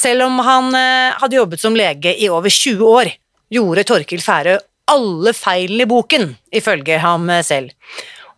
Selv 0.00 0.24
om 0.24 0.40
han 0.46 0.72
eh, 0.76 1.18
hadde 1.20 1.36
jobbet 1.36 1.60
som 1.60 1.76
lege 1.76 2.14
i 2.16 2.30
over 2.32 2.52
20 2.52 2.86
år, 2.88 3.12
gjorde 3.52 3.86
Torkil 3.88 4.22
Færø 4.24 4.56
alle 4.90 5.34
feilene 5.36 5.84
i 5.84 5.90
boken, 5.90 6.32
ifølge 6.56 6.98
ham 7.02 7.28
eh, 7.30 7.44
selv. 7.46 7.74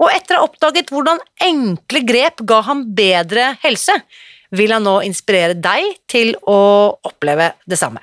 Og 0.03 0.11
etter 0.11 0.37
å 0.37 0.43
ha 0.43 0.49
oppdaget 0.49 0.91
hvordan 0.93 1.23
enkle 1.47 2.03
grep 2.07 2.43
ga 2.49 2.63
ham 2.67 2.87
bedre 2.97 3.53
helse, 3.63 3.95
vil 4.53 4.75
han 4.75 4.85
nå 4.85 4.99
inspirere 5.07 5.55
deg 5.57 5.95
til 6.11 6.35
å 6.49 6.59
oppleve 7.09 7.53
det 7.65 7.79
samme. 7.81 8.03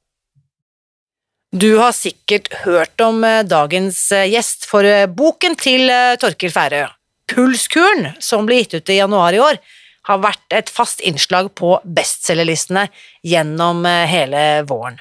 Du 1.51 1.73
har 1.75 1.91
sikkert 1.91 2.47
hørt 2.63 3.01
om 3.03 3.25
eh, 3.27 3.41
dagens 3.43 3.97
eh, 4.15 4.29
gjest, 4.31 4.63
for 4.71 4.87
eh, 4.87 5.03
boken 5.03 5.57
til 5.59 5.91
Torkil 6.21 6.51
Færø, 6.53 6.85
Pulskuren, 7.27 8.13
som 8.23 8.45
ble 8.47 8.61
gitt 8.61 8.77
ut 8.77 8.91
i 8.93 9.01
januar 9.01 9.35
i 9.35 9.41
år, 9.43 9.59
har 10.07 10.21
vært 10.23 10.55
et 10.55 10.71
fast 10.71 11.03
innslag 11.03 11.49
på 11.59 11.73
bestselgerlistene 11.83 12.85
gjennom 13.27 13.83
hele 14.07 14.63
våren. 14.69 14.95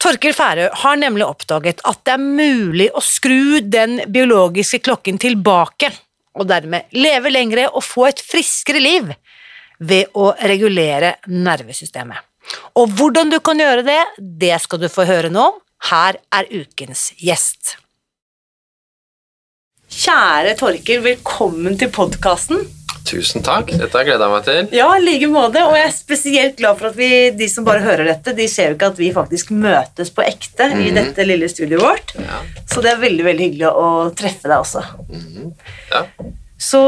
Torkil 0.00 0.32
Færø 0.36 0.70
har 0.82 0.96
nemlig 0.98 1.28
oppdaget 1.28 1.84
at 1.84 2.00
det 2.08 2.16
er 2.16 2.24
mulig 2.24 2.88
å 2.96 3.02
skru 3.04 3.60
den 3.60 4.00
biologiske 4.08 4.80
klokken 4.88 5.20
tilbake, 5.20 5.92
og 6.36 6.48
dermed 6.48 6.88
leve 6.96 7.30
lengre 7.30 7.68
og 7.68 7.84
få 7.84 8.08
et 8.08 8.24
friskere 8.24 8.80
liv 8.80 9.12
ved 9.84 10.16
å 10.16 10.32
regulere 10.48 11.18
nervesystemet. 11.28 12.24
Og 12.76 12.92
hvordan 12.92 13.30
du 13.32 13.38
kan 13.40 13.56
gjøre 13.56 13.86
det, 13.86 14.00
det 14.20 14.52
skal 14.60 14.82
du 14.82 14.90
få 14.92 15.06
høre 15.08 15.30
nå. 15.32 15.48
Her 15.88 16.18
er 16.34 16.48
ukens 16.52 17.08
gjest. 17.16 17.78
Kjære 19.96 20.52
Torkil, 20.60 21.00
velkommen 21.06 21.78
til 21.80 21.88
podkasten. 21.94 22.66
Tusen 23.06 23.44
takk. 23.46 23.70
Dette 23.70 23.96
har 23.96 24.02
jeg 24.04 24.10
gleda 24.10 24.28
meg 24.28 24.44
til. 24.44 24.68
Ja, 24.76 24.90
i 24.92 25.00
like 25.00 25.30
måte. 25.32 25.62
Og 25.64 25.76
jeg 25.78 25.86
er 25.88 25.94
spesielt 25.94 26.58
glad 26.58 26.76
for 26.76 26.90
at 26.90 26.98
vi, 26.98 27.08
de 27.38 27.48
som 27.48 27.64
bare 27.64 27.84
hører 27.84 28.10
dette, 28.10 28.34
de 28.36 28.48
ser 28.50 28.72
jo 28.72 28.76
ikke 28.76 28.90
at 28.92 29.00
vi 29.00 29.12
faktisk 29.14 29.54
møtes 29.56 30.10
på 30.12 30.26
ekte 30.26 30.68
mm 30.68 30.74
-hmm. 30.74 30.82
i 30.82 30.90
mhm. 30.90 30.96
dette 31.00 31.24
lille 31.24 31.48
studioet 31.48 31.82
vårt. 31.82 32.12
Ja. 32.18 32.42
Så 32.66 32.82
det 32.82 32.90
er 32.92 33.04
veldig 33.06 33.24
veldig 33.24 33.44
hyggelig 33.46 33.70
å 33.72 34.10
treffe 34.10 34.48
deg 34.48 34.58
også. 34.58 34.82
Mm 35.08 35.24
-hmm. 35.24 35.52
ja. 35.92 36.04
Så 36.58 36.82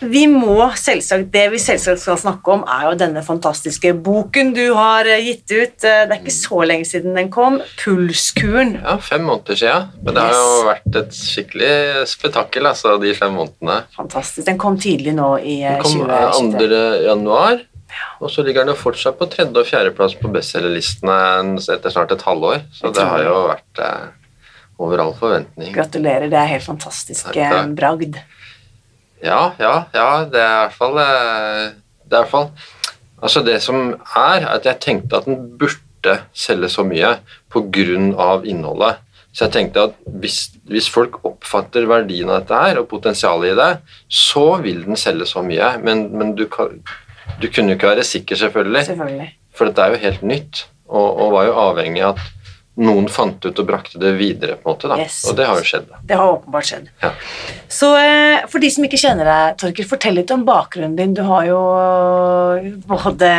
vi 0.00 0.26
må 0.30 0.56
selvsagt, 0.78 1.30
Det 1.32 1.44
vi 1.50 1.58
selvsagt 1.58 2.02
skal 2.02 2.18
snakke 2.20 2.52
om, 2.54 2.64
er 2.70 2.84
jo 2.86 2.98
denne 3.00 3.22
fantastiske 3.26 3.92
boken 4.04 4.52
du 4.54 4.72
har 4.76 5.08
eh, 5.10 5.24
gitt 5.26 5.50
ut. 5.50 5.74
Eh, 5.82 6.04
det 6.06 6.14
er 6.14 6.20
ikke 6.20 6.34
så 6.34 6.60
lenge 6.70 6.86
siden 6.86 7.18
den 7.18 7.30
kom. 7.34 7.58
'Pulskuren'. 7.80 8.76
Ja, 8.82 8.98
fem 9.02 9.26
måneder 9.26 9.58
siden. 9.58 9.88
Men 10.04 10.14
det 10.14 10.22
yes. 10.22 10.36
har 10.36 10.44
jo 10.44 10.68
vært 10.68 11.00
et 11.02 11.18
skikkelig 11.18 11.72
spetakkel 12.10 12.70
altså, 12.70 12.94
de 13.02 13.14
fem 13.18 13.34
månedene. 13.34 13.80
Fantastisk. 13.96 14.46
Den 14.46 14.60
kom 14.60 14.78
tidlig 14.78 15.16
nå 15.18 15.32
i 15.42 15.58
2020. 15.82 16.06
Den 16.06 16.30
kom 16.38 16.54
2. 16.62 16.84
januar. 17.08 17.66
Og 18.20 18.30
så 18.30 18.44
ligger 18.44 18.62
den 18.64 18.74
jo 18.74 18.78
fortsatt 18.78 19.18
på 19.18 19.26
tredje- 19.32 19.62
og 19.62 19.66
fjerdeplass 19.66 20.14
på 20.20 20.30
bestselgerlistene 20.32 21.58
etter 21.58 21.90
snart 21.90 22.12
et 22.14 22.24
halvår. 22.26 22.62
Så 22.74 22.92
det 22.94 23.06
har 23.06 23.24
jo 23.24 23.36
vært 23.48 23.82
eh, 23.82 24.08
over 24.78 25.02
all 25.02 25.14
forventning. 25.18 25.72
Gratulerer. 25.74 26.28
Det 26.30 26.38
er 26.38 26.52
helt 26.54 26.66
fantastisk 26.66 27.30
takk, 27.30 27.38
takk. 27.38 27.72
bragd. 27.78 28.20
Ja, 29.24 29.52
ja, 29.58 29.74
ja. 29.94 30.08
Det 30.30 30.40
er 30.40 30.48
i 30.48 30.62
hvert 30.62 30.78
fall 30.78 30.98
eh, 31.02 31.62
Det 32.06 32.14
er 32.14 32.20
i 32.20 32.22
hvert 32.22 32.32
fall 32.32 32.50
Altså, 33.18 33.42
det 33.42 33.56
som 33.64 33.96
er, 34.14 34.44
at 34.46 34.66
jeg 34.66 34.78
tenkte 34.78 35.18
at 35.18 35.24
den 35.26 35.40
burde 35.58 36.20
selge 36.30 36.68
så 36.70 36.84
mye 36.86 37.16
pga. 37.50 38.42
innholdet. 38.46 39.00
Så 39.34 39.44
jeg 39.44 39.52
tenkte 39.52 39.88
at 39.88 39.96
hvis, 40.20 40.36
hvis, 40.70 40.88
folk 40.90 41.18
oppfatter 41.26 41.88
verdien 41.90 42.30
av 42.30 42.44
dette 42.44 42.60
her, 42.62 42.78
og 42.78 42.88
potensialet 42.88 43.52
i 43.52 43.58
det, 43.58 43.68
så 44.06 44.46
vil 44.62 44.84
den 44.86 44.96
selge 44.96 45.26
så 45.26 45.42
mye. 45.42 45.72
Men, 45.82 46.16
men 46.16 46.36
du, 46.38 46.46
kan, 46.46 46.78
du, 47.42 47.48
kunne 47.50 47.74
jo 47.74 47.78
ikke 47.78 47.90
være 47.90 48.06
sikker, 48.06 48.36
selvfølgelig. 48.36 48.84
selvfølgelig. 48.86 49.28
For 49.54 49.66
dette 49.66 49.82
er 49.82 49.94
jo 49.96 50.02
helt 50.06 50.22
nytt, 50.22 50.64
og, 50.88 51.08
og 51.18 51.32
var 51.32 51.50
jo 51.50 51.58
avhengig 51.66 52.06
av 52.06 52.14
at 52.14 52.37
noen 52.78 53.08
fant 53.10 53.42
ut 53.44 53.58
og 53.58 53.66
brakte 53.66 53.98
det 54.00 54.14
videre, 54.18 54.56
på 54.58 54.70
en 54.70 54.76
måte. 54.76 54.90
da. 54.90 54.98
Yes. 55.02 55.20
Og 55.28 55.36
det 55.38 55.46
har 55.48 55.58
jo 55.58 55.66
skjedd. 55.66 55.90
Det 56.06 56.18
har 56.18 56.32
åpenbart 56.36 56.70
skjedd. 56.70 56.88
Ja. 57.02 57.12
Så 57.78 57.92
eh, 57.98 58.46
for 58.50 58.62
de 58.62 58.70
som 58.72 58.86
ikke 58.86 59.00
kjenner 59.00 59.28
deg, 59.28 59.58
Torkel, 59.62 59.88
fortell 59.90 60.18
litt 60.20 60.32
om 60.34 60.46
bakgrunnen 60.48 60.96
din. 60.98 61.14
Du 61.18 61.24
har 61.26 61.46
jo 61.48 61.60
eh, 61.82 62.68
både 62.88 63.30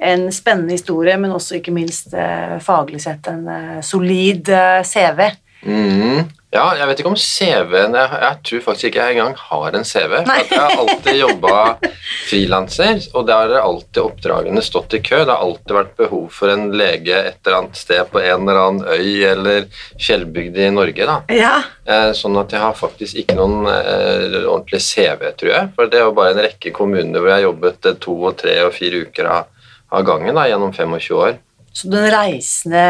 en 0.00 0.28
spennende 0.32 0.76
historie, 0.78 1.16
men 1.20 1.34
også 1.34 1.58
ikke 1.58 1.74
minst 1.74 2.14
eh, 2.16 2.56
faglig 2.64 3.02
sett 3.04 3.26
en 3.32 3.48
solid 3.84 4.48
CV. 4.86 5.26
Mm. 5.66 6.30
Ja, 6.50 6.64
jeg 6.74 6.88
vet 6.90 7.00
ikke 7.00 7.10
om 7.12 7.18
CV-en 7.18 7.92
jeg, 7.94 8.10
jeg, 8.10 8.38
tror 8.48 8.62
faktisk 8.64 8.88
ikke 8.88 9.04
jeg 9.04 9.14
engang 9.14 9.36
har 9.38 9.76
en 9.78 9.84
CV. 9.86 10.16
Jeg 10.26 10.46
har 10.50 10.72
alltid 10.82 11.18
jobba 11.20 11.52
frilanser, 12.26 13.04
og 13.14 13.28
der 13.28 13.52
har 13.54 13.68
alltid 13.68 14.00
oppdragene 14.02 14.64
stått 14.66 14.96
i 14.98 15.00
kø. 15.06 15.20
Det 15.22 15.30
har 15.30 15.44
alltid 15.44 15.76
vært 15.76 15.92
behov 16.00 16.24
for 16.34 16.50
en 16.50 16.64
lege 16.74 17.14
et 17.14 17.38
eller 17.44 17.58
annet 17.60 17.78
sted 17.78 18.10
på 18.10 18.18
en 18.18 18.48
eller 18.48 18.58
annen 18.64 18.82
øy 18.82 19.22
eller 19.28 19.68
fjellbygd 20.02 20.58
i 20.58 20.72
Norge. 20.74 21.06
da. 21.06 21.20
Ja. 21.38 21.52
Eh, 21.86 22.10
sånn 22.18 22.38
at 22.42 22.50
jeg 22.56 22.64
har 22.64 22.74
faktisk 22.74 23.22
ikke 23.22 23.38
noen 23.38 23.70
eh, 23.70 24.40
ordentlig 24.40 24.82
CV, 24.88 25.28
tror 25.38 25.52
jeg. 25.54 25.70
For 25.78 25.92
det 25.92 26.00
er 26.00 26.08
jo 26.08 26.16
bare 26.18 26.34
en 26.34 26.42
rekke 26.48 26.74
kommuner 26.74 27.20
hvor 27.20 27.30
jeg 27.30 27.38
har 27.38 27.46
jobbet 27.46 27.92
to 28.02 28.16
og 28.24 28.34
tre 28.42 28.58
og 28.64 28.74
fire 28.74 29.04
uker 29.06 29.30
av, 29.36 29.70
av 29.94 30.02
gangen 30.08 30.34
da, 30.34 30.48
gjennom 30.50 30.74
25 30.74 31.14
år. 31.20 31.38
Så 31.70 31.86
du 31.86 31.94
er 32.00 32.10
reisende, 32.10 32.80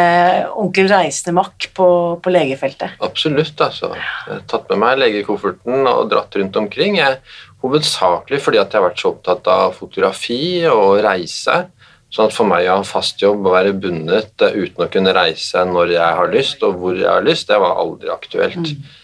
ordentlig 0.54 0.86
reisende 0.88 1.34
makk 1.36 1.66
på, 1.76 1.86
på, 2.22 2.32
legefeltet? 2.32 2.96
Absolutt. 3.04 3.60
altså. 3.60 3.92
Jeg 3.92 4.38
har 4.38 4.46
tatt 4.48 4.70
med 4.72 4.80
meg 4.80 5.02
legekofferten 5.02 5.84
og 5.90 6.08
dratt 6.12 6.38
rundt 6.40 6.56
omkring. 6.56 6.96
Jeg, 6.96 7.18
hovedsakelig 7.60 8.40
fordi 8.40 8.62
at 8.62 8.72
jeg 8.72 8.80
har 8.80 8.88
vært 8.88 9.02
så 9.02 9.12
opptatt 9.12 9.52
av 9.52 9.76
fotografi 9.76 10.40
og 10.70 11.02
reise. 11.04 11.66
Sånn 12.10 12.30
at 12.30 12.34
for 12.34 12.48
meg 12.48 12.66
å 12.66 12.80
ha 12.80 12.86
fast 12.88 13.20
jobb 13.22 13.44
og 13.44 13.54
være 13.58 13.76
bundet 13.76 14.40
uten 14.40 14.86
å 14.86 14.88
kunne 14.90 15.14
reise 15.14 15.62
når 15.68 15.94
jeg 15.98 16.18
har 16.22 16.32
lyst, 16.32 16.64
og 16.66 16.80
hvor 16.80 16.96
jeg 16.96 17.10
har 17.10 17.26
lyst, 17.26 17.52
det 17.52 17.60
var 17.60 17.78
aldri 17.84 18.10
aktuelt. 18.10 18.64
Mm. 18.64 18.96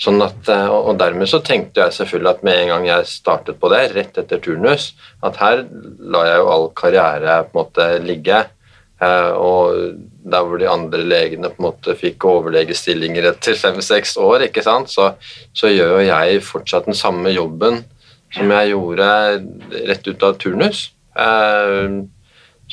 Sånn 0.00 0.22
at, 0.22 0.48
eh, 0.52 0.70
og 0.70 0.96
dermed 1.00 1.28
så 1.28 1.40
tenkte 1.44 1.82
jeg 1.82 1.98
selvfølgelig 1.98 2.30
at 2.30 2.42
med 2.46 2.62
en 2.62 2.72
gang 2.74 2.90
jeg 2.92 3.10
startet 3.10 3.58
på 3.58 3.68
det, 3.72 3.86
rett 3.96 4.18
etter 4.22 4.40
turnus, 4.44 4.90
at 5.24 5.40
her 5.40 5.64
la 6.14 6.26
jeg 6.30 6.42
jo 6.42 6.50
all 6.52 6.66
karriere 6.76 7.40
på 7.48 7.56
en 7.56 7.64
måte 7.64 7.88
ligge 8.04 8.44
Eh, 8.44 8.55
og 9.04 9.98
der 10.26 10.46
hvor 10.46 10.58
de 10.58 10.68
andre 10.70 11.04
legene 11.04 11.50
på 11.52 11.60
en 11.60 11.68
måte 11.68 11.94
fikk 11.98 12.24
overlegestillinger 12.26 13.28
etter 13.30 13.58
fem-seks 13.58 14.16
år, 14.22 14.48
ikke 14.48 14.64
sant? 14.64 14.90
Så, 14.90 15.12
så, 15.54 15.70
gjør 15.70 15.98
jo 15.98 16.08
jeg 16.08 16.42
fortsatt 16.46 16.88
den 16.88 16.98
samme 16.98 17.30
jobben 17.34 17.84
som 18.34 18.50
jeg 18.50 18.72
gjorde 18.72 19.08
rett 19.86 20.08
ut 20.08 20.26
av 20.26 20.36
turnus. 20.40 20.88
Eh, 21.16 21.98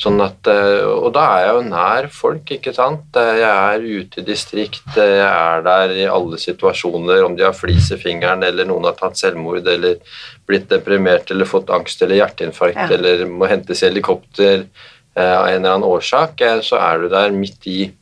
sånn 0.00 0.18
at, 0.24 0.48
eh, 0.50 0.82
og 0.82 1.12
da 1.14 1.26
er 1.36 1.44
jeg 1.44 1.52
jo 1.54 1.66
nær 1.68 2.08
folk, 2.10 2.50
ikke 2.56 2.72
sant. 2.74 3.04
Jeg 3.14 3.44
er 3.46 3.84
ute 3.84 4.20
i 4.20 4.26
distrikt, 4.26 4.88
jeg 4.96 5.20
er 5.28 5.62
der 5.64 5.94
i 5.94 6.08
alle 6.10 6.40
situasjoner, 6.42 7.22
om 7.22 7.36
de 7.38 7.46
har 7.46 7.54
flis 7.54 7.92
i 7.94 8.00
fingeren, 8.00 8.42
eller 8.48 8.66
noen 8.66 8.88
har 8.90 8.98
tatt 8.98 9.20
selvmord, 9.20 9.62
eller 9.62 10.00
blitt 10.48 10.66
deprimert, 10.72 11.30
eller 11.30 11.48
fått 11.48 11.70
angst 11.72 12.02
eller 12.02 12.18
hjerteinfarkt, 12.18 12.82
ja. 12.82 12.98
eller 12.98 13.24
må 13.30 13.46
hentes 13.48 13.84
i 13.84 13.88
helikopter 13.92 14.66
Eh, 14.66 14.93
av 15.22 15.46
en 15.46 15.60
eller 15.60 15.76
annen 15.76 15.86
årsak, 15.88 16.40
eh, 16.40 16.60
så 16.64 16.80
er 16.82 17.04
du 17.04 17.08
der 17.12 17.30
midt 17.34 17.66
i 17.70 17.92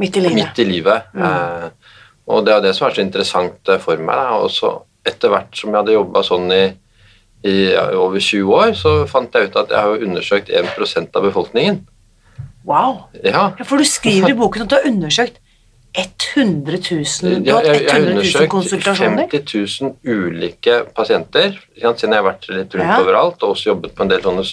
Midt 0.00 0.16
i 0.16 0.20
livet. 0.20 0.34
midt 0.36 0.58
i 0.58 0.64
livet. 0.64 1.02
Eh, 1.16 1.68
og 2.30 2.44
det 2.46 2.54
er 2.54 2.60
det 2.64 2.74
som 2.76 2.86
er 2.88 2.94
så 2.94 3.02
interessant 3.04 3.68
eh, 3.68 3.80
for 3.82 3.96
meg. 4.00 4.16
Da. 4.16 4.38
Og 4.40 4.50
så 4.54 4.74
etter 5.04 5.32
hvert 5.32 5.56
som 5.56 5.70
jeg 5.70 5.80
hadde 5.80 5.96
jobba 5.96 6.22
sånn 6.24 6.52
i, 6.52 6.64
i 7.48 7.54
over 7.96 8.20
20 8.20 8.54
år, 8.54 8.72
så 8.76 8.94
fant 9.08 9.34
jeg 9.34 9.48
ut 9.50 9.56
at 9.56 9.72
jeg 9.72 9.80
har 9.80 10.04
undersøkt 10.08 10.50
1 10.52 11.16
av 11.16 11.22
befolkningen. 11.24 11.82
Wow. 12.64 13.06
Ja, 13.24 13.52
Ja, 13.58 13.64
for 13.64 13.80
du 13.80 13.84
skriver 13.88 14.30
i 14.30 14.36
boken 14.36 14.62
at 14.66 14.72
du 14.72 14.76
har 14.76 14.88
undersøkt 14.88 15.40
100 15.92 16.78
000, 17.22 17.42
du 17.42 17.50
har 17.50 17.64
jeg, 17.66 17.72
hatt 17.72 17.82
jeg 17.82 17.90
har 17.90 18.10
undersøkt 18.12 18.98
50 19.00 19.80
000 19.82 19.96
ulike 20.06 20.76
pasienter, 20.94 21.56
siden 21.74 22.14
jeg 22.14 22.20
har 22.20 22.28
vært 22.28 22.46
litt 22.52 22.76
rundt 22.78 22.92
Ja. 22.92 23.00
overalt, 23.02 23.42
og 23.42 23.56
også 23.56 23.72
jobbet 23.72 23.96
på 23.96 24.04
en 24.04 24.12
del 24.12 24.22
sånne 24.22 24.44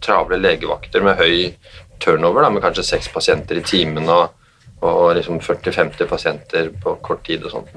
travle 0.00 0.38
legevakter 0.40 1.04
med 1.04 1.20
høy 1.20 1.52
turnover, 2.00 2.46
da, 2.46 2.50
med 2.50 2.64
kanskje 2.64 2.86
seks 2.86 3.10
pasienter 3.12 3.60
i 3.60 3.64
timen 3.66 4.08
og, 4.08 4.32
og 4.80 5.14
liksom 5.18 5.40
40-50 5.44 6.08
pasienter 6.08 6.72
på 6.82 6.96
kort 7.04 7.24
tid 7.28 7.44
og 7.44 7.52
sånt. 7.58 7.76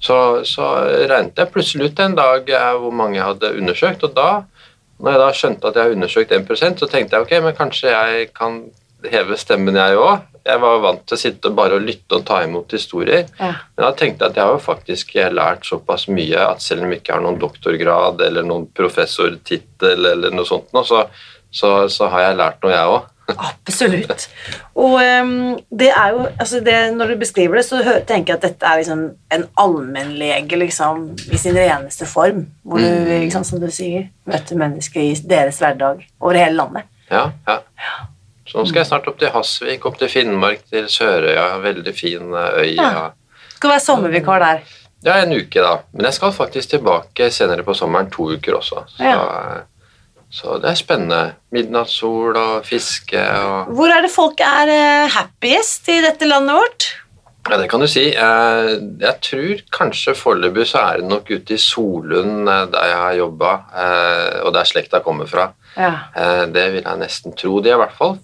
Så, 0.00 0.16
så 0.48 0.70
regnet 1.10 1.36
jeg 1.36 1.52
plutselig 1.52 1.90
ut 1.90 2.00
en 2.00 2.14
dag 2.16 2.46
hvor 2.78 2.94
mange 2.94 3.18
jeg 3.18 3.26
hadde 3.26 3.54
undersøkt, 3.58 4.06
og 4.06 4.14
da, 4.14 4.30
når 5.00 5.16
jeg 5.16 5.20
da 5.24 5.30
skjønte 5.34 5.66
at 5.66 5.76
jeg 5.76 5.88
har 5.88 5.98
undersøkt 5.98 6.32
1 6.32 6.78
så 6.78 6.86
tenkte 6.86 7.16
jeg 7.16 7.26
ok, 7.26 7.34
men 7.42 7.58
kanskje 7.58 7.90
jeg 7.90 8.30
kan 8.36 8.62
heve 9.10 9.36
stemmen 9.40 9.74
jeg 9.76 9.98
òg. 9.98 10.29
Jeg 10.46 10.60
var 10.62 10.78
vant 10.80 11.02
til 11.06 11.16
å 11.16 11.20
sitte 11.20 11.50
og 11.50 11.56
bare 11.58 11.76
og 11.76 11.82
lytte 11.84 12.16
og 12.16 12.24
ta 12.26 12.40
imot 12.46 12.72
historier. 12.72 13.26
Ja. 13.38 13.52
Men 13.76 13.84
da 13.86 13.90
tenkte 13.92 14.24
jeg 14.24 14.30
at 14.32 14.36
jeg 14.40 14.44
har 14.46 14.56
jo 14.56 14.62
faktisk 14.64 15.14
lært 15.36 15.66
såpass 15.68 16.08
mye 16.08 16.46
at 16.48 16.62
selv 16.64 16.82
om 16.86 16.90
jeg 16.94 17.02
ikke 17.02 17.12
har 17.18 17.24
noen 17.24 17.38
doktorgrad 17.42 18.20
eller 18.26 18.42
noen 18.46 18.66
professortittel 18.76 20.06
eller 20.14 20.30
noe 20.34 20.46
sånt, 20.48 20.70
så, 20.86 21.04
så, 21.52 21.72
så 21.92 22.08
har 22.12 22.28
jeg 22.28 22.38
lært 22.40 22.62
noe, 22.64 22.72
jeg 22.74 22.92
òg. 22.96 23.08
Absolutt. 23.46 24.24
Og 24.74 24.96
um, 24.98 25.34
det 25.70 25.92
er 25.94 26.14
jo 26.16 26.24
altså 26.32 26.58
det, 26.66 26.74
Når 26.96 27.12
du 27.12 27.20
beskriver 27.20 27.60
det, 27.60 27.64
så 27.68 27.78
tenker 28.08 28.32
jeg 28.34 28.38
at 28.40 28.46
dette 28.48 28.66
er 28.66 28.80
liksom 28.80 29.04
en 29.36 29.44
allmennlege 29.62 30.58
liksom, 30.58 31.04
i 31.30 31.38
sin 31.38 31.54
reneste 31.54 32.08
form. 32.10 32.46
Hvor 32.64 32.82
du, 32.82 32.88
Mm. 32.90 33.20
liksom, 33.28 33.44
som 33.46 33.60
du 33.62 33.68
sier, 33.70 34.08
møter 34.26 34.58
mennesker 34.58 35.00
i 35.04 35.14
deres 35.30 35.60
hverdag 35.62 36.02
over 36.20 36.34
hele 36.40 36.56
landet. 36.58 36.88
Ja, 37.10 37.28
Ja, 37.46 37.60
ja. 37.78 37.94
Så 38.50 38.58
nå 38.58 38.66
skal 38.66 38.80
jeg 38.82 38.86
snart 38.90 39.06
opp 39.06 39.18
til 39.20 39.30
Hasvik, 39.30 39.84
opp 39.86 39.98
til 40.00 40.08
Finnmark, 40.10 40.64
til 40.70 40.88
Sørøya. 40.90 41.48
Veldig 41.62 41.92
fin 41.94 42.32
eh, 42.34 42.60
øy. 42.64 42.74
Ja. 42.80 43.10
Skal 43.54 43.70
være 43.76 43.84
sommervikar 43.84 44.42
der. 44.42 44.62
Ja, 45.06 45.20
en 45.22 45.32
uke, 45.32 45.62
da. 45.64 45.76
Men 45.94 46.04
jeg 46.10 46.16
skal 46.18 46.32
faktisk 46.36 46.74
tilbake 46.74 47.30
senere 47.32 47.62
på 47.64 47.72
sommeren, 47.78 48.10
to 48.12 48.26
uker 48.34 48.58
også. 48.58 48.82
Så, 48.96 49.04
Ja. 49.04 49.60
så 50.30 50.58
det 50.62 50.70
er 50.70 50.78
spennende. 50.78 51.20
Midnattssol 51.54 52.36
og 52.36 52.64
fiske 52.68 53.22
og 53.44 53.70
Hvor 53.78 53.88
er 53.94 54.02
det 54.04 54.10
folk 54.12 54.40
er 54.44 54.68
eh, 54.74 55.08
happiest 55.14 55.88
i 55.88 56.00
dette 56.04 56.26
landet 56.28 56.54
vårt? 56.58 56.88
Ja, 57.48 57.56
det 57.56 57.70
kan 57.72 57.80
du 57.80 57.86
si. 57.88 58.08
Eh, 58.12 58.70
Jeg 59.00 59.14
tror 59.24 59.62
kanskje 59.72 60.12
foreløpig 60.14 60.66
så 60.68 60.82
er 60.90 61.00
det 61.00 61.08
nok 61.08 61.30
ute 61.30 61.54
i 61.54 61.56
Solund, 61.58 62.48
eh, 62.48 62.66
der 62.74 62.84
jeg 62.90 62.98
har 63.00 63.14
jobba, 63.22 63.52
og 64.44 64.52
der 64.54 64.64
slekta 64.68 65.00
kommer 65.00 65.26
fra. 65.26 65.52
Ja. 65.76 65.94
Eh, 66.16 66.44
Det 66.52 66.72
vil 66.72 66.82
jeg 66.84 66.98
nesten 66.98 67.32
tro. 67.36 67.60
De 67.60 67.70
er 67.70 67.78
i 67.78 67.84
hvert 67.84 67.96
fall 67.96 68.18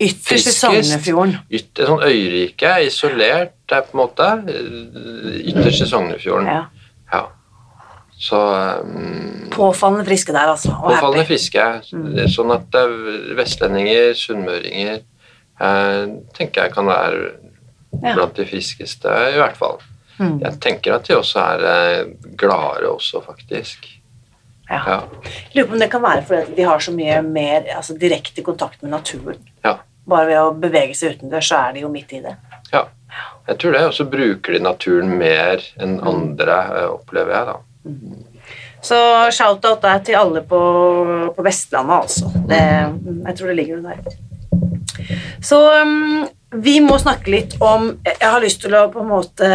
Ytterst 0.00 0.46
i. 0.48 0.52
Sognefjorden. 0.56 1.34
yt, 1.50 1.66
et 1.78 1.86
sånn 1.86 2.00
øyrike, 2.06 2.70
isolert 2.86 3.52
der 3.68 3.82
på 3.84 3.92
en 3.92 4.00
måte. 4.00 4.28
Ytterst 5.44 5.84
i 5.84 5.88
Sognefjorden. 5.90 6.46
Ja. 6.48 6.62
Ja. 7.12 7.26
Så 8.20 8.36
um, 8.84 9.50
Påfallende 9.52 10.04
friske 10.08 10.32
der, 10.32 10.50
altså. 10.54 10.72
Og 10.76 10.90
Påfallende 10.94 11.22
happy. 11.24 11.34
friske. 11.34 11.66
Er 12.20 12.28
Sånn 12.32 12.52
at 12.52 12.74
vestlendinger, 13.38 14.12
sunnmøringer, 14.16 15.00
eh, 15.60 16.02
tenker 16.36 16.66
jeg 16.66 16.74
kan 16.76 16.86
være 16.90 17.30
Ja. 18.02 18.12
blant 18.14 18.36
de 18.36 18.44
friskeste, 18.46 19.08
i 19.34 19.38
hvert 19.40 19.56
fall. 19.58 19.80
Mm. 20.20 20.36
Jeg 20.44 20.60
tenker 20.62 20.94
at 20.94 21.08
de 21.08 21.16
også 21.16 21.40
er 21.42 21.64
eh, 21.66 22.12
gladere 22.38 22.92
også, 22.92 23.20
faktisk. 23.24 23.88
Ja. 24.70 24.78
Ja. 24.86 24.98
Lurer 25.56 25.66
på 25.66 25.72
om 25.74 25.80
det 25.82 25.88
kan 25.90 26.02
være 26.04 26.22
fordi 26.28 26.54
de 26.56 26.62
har 26.68 26.78
så 26.78 26.92
mye 26.94 27.16
mer 27.26 27.64
altså, 27.74 27.96
direkte 27.98 28.42
kontakt 28.46 28.82
med 28.82 28.90
naturen. 28.92 29.40
ja. 29.64 29.78
Bare 30.10 30.26
ved 30.28 30.40
å 30.42 30.54
bevege 30.58 30.96
seg 30.98 31.16
utendørs, 31.16 31.50
så 31.50 31.60
er 31.68 31.76
de 31.76 31.84
jo 31.86 31.92
midt 31.92 32.16
i 32.18 32.24
det. 32.24 32.36
ja. 32.72 32.88
Jeg 33.48 33.58
tror 33.58 33.72
det. 33.74 33.86
Og 33.88 33.94
så 33.96 34.06
bruker 34.06 34.54
de 34.54 34.62
naturen 34.62 35.14
mer 35.18 35.62
enn 35.82 35.96
andre, 36.06 36.58
eh, 36.78 36.90
opplever 36.92 37.34
jeg, 37.34 37.48
da. 37.48 37.56
Så 38.80 38.98
shout-out 39.36 39.84
er 39.84 40.02
til 40.04 40.16
alle 40.16 40.42
på, 40.46 40.60
på 41.36 41.44
Vestlandet, 41.44 41.96
altså. 42.04 42.30
Det, 42.48 42.60
jeg 43.26 43.36
tror 43.38 43.50
det 43.50 43.56
ligger 43.58 43.80
noe 43.80 43.96
der. 43.96 44.18
Så 45.44 45.58
um, 45.82 46.24
vi 46.62 46.78
må 46.84 46.96
snakke 47.00 47.30
litt 47.32 47.54
om 47.62 47.86
Jeg 48.04 48.26
har 48.26 48.42
lyst 48.42 48.60
til 48.64 48.74
å 48.76 48.88
på 48.92 49.00
en 49.02 49.10
måte 49.10 49.50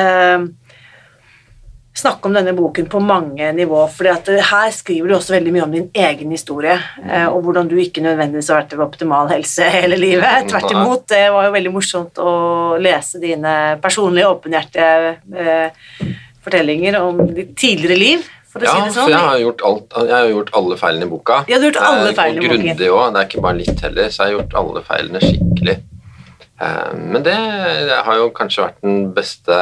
snakke 2.05 2.29
om 2.29 2.35
denne 2.37 2.53
boken 2.55 2.87
på 2.91 3.01
mange 3.03 3.51
nivå, 3.57 3.81
for 3.91 4.07
her 4.07 4.71
skriver 4.73 5.09
du 5.09 5.15
også 5.17 5.35
veldig 5.35 5.53
mye 5.55 5.63
om 5.65 5.73
din 5.75 5.87
egen 6.05 6.31
historie, 6.31 6.77
eh, 7.03 7.25
og 7.27 7.41
hvordan 7.47 7.67
du 7.71 7.75
ikke 7.81 8.03
nødvendigvis 8.05 8.51
har 8.53 8.61
vært 8.63 8.75
ved 8.77 8.85
optimal 8.85 9.31
helse 9.33 9.67
hele 9.73 9.97
livet. 9.99 10.45
Tvert 10.51 10.71
imot. 10.71 11.07
Det 11.11 11.23
var 11.33 11.47
jo 11.49 11.55
veldig 11.57 11.73
morsomt 11.73 12.21
å 12.21 12.35
lese 12.81 13.19
dine 13.23 13.55
personlige, 13.83 14.29
åpenhjertige 14.37 15.15
eh, 15.35 16.13
fortellinger 16.45 16.99
om 17.01 17.23
ditt 17.33 17.55
tidligere 17.57 17.97
liv, 17.97 18.25
for 18.55 18.61
å 18.63 18.67
Ja, 18.69 18.75
si 18.75 18.81
det 18.85 18.93
for 18.93 19.01
sånn. 19.01 19.11
jeg 19.11 19.25
har 19.27 19.39
gjort, 19.41 19.61
alt, 19.67 19.95
jeg 20.05 20.15
har 20.15 20.29
gjort 20.31 20.51
alle 20.61 20.77
feilene 20.79 21.07
i 21.09 21.11
boka. 21.11 21.41
Ja, 21.49 21.57
du 21.57 21.65
har 21.65 21.71
gjort 21.73 21.81
alle 21.89 22.13
feilene 22.15 22.37
i 22.39 22.45
Og 22.45 22.53
grundig 22.53 22.91
òg. 22.93 23.01
Det 23.15 23.19
er 23.23 23.27
ikke 23.31 23.41
bare 23.49 23.57
litt 23.59 23.81
heller, 23.83 24.07
så 24.13 24.21
jeg 24.23 24.29
har 24.29 24.37
gjort 24.39 24.55
alle 24.61 24.83
feilene 24.87 25.23
skikkelig. 25.25 25.77
Eh, 26.61 26.93
Men 26.95 27.23
det 27.23 27.35
har 28.05 28.17
jo 28.17 28.31
kanskje 28.35 28.63
vært 28.67 28.81
den 28.85 29.13
beste 29.15 29.57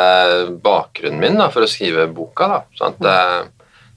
bakgrunnen 0.63 1.19
min 1.19 1.37
da, 1.41 1.49
for 1.53 1.65
å 1.65 1.69
skrive 1.69 2.07
boka. 2.13 2.47
Da. 2.47 2.61
Sånn 2.77 2.93
at, 2.93 3.49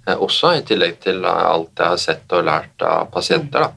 eh, 0.07 0.15
også 0.17 0.55
i 0.57 0.63
tillegg 0.63 1.01
til 1.03 1.25
alt 1.27 1.75
jeg 1.77 1.87
har 1.87 1.97
sett 2.01 2.33
og 2.33 2.45
lært 2.47 2.83
av 2.83 3.11
pasienter. 3.11 3.67
Da. 3.67 3.73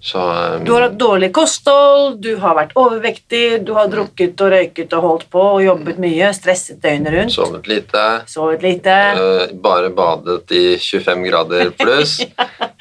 Så, 0.00 0.18
um, 0.56 0.64
Du 0.64 0.72
har 0.72 0.86
hatt 0.86 0.94
dårlig 0.96 1.28
kosthold, 1.36 2.22
du 2.24 2.30
har 2.40 2.54
vært 2.56 2.70
overvektig, 2.80 3.60
du 3.68 3.74
har 3.76 3.90
drukket 3.92 4.40
og 4.40 4.48
røyket 4.54 4.94
og 4.96 5.02
holdt 5.04 5.26
på 5.30 5.42
og 5.58 5.60
jobbet 5.64 5.98
mye, 6.00 6.30
stresset 6.32 6.78
døgnet 6.80 7.12
rundt, 7.12 7.34
sovet 7.34 7.68
lite. 7.68 8.04
sovet 8.26 8.62
lite. 8.64 8.94
Uh, 9.18 9.44
Bare 9.60 9.90
badet 9.92 10.50
i 10.56 10.62
25 10.80 11.26
grader 11.28 11.70
pluss. 11.76 12.20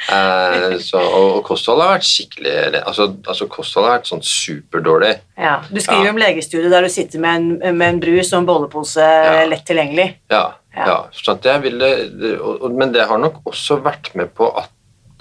Eh, 0.10 0.77
så, 0.80 0.98
og, 1.04 1.25
og 1.36 1.42
kostholdet 1.44 1.83
har 1.86 1.98
vært 1.98 2.06
skikkelig 2.07 2.54
altså, 2.80 3.10
altså 3.27 3.45
Kostholdet 3.51 3.89
har 3.92 3.98
vært 4.00 4.07
sånn 4.10 4.21
superdårlig. 4.25 5.10
Ja, 5.38 5.57
du 5.68 5.75
skriver 5.83 6.07
Ja. 6.07 6.13
om 6.13 6.21
legestudiet 6.24 6.71
der 6.71 6.88
du 6.88 6.89
sitter 6.89 7.19
med 7.19 7.36
en, 7.36 7.75
med 7.77 7.88
en 7.89 8.00
brus 8.01 8.31
og 8.31 8.39
en 8.39 8.48
bollepose 8.48 9.04
Ja. 9.04 9.44
lett 9.51 9.66
tilgjengelig. 9.68 10.07
Ja, 10.31 10.54
Ja. 10.73 10.85
ja. 10.88 10.97
så 11.11 11.35
at 11.35 11.44
jeg 11.45 11.61
ville, 11.68 11.92
og, 12.40 12.64
og, 12.64 12.71
men 12.80 12.94
det 12.95 13.06
har 13.11 13.19
nok 13.21 13.42
også 13.52 13.81
vært 13.85 14.09
med 14.16 14.31
på 14.40 14.47
at, 14.57 14.71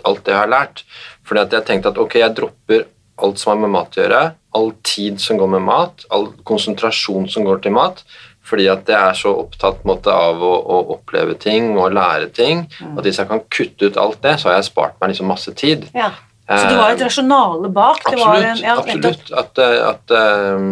alt 0.07 0.23
det 0.25 0.33
jeg 0.33 0.41
har 0.45 0.53
lært. 0.55 0.85
Fordi 1.29 1.45
at 1.45 1.59
jeg 1.59 1.67
tenkte 1.69 1.93
at 1.93 2.01
ok, 2.01 2.19
jeg 2.23 2.37
dropper 2.37 2.87
alt 3.19 3.41
som 3.41 3.53
har 3.53 3.61
med 3.65 3.75
mat 3.75 3.97
å 3.97 4.03
gjøre, 4.03 4.23
all 4.59 4.71
tid 4.87 5.21
som 5.21 5.39
går 5.41 5.51
med 5.57 5.65
mat, 5.67 6.07
all 6.15 6.31
konsentrasjon 6.49 7.29
som 7.31 7.47
går 7.47 7.61
til 7.65 7.75
mat, 7.75 8.05
fordi 8.49 8.69
at 8.73 8.89
jeg 8.89 8.97
er 8.97 9.17
så 9.19 9.35
opptatt 9.43 9.83
måte, 9.89 10.13
av 10.15 10.41
å, 10.41 10.55
å 10.63 10.79
oppleve 10.95 11.35
ting 11.41 11.75
og 11.77 11.93
lære 11.97 12.31
ting, 12.33 12.65
at 12.95 13.05
hvis 13.05 13.21
jeg 13.21 13.29
kan 13.29 13.43
kutte 13.53 13.91
ut 13.91 14.01
alt 14.01 14.23
det, 14.25 14.39
så 14.41 14.51
har 14.51 14.59
jeg 14.59 14.71
spart 14.71 14.97
meg 15.01 15.13
liksom 15.13 15.29
masse 15.29 15.53
tid. 15.59 15.85
Ja. 15.97 16.15
Så 16.49 16.63
det 16.65 16.79
var 16.79 16.95
et 16.95 17.03
rasjonale 17.05 17.69
bak. 17.77 18.07
Det 18.09 18.17
var 18.17 18.39
en, 18.41 18.55
Absolutt. 18.55 18.65
ja, 18.65 18.77
absolutt. 18.81 19.33
At, 19.37 19.61
eh, 19.61 19.81
at, 19.91 20.15
um, 20.57 20.71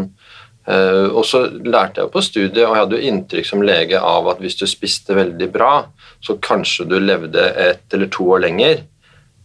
Uh, 0.67 1.13
og 1.15 1.23
så 1.23 1.45
lærte 1.47 2.03
jeg 2.03 2.11
på 2.11 2.21
studiet, 2.27 2.65
og 2.65 2.73
jeg 2.75 2.81
hadde 2.81 2.97
jo 2.99 3.11
inntrykk 3.13 3.47
som 3.47 3.61
lege 3.63 4.01
av 4.03 4.27
at 4.33 4.41
hvis 4.43 4.57
du 4.59 4.65
spiste 4.67 5.15
veldig 5.15 5.47
bra, 5.55 5.85
så 6.19 6.35
kanskje 6.43 6.89
du 6.91 6.97
levde 6.99 7.45
et 7.55 7.95
eller 7.95 8.11
to 8.11 8.27
år 8.35 8.43
lenger. 8.49 8.81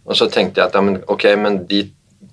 Og 0.08 0.18
så 0.18 0.28
tenkte 0.32 0.62
jeg 0.62 0.72
at 0.72 0.78
ja, 0.78 0.84
men, 0.86 1.02
ok, 1.08 1.26
men 1.40 1.62
de 1.70 1.86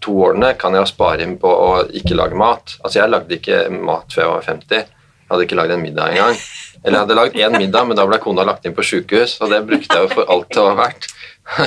to 0.03 0.15
årene 0.29 0.53
kan 0.59 0.75
jeg 0.77 0.89
spare 0.91 1.25
inn 1.25 1.37
på 1.41 1.51
å 1.51 1.71
ikke 2.01 2.17
lage 2.19 2.39
mat. 2.39 2.77
Altså 2.83 3.03
Jeg 3.03 3.13
lagde 3.13 3.39
ikke 3.39 3.67
mat 3.75 4.15
før 4.15 4.25
jeg 4.25 4.33
var 4.33 4.49
50. 4.53 4.95
Jeg 5.29 5.33
hadde 5.33 5.45
ikke 5.45 5.59
lagd 5.59 5.75
en 5.75 5.83
middag 5.85 6.15
engang. 6.15 6.39
Eller 6.85 6.95
jeg 6.95 7.03
hadde 7.05 7.17
lagd 7.19 7.39
én 7.39 7.57
middag, 7.59 7.89
men 7.89 7.99
da 7.99 8.07
ble 8.09 8.21
kona 8.23 8.45
lagt 8.47 8.67
inn 8.69 8.77
på 8.77 8.85
sjukehus, 8.87 9.37
og 9.43 9.51
det 9.53 9.65
brukte 9.67 9.97
jeg 9.97 10.07
jo 10.07 10.13
for 10.15 10.31
alt 10.33 10.53
det 10.55 10.63
var 10.65 10.79
verdt. 10.79 11.09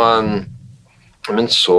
men 1.34 1.48
så, 1.50 1.76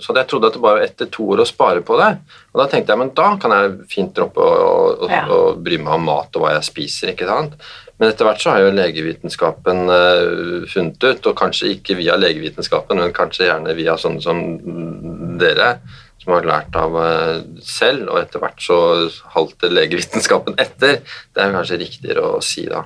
så 0.00 0.10
hadde 0.10 0.24
jeg 0.24 0.28
trodd 0.32 0.44
at 0.48 0.56
det 0.56 0.60
bare 0.64 0.80
var 0.80 0.84
etter 0.84 1.08
to 1.12 1.28
år 1.32 1.44
å 1.44 1.48
spare 1.48 1.80
på 1.86 1.96
det. 2.00 2.10
Og 2.52 2.60
da 2.60 2.66
tenkte 2.68 2.92
jeg 2.92 3.00
men 3.00 3.14
da 3.16 3.30
kan 3.40 3.54
jeg 3.56 3.72
fint 3.92 4.12
droppe 4.16 4.44
å, 4.44 4.74
å, 5.06 5.08
Ja. 5.08 5.22
å 5.30 5.38
bry 5.56 5.78
meg 5.80 5.94
om 5.96 6.04
mat 6.10 6.36
og 6.36 6.44
hva 6.44 6.52
jeg 6.56 6.68
spiser. 6.68 7.14
ikke 7.14 7.28
sant? 7.30 7.56
Men 7.98 8.10
etter 8.10 8.26
hvert 8.26 8.42
så 8.42 8.50
har 8.50 8.64
jo 8.64 8.72
legevitenskapen 8.74 9.84
uh, 9.86 10.64
funnet 10.70 11.04
ut, 11.06 11.28
og 11.30 11.36
kanskje 11.38 11.76
ikke 11.76 11.94
via 12.00 12.16
legevitenskapen, 12.18 12.98
men 12.98 13.14
kanskje 13.14 13.46
gjerne 13.46 13.76
via 13.78 13.94
sånne 14.00 14.24
som 14.24 14.40
dere, 15.38 15.76
som 16.24 16.32
har 16.32 16.46
lært 16.48 16.76
av 16.80 16.96
eh, 16.98 17.42
selv, 17.64 18.08
og 18.08 18.20
etter 18.22 18.40
hvert 18.42 18.62
så 18.64 18.78
halter 19.34 19.72
legevitenskapen 19.72 20.56
etter. 20.64 21.02
Det 21.04 21.42
er 21.42 21.54
kanskje 21.54 21.80
riktigere 21.82 22.24
å 22.24 22.42
si 22.44 22.64
da. 22.70 22.84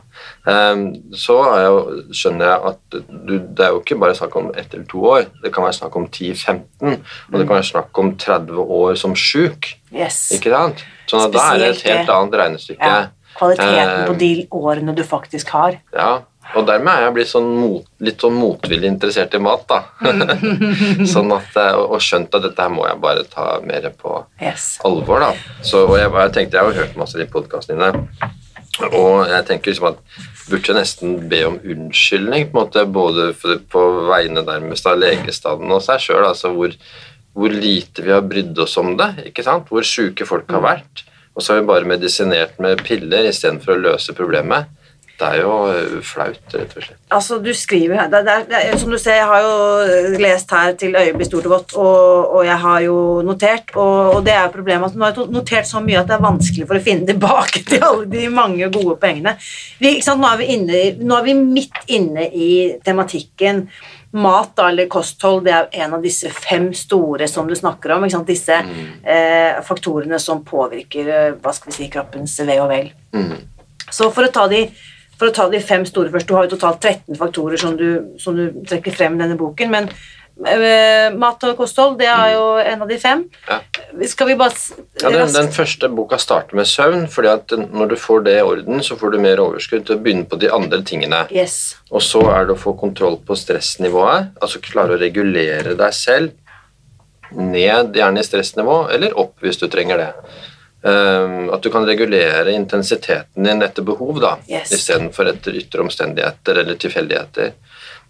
Ehm, 0.51 0.89
så 1.15 1.39
jo, 1.63 1.81
skjønner 2.11 2.51
jeg 2.51 2.73
at 2.73 2.99
du, 3.09 3.35
det 3.39 3.67
er 3.67 3.75
jo 3.77 3.83
ikke 3.85 4.01
bare 4.03 4.17
snakk 4.19 4.39
om 4.41 4.51
ett 4.55 4.75
eller 4.75 4.89
to 4.91 5.05
år, 5.15 5.29
det 5.45 5.53
kan 5.55 5.67
være 5.69 5.79
snakk 5.79 6.01
om 6.01 6.09
10-15, 6.11 6.99
og 7.31 7.39
det 7.39 7.45
kan 7.45 7.55
være 7.57 7.71
snakk 7.71 8.03
om 8.03 8.15
30 8.19 8.65
år 8.81 8.99
som 8.99 9.15
sjuk. 9.19 9.71
Yes. 9.95 10.27
Ikke 10.37 10.53
sant? 10.53 10.83
Sånn 11.09 11.29
at 11.29 11.37
da 11.37 11.47
er 11.53 11.63
det 11.63 11.71
et 11.77 11.87
helt 11.89 12.13
annet 12.13 12.37
regnestykke. 12.43 12.91
Ja. 12.91 13.07
Kvaliteten 13.39 14.09
på 14.09 14.15
Eh, 14.17 14.19
de 14.19 14.33
årene 14.51 14.95
du 14.97 15.05
faktisk 15.07 15.53
har. 15.55 15.79
Ja, 15.95 16.25
og 16.57 16.65
dermed 16.69 16.93
er 16.95 17.03
jeg 17.05 17.15
blitt 17.19 17.31
sånn 17.31 17.49
mot, 17.59 17.85
litt 18.01 18.23
sånn 18.25 18.37
motvillig 18.39 18.89
interessert 18.89 19.35
i 19.37 19.41
mat, 19.43 19.67
da. 19.69 19.83
sånn 21.13 21.33
at, 21.37 21.51
eh, 21.61 21.75
og 21.77 21.97
og 21.99 22.05
skjønt 22.05 22.35
at 22.39 22.47
dette 22.47 22.65
her 22.65 22.73
må 22.73 22.87
jeg 22.89 23.01
bare 23.03 23.25
ta 23.29 23.59
mer 23.65 23.91
på 23.99 24.15
Yes. 24.41 24.79
alvor, 24.87 25.21
da. 25.27 25.33
Så, 25.63 25.85
og 25.87 25.99
jeg, 25.99 26.09
jeg 26.15 26.35
tenkte, 26.37 26.57
jeg 26.57 26.65
har 26.65 26.73
jo 26.73 26.81
hørt 26.85 26.97
masse 27.01 27.19
av 27.19 27.25
de 27.25 27.29
podkastene 27.33 27.91
dine, 27.91 28.31
og 28.95 29.27
jeg 29.27 29.45
tenker 29.49 29.73
liksom 29.73 29.91
at 29.91 30.01
burde 30.49 30.71
jeg 30.71 30.79
nesten 30.79 31.17
be 31.29 31.43
om 31.49 31.59
unnskyldning, 31.61 32.49
på 32.49 32.57
en 32.57 32.63
måte, 32.63 32.87
både 32.89 33.29
for, 33.37 33.61
på 33.69 33.85
vegne 34.09 34.45
nærmest 34.47 34.87
av 34.89 34.97
legestanden 35.03 35.75
og 35.75 35.83
seg 35.85 36.01
sjøl, 36.07 36.25
altså 36.31 36.55
hvor, 36.55 36.73
hvor 37.37 37.53
lite 37.53 38.07
vi 38.07 38.15
har 38.15 38.25
brydd 38.25 38.57
oss 38.65 38.79
om 38.81 38.95
det, 38.97 39.11
ikke 39.29 39.45
sant? 39.45 39.69
hvor 39.69 39.85
sjuke 39.85 40.25
folk 40.29 40.49
har 40.55 40.65
vært, 40.65 41.05
og 41.35 41.45
så 41.45 41.53
har 41.55 41.61
vi 41.61 41.69
bare 41.69 41.87
medisinert 41.87 42.57
med 42.63 42.81
piller 42.87 43.29
istedenfor 43.29 43.77
å 43.77 43.83
løse 43.91 44.15
problemet. 44.17 44.73
Det 45.19 45.27
er 45.27 45.41
jo 45.43 45.53
eh, 45.67 45.95
flaut, 46.07 46.37
rett 46.55 46.75
og 46.79 46.85
slett. 46.85 46.99
Altså, 47.11 47.39
du 47.43 47.49
skriver 47.57 47.97
her 47.99 48.11
det, 48.13 48.21
er- 48.31 48.45
det, 48.47 48.59
er- 48.69 48.77
Som 48.79 48.93
du 48.95 48.99
ser, 49.03 49.17
jeg 49.19 49.27
har 49.27 49.41
jo 49.43 50.19
lest 50.23 50.51
her 50.55 50.73
til 50.79 50.95
øyet 50.95 51.17
blir 51.19 51.27
stort 51.27 51.49
og 51.49 51.55
godt, 51.57 51.75
og, 51.75 52.35
og 52.39 52.45
jeg 52.47 52.59
har 52.63 52.81
jo 52.85 52.97
notert, 53.27 53.73
og, 53.75 54.15
og 54.15 54.25
det 54.29 54.35
er 54.37 54.45
jo 54.47 54.53
problemet 54.55 54.93
at 54.93 54.97
nå 55.01 55.05
har 55.09 55.17
jeg 55.19 55.33
notert 55.35 55.67
så 55.67 55.83
mye 55.83 55.99
at 55.99 56.07
det 56.07 56.15
er 56.19 56.23
vanskelig 56.29 56.69
for 56.71 56.79
å 56.79 56.85
finne 56.87 57.09
tilbake 57.11 57.65
til 57.71 57.83
alle 57.89 58.07
de 58.13 58.29
mange 58.31 58.71
gode 58.75 58.95
poengene. 59.03 59.35
Vi? 59.83 59.97
Nå, 60.07 60.27
er 60.33 60.39
vi 60.45 60.51
inne, 60.55 60.83
nå 61.03 61.19
er 61.19 61.27
vi 61.27 61.35
midt 61.41 61.83
inne 61.99 62.29
i 62.31 62.51
tematikken 62.87 63.65
mat 64.17 64.55
da, 64.57 64.71
eller 64.71 64.87
kosthold, 64.89 65.43
det 65.45 65.53
er 65.53 65.67
en 65.85 65.99
av 65.99 66.05
disse 66.07 66.31
fem 66.33 66.71
store 66.73 67.27
som 67.29 67.51
du 67.51 67.53
snakker 67.59 67.93
om. 67.97 68.07
Disse 68.25 68.55
eh, 68.57 69.59
faktorene 69.67 70.17
som 70.23 70.41
påvirker 70.47 71.11
eh, 71.13 71.33
hva 71.43 71.53
skal 71.53 71.73
vi 71.73 71.77
si, 71.77 71.89
kroppens 71.93 72.39
ve 72.47 72.57
og 72.63 72.71
vel. 72.71 72.89
Mm. 73.13 73.35
Så 73.91 74.09
for 74.15 74.25
å 74.25 74.33
ta 74.33 74.47
de 74.49 74.63
for 75.19 75.31
å 75.31 75.35
ta 75.35 75.49
de 75.51 75.61
fem 75.65 75.87
store 75.89 76.13
først, 76.15 76.29
Du 76.29 76.37
har 76.37 76.47
jo 76.47 76.55
totalt 76.57 76.81
13 76.83 77.19
faktorer 77.19 77.61
som 77.61 77.77
du, 77.77 78.15
som 78.23 78.37
du 78.37 78.63
trekker 78.69 78.95
frem 78.95 79.19
i 79.19 79.23
denne 79.25 79.39
boken, 79.39 79.71
men 79.73 79.89
uh, 79.91 81.19
mat 81.19 81.45
og 81.49 81.57
kosthold 81.59 81.97
det 81.99 82.09
er 82.11 82.35
jo 82.37 82.45
en 82.63 82.85
av 82.85 82.91
de 82.91 82.99
fem. 83.03 83.25
Ja. 83.49 83.59
Skal 84.11 84.31
vi 84.31 84.39
bare 84.39 84.55
Ja, 85.03 85.11
den, 85.11 85.33
den 85.35 85.51
første 85.55 85.91
boka 85.91 86.19
starter 86.23 86.59
med 86.59 86.69
søvn, 86.71 87.07
fordi 87.11 87.33
at 87.33 87.55
når 87.59 87.95
du 87.95 87.97
får 87.99 88.27
det 88.29 88.37
i 88.39 88.45
orden, 88.47 88.83
så 88.85 88.99
får 89.01 89.15
du 89.15 89.21
mer 89.23 89.43
overskudd 89.43 89.87
til 89.89 89.99
å 89.99 90.03
begynne 90.03 90.29
på 90.29 90.39
de 90.41 90.53
andre 90.55 90.83
tingene. 90.87 91.25
Yes. 91.35 91.79
Og 91.91 92.05
så 92.05 92.23
er 92.35 92.49
det 92.49 92.55
å 92.55 92.61
få 92.61 92.77
kontroll 92.79 93.19
på 93.27 93.39
stressnivået, 93.39 94.37
altså 94.43 94.63
klare 94.63 94.95
å 94.95 95.01
regulere 95.01 95.75
deg 95.79 95.97
selv 95.97 96.37
ned 97.35 97.97
gjerne 97.97 98.23
i 98.23 98.25
stressnivå, 98.25 98.87
eller 98.95 99.17
opp 99.21 99.43
hvis 99.45 99.61
du 99.61 99.67
trenger 99.69 100.01
det. 100.01 100.13
Um, 100.81 101.49
at 101.51 101.63
du 101.63 101.71
kan 101.75 101.83
regulere 101.87 102.53
intensiteten 102.55 103.43
din 103.45 103.63
etter 103.67 103.83
behov, 103.83 104.21
da, 104.23 104.37
Yes. 104.47 104.71
istedenfor 104.73 105.27
etter 105.27 105.57
ytre 105.59 105.83
omstendigheter 105.83 106.61
eller 106.63 106.75
tilfeldigheter. 106.79 107.53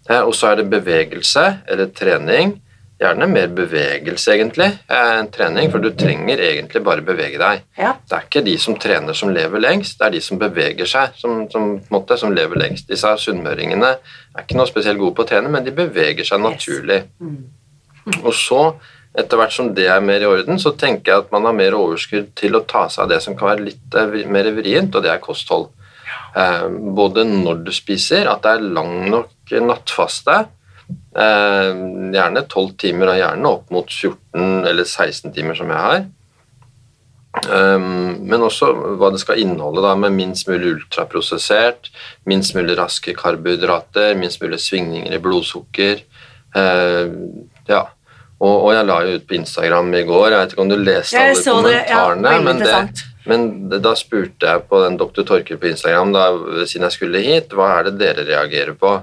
Eh, 0.09 0.19
og 0.21 0.35
så 0.37 0.51
er 0.51 0.55
det 0.61 0.69
bevegelse 0.69 1.45
eller 1.67 1.87
trening. 1.97 2.59
Gjerne 2.99 3.25
mer 3.31 3.47
bevegelse, 3.47 4.33
egentlig, 4.35 4.67
eh, 4.89 5.17
enn 5.19 5.31
trening, 5.31 5.71
for 5.71 5.79
du 5.79 5.89
trenger 5.97 6.37
egentlig 6.37 6.83
bare 6.83 7.01
bevege 7.01 7.39
deg. 7.39 7.61
Ja. 7.77 7.93
Det 8.07 8.17
er 8.17 8.25
ikke 8.27 8.45
de 8.45 8.57
som 8.57 8.75
trener 8.75 9.13
som 9.15 9.29
lever 9.33 9.59
lengst, 9.59 9.97
det 9.97 10.05
er 10.05 10.11
de 10.11 10.21
som 10.21 10.37
beveger 10.37 10.85
seg 10.85 11.15
som, 11.17 11.49
som, 11.49 11.79
måte, 11.89 12.17
som 12.19 12.31
lever 12.35 12.55
lengst. 12.59 12.87
Disse 12.87 13.07
sunnmøringene 13.17 13.95
er 13.95 14.43
ikke 14.43 14.57
noe 14.59 14.67
spesielt 14.69 14.99
gode 14.99 15.15
på 15.15 15.23
å 15.25 15.27
trene, 15.31 15.49
men 15.49 15.63
de 15.65 15.71
beveger 15.71 16.23
seg 16.27 16.37
Yes. 16.39 16.51
naturlig. 16.53 17.03
Og 18.23 18.33
så, 18.33 18.75
etter 19.17 19.39
hvert 19.39 19.55
som 19.55 19.71
det 19.73 19.87
er 19.89 20.03
mer 20.05 20.21
i 20.21 20.29
orden, 20.29 20.59
så 20.61 20.75
tenker 20.77 21.11
jeg 21.11 21.23
at 21.23 21.33
man 21.33 21.47
har 21.47 21.57
mer 21.57 21.77
overskudd 21.77 22.31
til 22.37 22.57
å 22.57 22.65
ta 22.69 22.85
seg 22.91 23.05
av 23.05 23.11
det 23.13 23.19
som 23.25 23.37
kan 23.37 23.51
være 23.53 23.65
litt 23.71 23.97
eh, 23.97 24.29
mer 24.29 24.51
vrient, 24.57 24.95
og 24.95 25.05
det 25.05 25.13
er 25.13 25.23
kosthold. 25.23 25.69
Eh, 26.37 26.67
både 26.99 27.25
når 27.29 27.65
du 27.65 27.73
spiser, 27.73 28.29
at 28.29 28.45
det 28.45 28.55
er 28.55 28.69
lang 28.77 28.93
nok 29.09 29.55
nattfaste, 29.65 30.37
eh, 31.17 31.71
gjerne 32.13 32.45
12 32.45 32.71
timer, 32.85 33.13
og 33.13 33.21
gjerne 33.23 33.57
opp 33.57 33.73
mot 33.73 33.89
14 33.89 34.69
eller 34.69 34.85
16 34.85 35.33
timer 35.33 35.57
som 35.57 35.73
jeg 35.73 35.85
har. 35.89 36.07
Um, 37.29 38.25
men 38.25 38.41
også 38.41 38.71
hva 38.97 39.11
det 39.13 39.21
skal 39.21 39.39
inneholde, 39.43 39.83
da, 39.85 39.93
med 40.01 40.15
minst 40.17 40.47
mulig 40.49 40.73
ultraprosessert, 40.73 41.91
minst 42.27 42.55
mulig 42.57 42.73
raske 42.79 43.13
karbohydrater, 43.15 44.15
minst 44.17 44.41
mulig 44.41 44.57
svingninger 44.63 45.13
i 45.13 45.21
blodsukker. 45.21 46.01
Uh, 46.57 47.45
ja. 47.69 47.83
Og, 48.39 48.55
og 48.65 48.69
jeg 48.73 48.85
la 48.87 48.97
jo 49.03 49.15
ut 49.19 49.27
på 49.27 49.35
Instagram 49.35 49.93
i 49.99 50.03
går, 50.07 50.27
jeg 50.31 50.39
vet 50.39 50.53
ikke 50.53 50.61
om 50.63 50.69
du 50.71 50.75
leste 50.79 51.17
alle 51.19 51.41
kommentarene, 51.59 52.21
det, 52.23 52.31
ja, 52.31 52.41
men, 52.45 52.59
det, 52.63 53.07
men 53.27 53.69
det- 53.69 53.81
da 53.83 53.91
spurte 53.99 54.47
jeg 54.53 54.63
på 54.69 54.79
den 54.85 54.95
Dr. 54.97 55.23
Torkel 55.27 55.57
på 55.59 55.67
Instagram, 55.73 56.13
da, 56.15 56.25
siden 56.65 56.87
jeg 56.87 56.95
skulle 56.95 57.19
hit, 57.25 57.49
hva 57.51 57.67
er 57.79 57.89
det 57.89 57.97
dere 57.99 58.23
reagerer 58.29 58.77
på? 58.79 58.93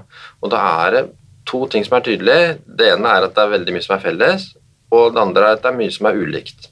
Og 0.41 0.49
da 0.49 0.63
er 0.87 0.91
det 0.97 1.03
to 1.45 1.67
ting 1.67 1.85
som 1.85 1.97
er 1.99 2.01
tydelige. 2.07 2.57
Det 2.65 2.89
ene 2.95 3.07
er 3.13 3.23
at 3.29 3.35
det 3.37 3.43
er 3.45 3.53
veldig 3.53 3.73
mye 3.77 3.85
som 3.85 3.95
er 3.95 4.01
felles, 4.07 4.49
og 4.91 5.13
det 5.13 5.21
andre 5.21 5.43
er 5.51 5.51
at 5.59 5.61
det 5.61 5.69
er 5.71 5.77
mye 5.83 5.93
som 5.93 6.09
er 6.09 6.17
ulikt. 6.17 6.71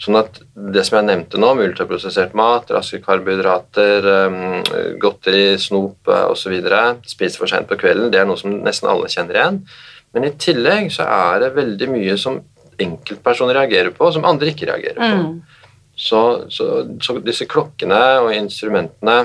Sånn 0.00 0.16
at 0.16 0.40
det 0.74 0.82
som 0.88 0.96
jeg 0.98 1.06
nevnte 1.10 1.38
nå, 1.38 1.54
med 1.54 1.70
ultraprosessert 1.70 2.32
mat, 2.34 2.70
raske 2.72 3.02
karbohydrater, 3.04 4.06
godteri, 5.00 5.58
snop 5.60 6.08
osv., 6.08 6.56
spise 7.06 7.36
for 7.40 7.46
sent 7.50 7.68
på 7.68 7.76
kvelden, 7.80 8.10
det 8.12 8.20
er 8.22 8.28
noe 8.28 8.40
som 8.40 8.54
nesten 8.64 8.88
alle 8.90 9.10
kjenner 9.12 9.36
igjen. 9.36 9.58
Men 10.14 10.26
i 10.26 10.32
tillegg 10.40 10.90
så 10.94 11.06
er 11.06 11.44
det 11.44 11.54
veldig 11.56 11.88
mye 11.92 12.16
som 12.18 12.40
enkeltpersoner 12.80 13.58
reagerer 13.60 13.92
på, 13.94 14.08
som 14.12 14.26
andre 14.26 14.50
ikke 14.50 14.70
reagerer 14.70 14.98
på. 14.98 15.10
Mm. 15.20 15.60
Så, 16.00 16.22
så, 16.48 16.66
så 17.02 17.18
disse 17.20 17.46
klokkene 17.50 18.00
og 18.24 18.32
instrumentene 18.34 19.18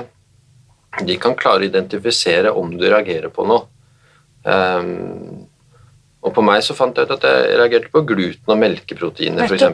de 1.06 1.16
kan 1.20 1.36
klare 1.36 1.64
å 1.64 1.68
identifisere 1.68 2.52
om 2.56 2.72
du 2.76 2.86
reagerer 2.86 3.32
på 3.32 3.44
noe. 3.48 3.66
Um, 4.46 5.46
og 6.26 6.32
på 6.34 6.42
meg 6.42 6.62
så 6.64 6.74
fant 6.74 6.96
jeg 6.96 7.06
ut 7.06 7.14
at 7.16 7.24
jeg 7.26 7.56
reagerte 7.60 7.90
på 7.92 8.02
gluten 8.06 8.52
og 8.52 8.60
melkeproteiner 8.60 9.46
f.eks. 9.46 9.66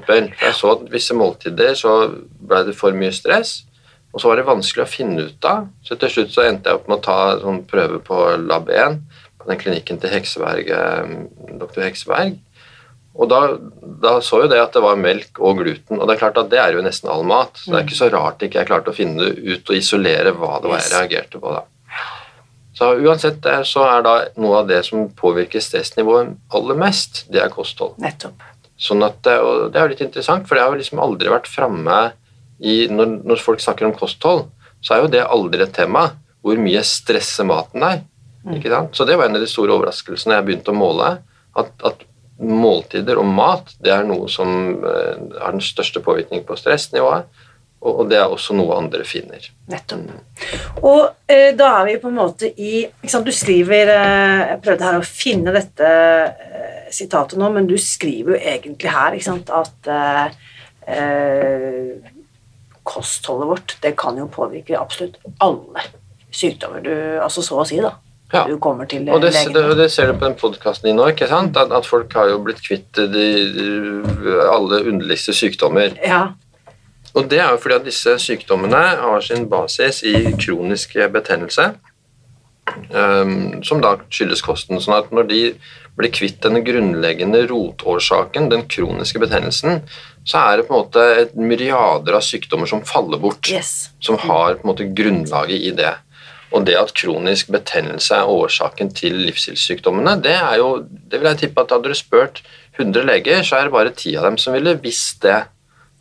Jeg 0.42 0.56
så 0.56 0.72
at 0.74 0.88
visse 0.92 1.16
måltider 1.16 1.76
så 1.78 1.94
ble 2.12 2.64
det 2.68 2.74
for 2.76 2.96
mye 2.96 3.12
stress, 3.14 3.62
og 4.12 4.20
så 4.20 4.28
var 4.28 4.40
det 4.40 4.48
vanskelig 4.48 4.84
å 4.84 4.90
finne 4.90 5.26
ut 5.30 5.48
av. 5.48 5.70
Så 5.86 5.96
til 6.00 6.12
slutt 6.12 6.34
så 6.34 6.44
endte 6.44 6.68
jeg 6.68 6.80
opp 6.80 6.90
med 6.90 6.98
å 6.98 7.04
ta 7.06 7.18
sånn 7.40 7.62
prøve 7.68 8.02
på 8.04 8.18
Lab 8.44 8.68
1 8.68 8.98
på 9.00 9.11
den 9.48 9.60
klinikken 9.60 10.00
til 10.02 10.12
Hekseberg, 10.12 10.70
doktor 11.58 11.80
dr. 11.80 11.84
Hekseberg. 11.86 12.40
Og 13.12 13.28
da, 13.28 13.40
da 14.02 14.14
så 14.24 14.40
jo 14.40 14.48
det 14.48 14.60
at 14.62 14.72
det 14.72 14.80
var 14.84 14.96
melk 15.00 15.36
og 15.44 15.60
gluten, 15.60 15.98
og 15.98 16.06
det 16.08 16.14
er 16.14 16.22
klart 16.22 16.38
at 16.40 16.48
det 16.52 16.60
er 16.62 16.76
jo 16.76 16.84
nesten 16.84 17.10
all 17.12 17.26
mat. 17.28 17.58
Så 17.60 17.72
det 17.72 17.80
er 17.80 17.84
ikke 17.84 17.98
så 17.98 18.08
rart 18.12 18.44
ikke 18.44 18.62
jeg 18.62 18.70
klarte 18.70 18.92
å 18.92 18.96
finne 18.96 19.28
ut 19.36 19.68
og 19.68 19.76
isolere 19.76 20.32
hva 20.36 20.56
det 20.62 20.72
var 20.72 20.80
jeg 20.80 20.94
reagerte 20.94 21.42
på 21.42 21.52
da. 21.52 21.66
Så 22.72 22.88
uansett 23.04 23.44
eh, 23.46 23.60
så 23.68 23.84
er 23.84 24.06
da 24.06 24.14
noe 24.40 24.62
av 24.62 24.70
det 24.70 24.80
som 24.86 25.04
påvirker 25.12 25.60
stressnivået 25.60 26.32
aller 26.56 26.78
mest, 26.80 27.26
det 27.32 27.42
er 27.44 27.52
kosthold. 27.52 27.98
Nettopp. 28.00 28.40
Sånn 28.80 29.04
at, 29.04 29.20
eh, 29.28 29.44
og 29.44 29.68
det 29.74 29.78
er 29.78 29.84
jo 29.84 29.92
litt 29.92 30.06
interessant, 30.08 30.48
for 30.48 30.56
det 30.56 30.64
har 30.64 30.72
jo 30.72 30.80
liksom 30.80 31.02
aldri 31.04 31.30
vært 31.30 31.50
framme 31.52 32.00
i 32.64 32.86
når, 32.88 33.18
når 33.28 33.44
folk 33.44 33.60
snakker 33.60 33.90
om 33.90 33.94
kosthold, 33.98 34.46
så 34.82 34.96
er 34.96 35.04
jo 35.04 35.12
det 35.12 35.22
aldri 35.26 35.62
et 35.66 35.76
tema. 35.76 36.08
Hvor 36.42 36.58
mye 36.58 36.80
stresser 36.86 37.46
maten 37.46 37.84
deg? 37.84 38.08
Ikke 38.50 38.72
sant? 38.72 38.96
Så 38.96 39.06
det 39.06 39.16
var 39.18 39.28
en 39.28 39.38
av 39.38 39.44
de 39.44 39.50
store 39.50 39.74
overraskelsene 39.76 40.34
jeg 40.38 40.48
begynte 40.48 40.74
å 40.74 40.78
måle. 40.78 41.12
At, 41.58 41.70
at 41.86 42.02
måltider 42.42 43.20
og 43.20 43.28
mat 43.28 43.72
det 43.82 43.92
er 43.94 44.04
noe 44.08 44.28
som 44.30 44.50
eh, 44.82 45.16
har 45.38 45.54
den 45.54 45.62
største 45.62 46.02
påvirkning 46.04 46.44
på 46.48 46.56
stressnivået. 46.58 47.28
Og, 47.82 48.02
og 48.02 48.10
det 48.10 48.18
er 48.18 48.30
også 48.30 48.54
noe 48.54 48.76
andre 48.78 49.04
finner. 49.06 49.46
Nettopp. 49.70 50.10
Og 50.82 51.30
eh, 51.30 51.50
da 51.58 51.72
er 51.80 51.88
vi 51.90 51.98
på 52.02 52.10
en 52.10 52.18
måte 52.18 52.50
i 52.50 52.84
sant, 53.06 53.26
Du 53.26 53.34
skriver 53.34 53.90
eh, 53.94 54.42
Jeg 54.52 54.62
prøvde 54.64 54.88
her 54.88 55.00
å 55.00 55.06
finne 55.06 55.54
dette 55.54 55.92
sitatet 56.92 57.38
nå, 57.40 57.48
men 57.54 57.66
du 57.66 57.78
skriver 57.80 58.36
jo 58.36 58.40
egentlig 58.52 58.90
her 58.92 59.14
sant, 59.24 59.48
at 59.48 59.86
kostholdet 62.84 63.48
vårt 63.48 63.74
det 63.80 63.92
kan 63.96 64.18
jo 64.18 64.26
påvirke 64.28 64.76
absolutt 64.76 65.14
alle 65.40 65.84
sykdommer 66.34 66.82
du 66.84 66.92
Altså 67.22 67.44
så 67.46 67.60
å 67.62 67.64
si, 67.64 67.78
da. 67.80 67.94
Ja. 68.32 68.46
Du 68.48 68.56
kommer 68.58 68.86
til 68.88 69.08
Og 69.12 69.20
det, 69.20 69.32
legen. 69.34 69.52
det, 69.52 69.76
det 69.76 69.90
ser 69.92 70.08
du 70.08 70.14
på 70.18 70.24
den 70.24 70.34
podkasten 70.40 70.88
din 70.88 70.96
nå, 70.96 71.10
ikke 71.12 71.28
sant? 71.28 71.56
At, 71.60 71.72
at 71.76 71.84
folk 71.86 72.14
har 72.16 72.30
jo 72.32 72.38
blitt 72.46 72.62
kvitt 72.64 72.96
de, 72.96 73.26
de, 73.52 73.66
alle 74.48 74.80
underligste 74.88 75.34
sykdommer. 75.36 75.92
Ja. 76.00 76.22
Og 77.12 77.26
det 77.28 77.42
er 77.44 77.50
jo 77.52 77.58
fordi 77.60 77.76
at 77.76 77.84
disse 77.84 78.14
sykdommene 78.24 78.80
har 79.02 79.20
sin 79.20 79.44
basis 79.52 80.00
i 80.08 80.14
kronisk 80.40 80.96
betennelse. 81.12 81.74
um, 82.94 83.62
som 83.66 83.80
da 83.82 83.96
skyldes 84.08 84.40
kosten. 84.44 84.78
sånn 84.80 84.94
at 84.96 85.10
når 85.12 85.26
de 85.28 85.40
blir 85.98 86.12
kvitt 86.14 86.40
den 86.44 86.62
grunnleggende 86.64 87.42
rotårsaken, 87.50 88.48
den 88.48 88.62
kroniske 88.70 89.18
betennelsen, 89.20 89.82
så 90.24 90.38
er 90.38 90.56
det 90.62 90.68
på 90.68 90.72
en 90.76 90.84
måte 90.86 91.02
et 91.24 91.34
myriader 91.36 92.16
av 92.16 92.22
sykdommer 92.24 92.70
som 92.70 92.80
faller 92.86 93.18
bort, 93.20 93.50
Yes. 93.50 93.90
som 94.00 94.16
har 94.16 94.54
på 94.54 94.64
en 94.64 94.70
måte 94.72 94.88
grunnlaget 94.94 95.60
i 95.68 95.70
det. 95.76 95.92
Og 96.52 96.66
det 96.66 96.76
at 96.76 96.92
kronisk 96.94 97.48
betennelse 97.52 98.14
er 98.14 98.28
årsaken 98.28 98.92
til 98.94 99.16
livsstilssykdommene, 99.26 100.18
det 100.24 100.34
er 100.36 100.58
jo 100.60 100.84
Det 100.84 101.20
vil 101.20 101.28
jeg 101.30 101.38
tippe 101.38 101.64
at 101.64 101.72
hadde 101.72 101.88
du 101.88 101.94
spurt 101.96 102.42
100 102.78 103.04
leger, 103.04 103.42
så 103.42 103.56
er 103.56 103.68
det 103.68 103.72
bare 103.72 103.90
10 103.92 104.16
av 104.16 104.24
dem 104.30 104.38
som 104.40 104.54
ville 104.56 104.78
visst 104.82 105.22
det. 105.22 105.42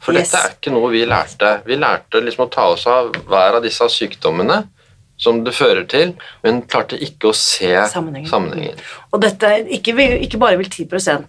For 0.02 0.14
Yes. 0.14 0.32
dette 0.32 0.44
er 0.44 0.54
ikke 0.56 0.72
noe 0.74 0.92
vi 0.92 1.06
lærte. 1.06 1.62
Vi 1.66 1.76
lærte 1.76 2.22
liksom 2.24 2.48
å 2.48 2.52
ta 2.52 2.70
oss 2.74 2.88
av 2.88 3.12
hver 3.28 3.58
av 3.60 3.64
disse 3.64 3.86
sykdommene 3.92 4.64
som 5.22 5.44
det 5.46 5.54
fører 5.54 5.84
til, 5.86 6.16
men 6.42 6.64
klarte 6.66 6.98
ikke 6.98 7.30
å 7.30 7.36
se 7.38 7.70
Sammenhengen. 7.92 8.30
sammenhengen. 8.30 8.80
Og 9.14 9.22
dette, 9.22 9.52
ikke, 9.70 9.94
ikke 10.26 10.40
bare 10.42 10.58
vil 10.58 10.70
10 10.70 10.88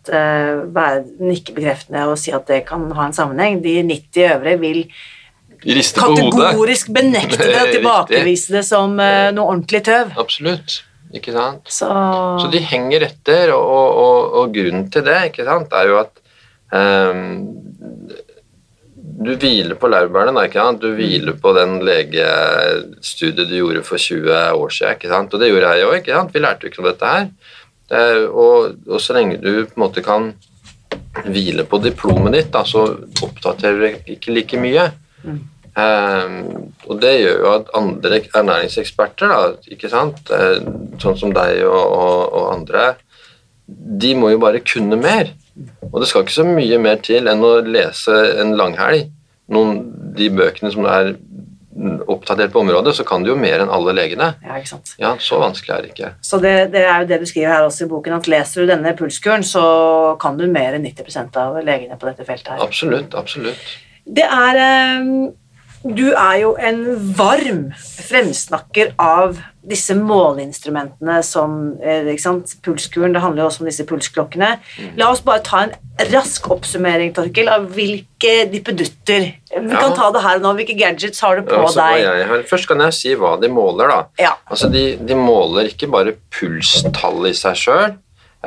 eh, 0.08 0.62
være 0.72 1.02
nikkebekreftende 1.20 2.06
og 2.08 2.16
si 2.18 2.32
at 2.32 2.46
det 2.48 2.62
kan 2.70 2.86
ha 2.96 3.06
en 3.06 3.12
sammenheng, 3.12 3.60
de 3.64 3.82
90 3.82 4.38
øvrige 4.38 4.60
vil 4.60 4.80
Riste 5.62 6.00
på 6.00 6.10
hodet. 6.10 6.30
kategorisk 6.34 6.88
benekte 6.94 7.44
det 7.46 7.60
og 7.60 7.74
tilbakevise 7.76 8.56
det 8.56 8.64
som 8.66 8.96
eh, 9.02 9.28
noe 9.34 9.52
ordentlig 9.54 9.82
tøv. 9.86 10.10
Absolutt. 10.18 10.80
Ikke 11.12 11.34
sant? 11.34 11.68
Så, 11.68 11.88
Så 12.40 12.48
de 12.52 12.62
henger 12.64 13.04
etter, 13.06 13.52
og, 13.54 13.98
og, 14.00 14.36
og, 14.40 14.54
grunnen 14.54 14.88
til 14.92 15.04
det 15.06 15.18
ikke 15.28 15.44
sant, 15.44 15.74
er 15.76 15.90
jo 15.90 15.98
at 16.00 16.22
um, 16.72 17.34
du 19.22 19.34
hviler 19.36 19.76
på 19.78 19.90
laurbærene. 19.92 20.46
Ikke 20.48 20.62
sant? 20.62 20.80
Du 20.82 20.96
hviler 20.96 21.36
på 21.38 21.52
den 21.58 21.76
legestudiet 21.84 23.50
du 23.50 23.58
gjorde 23.58 23.84
for 23.86 24.00
20 24.00 24.32
år 24.56 24.72
siden. 24.72 24.96
Ikke 24.96 25.12
sant? 25.12 25.36
Og 25.36 25.42
det 25.42 25.52
gjorde 25.52 25.74
jeg 25.76 25.90
òg. 25.90 26.32
Vi 26.32 26.42
lærte 26.42 26.64
jo 26.64 26.72
ikke 26.72 26.82
om 26.82 26.88
dette 26.88 27.12
her. 27.12 27.28
Og, 28.30 28.80
og 28.88 29.04
så 29.04 29.18
lenge 29.18 29.36
du 29.42 29.66
på 29.68 29.76
en 29.76 29.84
måte 29.84 30.02
kan 30.06 30.32
hvile 31.28 31.64
på 31.68 31.78
diplomet 31.84 32.34
ditt, 32.34 32.50
da, 32.54 32.64
så 32.64 32.86
oppdaterer 33.22 33.80
du 33.82 34.12
ikke 34.14 34.32
like 34.32 34.60
mye. 34.60 34.88
Ehm, 35.22 36.72
og 36.84 36.98
det 37.00 37.12
gjør 37.16 37.38
jo 37.38 37.52
at 37.54 37.70
andre 37.78 38.20
ernæringseksperter, 38.28 39.32
da, 39.32 39.70
ikke 39.72 39.90
sant? 39.92 40.20
Eh, 40.32 40.60
sånn 41.00 41.18
som 41.18 41.32
deg 41.36 41.62
og, 41.64 41.80
og, 41.80 42.18
og 42.28 42.50
andre, 42.52 42.92
de 43.66 44.12
må 44.18 44.34
jo 44.34 44.42
bare 44.42 44.60
kunne 44.66 44.98
mer. 45.00 45.32
Og 45.90 46.00
det 46.00 46.08
skal 46.08 46.24
ikke 46.24 46.40
så 46.40 46.46
mye 46.48 46.78
mer 46.80 47.00
til 47.04 47.28
enn 47.28 47.44
å 47.44 47.58
lese 47.64 48.14
en 48.40 48.54
langhelg. 48.58 49.10
Noen, 49.52 49.82
de 50.16 50.28
bøkene 50.32 50.72
som 50.72 50.86
er 50.88 51.14
oppdatert 52.10 52.52
på 52.52 52.60
området, 52.60 52.92
så 52.98 53.04
kan 53.08 53.24
du 53.24 53.30
jo 53.30 53.36
mer 53.38 53.62
enn 53.64 53.72
alle 53.72 53.94
legene. 53.96 54.34
ja, 54.44 54.58
ikke 54.60 54.74
sant. 54.74 54.92
Ja, 55.00 55.14
så 55.20 55.38
vanskelig 55.40 55.72
er 55.72 55.84
det 55.84 55.92
ikke. 55.94 56.10
Så 56.24 56.40
det, 56.42 56.52
det 56.74 56.82
er 56.84 57.00
jo 57.02 57.08
det 57.08 57.20
du 57.22 57.24
skriver 57.28 57.54
her 57.54 57.68
også 57.68 57.86
i 57.86 57.92
boken, 57.92 58.18
at 58.18 58.28
leser 58.28 58.62
du 58.62 58.72
denne 58.74 58.92
pulskuren, 58.98 59.44
så 59.46 59.62
kan 60.20 60.36
du 60.36 60.44
mer 60.52 60.76
enn 60.76 60.84
90% 60.84 61.40
av 61.40 61.56
legene 61.64 61.96
på 61.96 62.10
dette 62.10 62.28
feltet 62.28 62.52
her. 62.52 62.60
Absolutt, 62.64 63.16
absolutt. 63.16 63.72
Det 64.06 64.24
er 64.24 64.56
eh, 64.58 65.06
Du 65.82 66.12
er 66.14 66.36
jo 66.40 66.52
en 66.62 66.82
varm 67.18 67.72
fremsnakker 68.06 68.92
av 69.02 69.40
disse 69.66 69.94
måleinstrumentene 69.98 71.20
som 71.26 71.52
eh, 71.82 72.06
ikke 72.12 72.22
sant? 72.22 72.52
Pulskuren, 72.62 73.12
det 73.14 73.22
handler 73.22 73.42
jo 73.44 73.48
også 73.50 73.62
om 73.64 73.68
disse 73.70 73.86
pulsklokkene. 73.86 74.48
La 74.98 75.08
oss 75.10 75.22
bare 75.26 75.42
ta 75.46 75.64
en 75.66 75.74
rask 76.12 76.46
oppsummering, 76.54 77.12
Torkil, 77.14 77.50
av 77.50 77.66
hvilke 77.74 78.32
dippedutter 78.52 79.28
Vi 79.52 79.60
Ja. 79.74 79.78
kan 79.82 79.94
ta 79.98 80.10
det 80.14 80.22
her 80.24 80.38
og 80.40 80.42
nå. 80.46 80.54
Hvilke 80.58 80.78
gadgets 80.78 81.20
har 81.20 81.36
du 81.36 81.42
på 81.50 81.58
Ja, 81.58 81.96
deg? 81.98 82.46
først 82.50 82.66
kan 82.70 82.80
jeg 82.80 82.94
si 82.94 83.14
hva 83.18 83.34
de 83.42 83.48
måler, 83.52 83.88
da. 83.90 84.00
Ja. 84.18 84.32
Altså, 84.50 84.70
de, 84.72 84.96
de 84.96 85.14
måler 85.18 85.68
ikke 85.70 85.90
bare 85.92 86.14
pulstallet 86.32 87.30
i 87.34 87.38
seg 87.42 87.58
sjøl, 87.58 87.94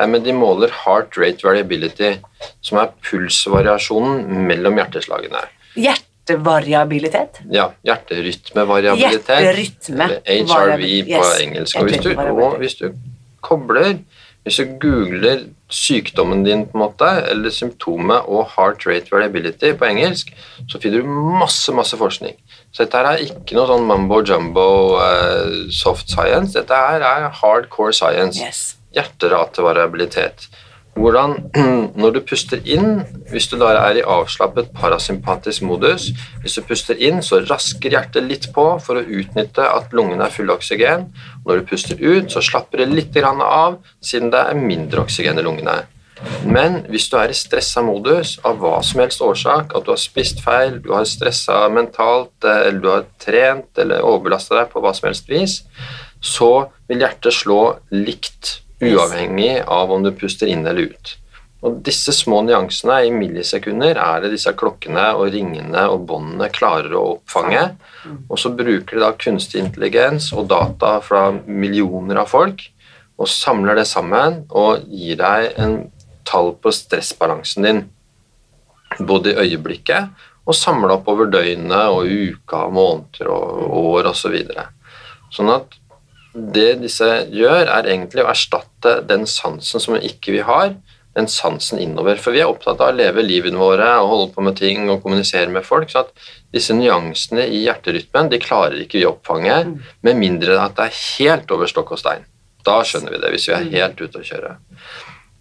men 0.04 0.24
de 0.24 0.34
måler 0.36 0.72
heart 0.84 1.16
rate 1.16 1.46
variability, 1.46 2.16
som 2.60 2.80
er 2.82 2.92
pulsvariasjonen 3.06 4.44
mellom 4.48 4.76
hjerteslagene. 4.76 5.40
Hjertevariabilitet. 5.76 7.40
Ja, 7.52 7.70
hjerterytmevariabilitet. 7.86 9.32
Hjerterytme. 9.46 10.10
HRV 10.26 10.84
på 11.08 11.22
yes, 11.22 11.40
engelsk. 11.40 11.80
Og 11.80 11.88
hvis 11.88 12.04
du, 12.04 12.12
og 12.20 12.60
hvis 12.60 12.80
du 12.82 12.90
kobler 13.40 13.98
Hvis 14.46 14.60
du 14.62 14.76
googler 14.78 15.40
sykdommen 15.74 16.44
din, 16.46 16.60
på 16.70 16.78
en 16.78 16.82
måte, 16.84 17.08
eller 17.30 17.50
symptomet 17.50 18.28
og 18.30 18.44
heart 18.52 18.86
rate 18.86 19.10
variability 19.10 19.72
på 19.74 19.88
engelsk, 19.88 20.30
så 20.70 20.78
finner 20.78 21.02
du 21.02 21.08
masse 21.40 21.74
masse 21.74 21.98
forskning. 21.98 22.36
Så 22.70 22.84
dette 22.84 23.00
her 23.00 23.08
er 23.10 23.24
ikke 23.24 23.56
noe 23.58 23.66
sånn 23.66 23.88
mambo 23.88 24.20
jumbo 24.22 24.68
uh, 25.00 25.66
soft 25.74 26.14
science. 26.14 26.54
Dette 26.54 26.78
her 26.78 27.02
er 27.02 27.26
hardcore 27.40 27.90
science. 27.96 28.38
Yes. 28.38 28.76
Hjerterativariabilitet. 28.96 30.48
Hvordan, 30.96 31.34
når 32.00 32.14
du 32.14 32.20
puster 32.24 32.62
inn, 32.64 33.02
hvis 33.28 33.50
du 33.52 33.58
da 33.60 33.74
er 33.82 34.00
i 34.00 34.04
avslappet 34.04 34.70
parasympatisk 34.76 35.66
modus, 35.68 36.08
hvis 36.40 36.56
du 36.56 36.62
puster 36.64 36.96
inn, 36.96 37.20
så 37.24 37.42
rasker 37.44 37.92
hjertet 37.92 38.24
litt 38.24 38.48
på 38.56 38.64
for 38.82 38.96
å 38.96 39.04
utnytte 39.04 39.66
at 39.68 39.92
lungene 39.96 40.24
er 40.24 40.32
fulle 40.32 40.54
av 40.54 40.62
oksygen. 40.62 41.10
Når 41.44 41.60
du 41.60 41.68
puster 41.68 42.00
ut, 42.00 42.32
så 42.32 42.40
slapper 42.44 42.82
det 42.82 42.88
litt 42.94 43.20
av, 43.20 43.82
siden 44.00 44.32
det 44.32 44.40
er 44.40 44.64
mindre 44.64 45.04
oksygen 45.04 45.38
i 45.38 45.44
lungene. 45.44 45.82
Men 46.48 46.78
hvis 46.88 47.10
du 47.12 47.18
er 47.20 47.28
i 47.28 47.36
stressa 47.36 47.82
modus 47.84 48.38
av 48.46 48.56
hva 48.62 48.78
som 48.84 49.02
helst 49.02 49.20
årsak, 49.24 49.74
at 49.76 49.84
du 49.84 49.92
har 49.92 50.00
spist 50.00 50.40
feil, 50.44 50.78
du 50.80 50.94
har 50.94 51.04
stressa 51.08 51.66
mentalt, 51.72 52.32
eller 52.40 52.80
du 52.80 52.88
har 52.88 53.08
trent 53.20 53.82
eller 53.82 54.04
overbelasta 54.06 54.62
deg 54.62 54.70
på 54.72 54.80
hva 54.80 54.94
som 54.96 55.10
helst 55.10 55.28
vis, 55.28 55.58
så 56.24 56.70
vil 56.88 57.04
hjertet 57.04 57.36
slå 57.36 57.60
likt, 57.92 58.62
uavhengig 58.80 59.62
av 59.66 59.92
om 59.92 60.02
du 60.04 60.12
puster 60.12 60.50
inn 60.50 60.66
eller 60.66 60.92
ut. 60.92 61.16
Og 61.64 61.80
disse 61.86 62.12
små 62.12 62.42
nyansene 62.44 62.98
i 63.06 63.12
millisekunder 63.14 63.98
er 63.98 64.22
det 64.22 64.34
disse 64.34 64.52
klokkene 64.58 65.08
og 65.16 65.30
ringene 65.34 65.86
og 65.90 66.04
båndene 66.08 66.50
klarer 66.52 66.92
å 66.94 67.04
oppfange. 67.16 67.64
Og 68.28 68.38
så 68.38 68.52
bruker 68.54 68.98
de 68.98 69.02
da 69.02 69.12
kunstig 69.16 69.62
intelligens 69.64 70.30
og 70.36 70.50
data 70.52 70.98
fra 71.02 71.30
millioner 71.46 72.20
av 72.22 72.30
folk 72.30 72.68
og 73.16 73.30
samler 73.32 73.78
det 73.80 73.86
sammen 73.88 74.42
og 74.52 74.84
gir 74.92 75.16
deg 75.22 75.56
en 75.62 75.76
tall 76.28 76.52
på 76.60 76.72
stressbalansen 76.74 77.64
din, 77.64 77.82
både 78.98 79.32
i 79.32 79.46
øyeblikket 79.46 80.12
og 80.46 80.54
samla 80.54 80.98
opp 80.98 81.08
over 81.10 81.30
døgnet 81.30 81.88
og 81.90 82.06
uka, 82.06 82.66
måneder 82.70 83.30
og 83.32 83.78
år 83.96 84.10
osv. 84.12 84.20
Så 84.20 84.32
videre. 84.34 84.68
sånn 85.34 85.50
at 85.50 85.74
det 86.36 86.82
disse 86.82 87.06
gjør, 87.32 87.64
er 87.66 87.88
egentlig 87.88 88.24
å 88.24 88.30
erstatte 88.30 89.00
den 89.08 89.24
sansen 89.30 89.82
som 89.82 89.96
ikke 89.96 90.34
vi 90.34 90.44
har, 90.44 90.74
den 91.16 91.28
sansen 91.32 91.80
innover. 91.80 92.20
For 92.20 92.36
vi 92.36 92.42
er 92.42 92.50
opptatt 92.50 92.80
av 92.82 92.92
å 92.92 92.96
leve 92.96 93.24
livene 93.24 93.60
våre 93.60 93.88
og 94.02 94.10
holde 94.10 94.28
på 94.34 94.44
med 94.44 94.58
ting 94.60 94.90
og 94.92 95.00
kommunisere 95.04 95.48
med 95.52 95.64
folk. 95.64 95.90
så 95.90 96.04
at 96.04 96.12
disse 96.52 96.76
nyansene 96.76 97.46
i 97.48 97.64
hjerterytmen 97.64 98.30
de 98.32 98.40
klarer 98.42 98.78
ikke 98.82 99.00
vi 99.00 99.06
å 99.08 99.14
oppfange, 99.14 99.58
med 100.04 100.20
mindre 100.20 100.58
at 100.60 100.76
det 100.76 100.88
er 100.88 101.02
helt 101.18 101.52
over 101.56 101.72
stokk 101.72 101.96
og 101.96 102.02
stein. 102.02 102.28
Da 102.66 102.80
skjønner 102.84 103.14
vi 103.14 103.22
det, 103.22 103.32
hvis 103.32 103.48
vi 103.48 103.56
er 103.56 103.70
helt 103.78 104.00
ute 104.00 104.20
å 104.20 104.26
kjøre. 104.26 104.56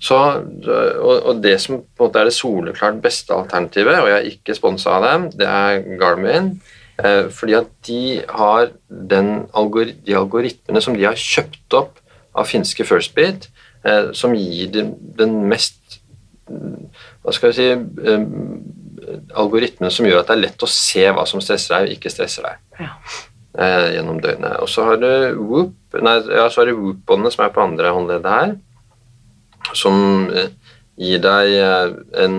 Så, 0.05 0.15
og, 0.15 1.13
og 1.15 1.37
det 1.41 1.55
som 1.63 1.79
på 1.79 2.03
en 2.03 2.07
måte 2.07 2.21
er 2.21 2.29
det 2.29 2.35
soleklart 2.35 2.97
beste 3.03 3.33
alternativet, 3.33 3.99
og 4.01 4.09
jeg 4.11 4.17
er 4.17 4.31
ikke 4.31 4.57
sponsa 4.57 4.97
av 4.97 5.05
dem, 5.07 5.29
det 5.39 5.47
er 5.49 5.85
Garmin. 5.99 6.51
Eh, 7.03 7.27
fordi 7.29 7.55
at 7.57 7.71
de 7.87 8.21
har 8.29 8.69
den 8.87 9.49
algor 9.53 9.89
de 10.05 10.15
algoritmene 10.15 10.81
som 10.83 10.95
de 10.95 11.03
har 11.03 11.17
kjøpt 11.19 11.75
opp 11.75 11.99
av 12.35 12.47
finske 12.47 12.85
Firstbeat, 12.87 13.49
eh, 13.83 14.13
som 14.15 14.35
gir 14.35 14.69
den, 14.71 14.93
den 15.17 15.41
mest 15.49 15.99
mm, 16.47 16.85
Hva 17.23 17.33
skal 17.35 17.51
jeg 17.51 17.57
si 17.57 17.67
eh, 17.73 18.23
Algoritmene 19.35 19.91
som 19.91 20.07
gjør 20.07 20.21
at 20.21 20.31
det 20.31 20.37
er 20.37 20.43
lett 20.45 20.63
å 20.63 20.71
se 20.71 21.03
hva 21.11 21.25
som 21.27 21.43
stresser 21.43 21.75
deg 21.75 21.89
og 21.89 21.97
ikke 21.97 22.13
stresser 22.13 22.47
deg 22.47 22.85
Ja. 22.85 22.93
gjennom 23.95 24.17
døgnet. 24.23 24.57
Og 24.63 24.67
så 24.67 24.83
har 24.87 24.97
du 24.99 25.07
Whoop, 25.37 25.75
nei, 26.03 26.15
ja, 26.31 26.47
så 26.51 26.61
har 26.61 26.71
du 26.71 26.79
Whoop-båndet 26.79 27.35
som 27.35 27.45
er 27.45 27.53
på 27.55 27.63
andre 27.63 27.91
håndleddet 27.95 28.33
her, 28.33 28.55
som 29.71 29.95
gir 30.99 31.21
deg 31.23 31.53
en, 32.19 32.35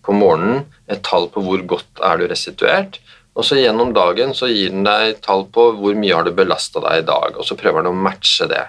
på 0.00 0.16
morgenen 0.16 0.62
et 0.88 1.02
tall 1.04 1.28
på 1.34 1.42
hvor 1.44 1.66
godt 1.74 2.00
er 2.04 2.22
du 2.22 2.24
restituert, 2.30 2.96
og 3.34 3.42
så 3.46 3.58
gjennom 3.58 3.90
dagen 3.94 4.30
så 4.36 4.46
gir 4.50 4.70
den 4.70 4.86
deg 4.86 5.18
tall 5.24 5.48
på 5.50 5.72
hvor 5.80 5.96
mye 5.98 6.14
har 6.14 6.26
du 6.26 6.30
belasta 6.36 6.82
deg 6.84 7.02
i 7.02 7.06
dag, 7.08 7.34
og 7.34 7.46
så 7.46 7.58
prøver 7.58 7.82
den 7.82 7.90
å 7.90 8.04
matche 8.06 8.46
det. 8.50 8.62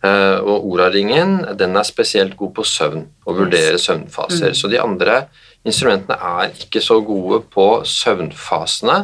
Eh, 0.00 0.38
og 0.40 0.64
Oura-ringen 0.64 1.42
den 1.60 1.76
er 1.76 1.84
spesielt 1.84 2.38
god 2.40 2.54
på 2.56 2.64
søvn 2.64 3.04
og 3.26 3.36
vurdere 3.42 3.76
søvnfaser. 3.80 4.54
Så 4.56 4.70
de 4.72 4.80
andre 4.80 5.26
instrumentene 5.68 6.16
er 6.16 6.54
ikke 6.56 6.80
så 6.80 7.02
gode 7.04 7.42
på 7.52 7.68
søvnfasene. 7.84 9.02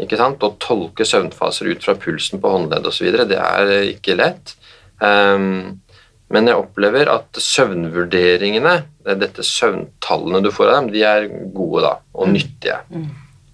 ikke 0.00 0.16
sant? 0.16 0.40
Å 0.40 0.56
tolke 0.56 1.04
søvnfaser 1.04 1.68
ut 1.68 1.84
fra 1.84 1.94
pulsen 2.00 2.40
på 2.40 2.52
håndledd 2.54 2.88
osv. 2.88 3.12
Det 3.28 3.38
er 3.38 3.74
ikke 3.92 4.16
lett. 4.16 4.54
Um, 5.04 5.82
men 6.32 6.48
jeg 6.48 6.56
opplever 6.56 7.10
at 7.12 7.36
søvnvurderingene, 7.36 8.78
dette 9.20 9.44
søvntallene 9.44 10.40
du 10.40 10.48
får 10.54 10.70
av 10.70 10.78
dem, 10.78 10.88
de 10.94 11.04
er 11.04 11.28
gode 11.52 11.84
da, 11.84 11.92
og 12.16 12.32
nyttige. 12.32 12.78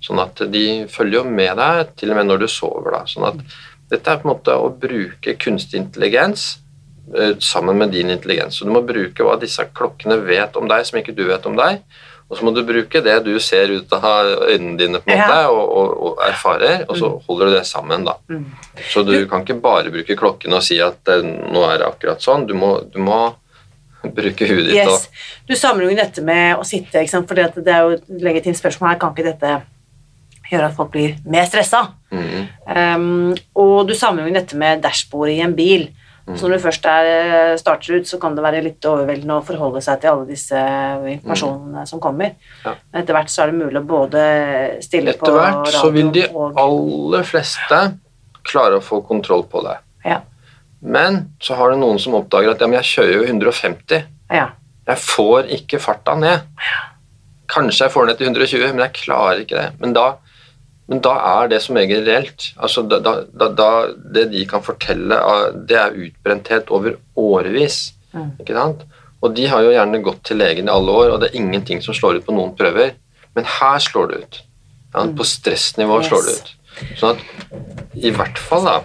Sånn 0.09 0.23
at 0.23 0.41
de 0.49 0.65
følger 0.89 1.21
jo 1.21 1.27
med 1.29 1.59
deg 1.61 1.93
til 2.01 2.15
og 2.15 2.17
med 2.17 2.31
når 2.31 2.45
du 2.45 2.49
sover. 2.49 2.95
da, 2.97 3.03
sånn 3.09 3.29
at 3.29 3.59
Dette 3.89 4.13
er 4.13 4.21
på 4.21 4.29
en 4.29 4.35
måte 4.35 4.53
å 4.53 4.69
bruke 4.69 5.33
kunstig 5.41 5.79
intelligens 5.81 6.59
eh, 7.17 7.35
sammen 7.41 7.79
med 7.81 7.93
din 7.93 8.13
intelligens. 8.13 8.59
Så 8.59 8.69
du 8.69 8.73
må 8.73 8.83
bruke 8.85 9.25
hva 9.25 9.39
disse 9.41 9.65
klokkene 9.73 10.19
vet 10.27 10.57
om 10.61 10.69
deg, 10.69 10.85
som 10.85 10.99
ikke 11.01 11.17
du 11.17 11.25
vet 11.29 11.49
om 11.49 11.57
deg. 11.57 11.81
Og 12.29 12.37
så 12.37 12.45
må 12.45 12.53
du 12.53 12.61
bruke 12.69 13.01
det 13.01 13.15
du 13.25 13.33
ser 13.41 13.73
ut 13.73 13.93
av 13.97 14.29
øynene 14.51 14.77
dine 14.77 15.01
på 15.01 15.13
en 15.13 15.23
måte, 15.23 15.39
og, 15.49 15.63
og, 15.81 15.95
og 16.11 16.21
erfarer, 16.27 16.83
og 16.85 16.99
så 17.01 17.09
holder 17.25 17.49
du 17.49 17.57
det 17.57 17.65
sammen. 17.65 18.05
da. 18.05 18.19
Mm. 18.29 18.45
Så 18.93 19.05
du 19.09 19.15
kan 19.31 19.45
ikke 19.45 19.57
bare 19.65 19.93
bruke 19.95 20.17
klokkene 20.17 20.61
og 20.61 20.67
si 20.67 20.77
at 20.85 21.09
eh, 21.15 21.25
nå 21.25 21.65
er 21.71 21.81
det 21.81 21.89
akkurat 21.89 22.25
sånn. 22.25 22.45
Du 22.49 22.53
må, 22.57 22.75
du 22.93 23.01
må 23.01 23.23
bruke 24.21 24.53
huet 24.53 24.69
ditt. 24.69 24.77
Yes. 24.77 25.09
Du 25.49 25.57
sammenligner 25.57 26.05
dette 26.05 26.25
med 26.25 26.61
å 26.61 26.69
sitte, 26.69 27.01
for 27.17 27.41
det 27.41 27.73
er 27.73 27.89
jo 27.89 27.97
et 27.97 28.15
legitimt 28.29 28.61
spørsmål 28.61 28.93
her. 28.93 29.01
Kan 29.01 29.17
ikke 29.17 29.31
dette 29.31 29.57
gjøre 30.51 30.69
at 30.71 30.77
folk 30.77 30.91
blir 30.95 31.17
mer 31.25 31.49
stressa? 31.51 31.87
Mm, 32.13 32.47
Um, 32.69 33.35
og 33.57 33.89
du 33.89 33.95
sammenligner 33.97 34.43
dette 34.43 34.57
med 34.61 34.83
dashbordet 34.85 35.39
i 35.39 35.41
en 35.45 35.55
bil. 35.57 35.87
Så 36.37 36.45
når 36.45 36.59
du 36.59 36.65
først 36.67 36.85
er, 36.85 37.55
starter 37.57 37.97
ut, 37.97 38.05
så 38.07 38.19
kan 38.21 38.35
det 38.37 38.43
være 38.45 38.61
litt 38.61 38.85
overveldende 38.85 39.39
å 39.39 39.45
forholde 39.47 39.81
seg 39.81 40.03
til 40.03 40.11
alle 40.11 40.27
disse 40.29 40.59
informasjonene 41.15 41.87
som 41.89 42.03
kommer. 42.05 42.35
Ja. 42.67 42.75
Men 42.93 43.01
etter 43.01 43.17
hvert 43.17 43.33
så 43.33 43.47
er 43.47 43.53
det 43.55 43.63
mulig 43.63 43.81
å 43.81 43.87
både 43.89 44.25
stille 44.85 45.15
på 45.17 45.25
Etter 45.25 45.39
hvert 45.39 45.73
så 45.73 45.89
vil 45.95 46.13
de 46.13 46.27
og 46.29 46.61
aller 46.61 47.25
fleste 47.25 47.81
klare 48.45 48.77
å 48.77 48.85
få 48.85 49.01
kontroll 49.09 49.47
på 49.49 49.65
det. 49.65 49.79
ja, 50.05 50.21
Men 50.85 51.19
så 51.41 51.57
har 51.57 51.73
det 51.73 51.81
noen 51.81 51.99
som 51.99 52.21
oppdager 52.21 52.53
at 52.53 52.61
ja, 52.61 52.69
men 52.69 52.83
jeg 52.83 52.93
kjører 52.93 53.17
jo 53.17 53.25
150. 53.33 54.05
ja. 54.37 54.51
Jeg 54.89 55.05
får 55.05 55.49
ikke 55.53 55.81
farta 55.85 56.15
ned. 56.17 56.45
Kanskje 57.49 57.87
jeg 57.87 57.93
får 57.93 58.05
den 58.07 58.13
ned 58.13 58.21
til 58.21 58.29
120, 58.31 58.71
men 58.77 58.85
jeg 58.87 58.95
klarer 59.01 59.43
ikke 59.43 59.57
det. 59.57 59.69
Men 59.81 59.93
da, 59.97 60.07
men 60.89 61.03
da 61.05 61.15
er 61.31 61.51
det 61.53 61.61
som 61.65 61.77
regel 61.77 62.07
reelt. 62.07 62.51
Altså, 62.57 62.83
da, 62.89 62.99
da, 63.05 63.49
da, 63.53 63.71
det 64.15 64.29
de 64.33 64.45
kan 64.49 64.65
fortelle, 64.65 65.19
det 65.69 65.77
er 65.77 65.99
utbrenthet 66.07 66.73
over 66.73 66.97
årevis. 67.19 67.93
Mm. 68.15 68.31
Ikke 68.41 68.57
sant? 68.57 68.87
Og 69.21 69.35
de 69.37 69.49
har 69.51 69.65
jo 69.67 69.75
gjerne 69.75 70.01
gått 70.07 70.23
til 70.31 70.41
legen 70.41 70.71
i 70.71 70.73
alle 70.73 70.95
år, 70.95 71.13
og 71.13 71.21
det 71.21 71.31
er 71.31 71.41
ingenting 71.41 71.83
som 71.85 71.97
slår 71.97 72.21
ut 72.21 72.29
på 72.29 72.37
noen 72.37 72.55
prøver. 72.57 72.95
Men 73.37 73.49
her 73.59 73.83
slår 73.85 74.13
det 74.13 74.23
ut. 74.23 74.39
Ja, 74.95 75.05
på 75.05 75.27
stressnivå 75.29 76.01
slår 76.07 76.25
det 76.25 76.37
ut. 76.39 76.55
Sånn 76.97 77.19
at 77.19 77.99
i 77.99 78.15
hvert 78.15 78.41
fall, 78.41 78.65
da 78.65 78.79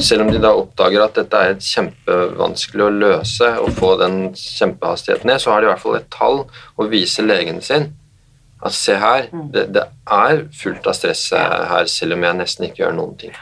selv 0.00 0.26
om 0.26 0.30
de 0.32 0.40
da 0.40 0.52
oppdager 0.56 1.02
at 1.02 1.16
dette 1.16 1.40
er 1.40 1.56
kjempevanskelig 1.62 2.84
å 2.84 2.92
løse 2.92 3.48
og 3.62 3.72
få 3.76 3.94
den 4.00 4.18
kjempehastigheten 4.36 5.30
ned, 5.30 5.42
så 5.42 5.52
har 5.52 5.62
de 5.62 5.68
i 5.68 5.70
hvert 5.72 5.82
fall 5.82 5.98
et 5.98 6.10
tall 6.12 6.42
å 6.76 6.88
vise 6.90 7.24
legen 7.24 7.62
sin. 7.64 7.90
At 8.64 8.72
se 8.72 8.94
her, 8.96 9.28
det, 9.52 9.66
det 9.76 9.82
er 10.08 10.46
fullt 10.56 10.86
av 10.88 10.96
stress 10.96 11.26
her, 11.36 11.84
selv 11.92 12.16
om 12.16 12.24
jeg 12.24 12.38
nesten 12.38 12.66
ikke 12.68 12.84
gjør 12.84 12.96
noen 12.96 13.16
ting. 13.20 13.34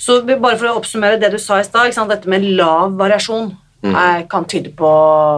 Så 0.00 0.20
bare 0.26 0.56
for 0.56 0.70
å 0.70 0.78
oppsummere 0.80 1.20
det 1.20 1.30
du 1.32 1.38
sa 1.40 1.60
i 1.60 1.64
stad, 1.64 1.92
dette 2.08 2.28
med 2.28 2.44
lav 2.56 2.96
variasjon 2.98 3.54
er, 3.86 4.24
kan 4.30 4.46
tyde 4.48 4.72
på 4.74 4.88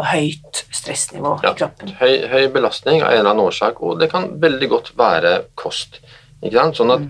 høyt 0.08 0.62
stressnivå 0.72 1.34
Ja, 1.44 1.52
i 1.52 1.58
kroppen. 1.58 1.90
høy, 2.00 2.14
høy 2.30 2.46
belastning 2.54 3.02
av 3.02 3.12
en 3.12 3.20
eller 3.20 3.32
annen 3.34 3.44
årsak, 3.44 3.82
og 3.82 3.98
det 4.00 4.10
kan 4.12 4.30
veldig 4.40 4.68
godt 4.72 4.92
være 4.98 5.34
kost. 5.58 6.00
Sånn 6.40 6.94
at 6.94 7.08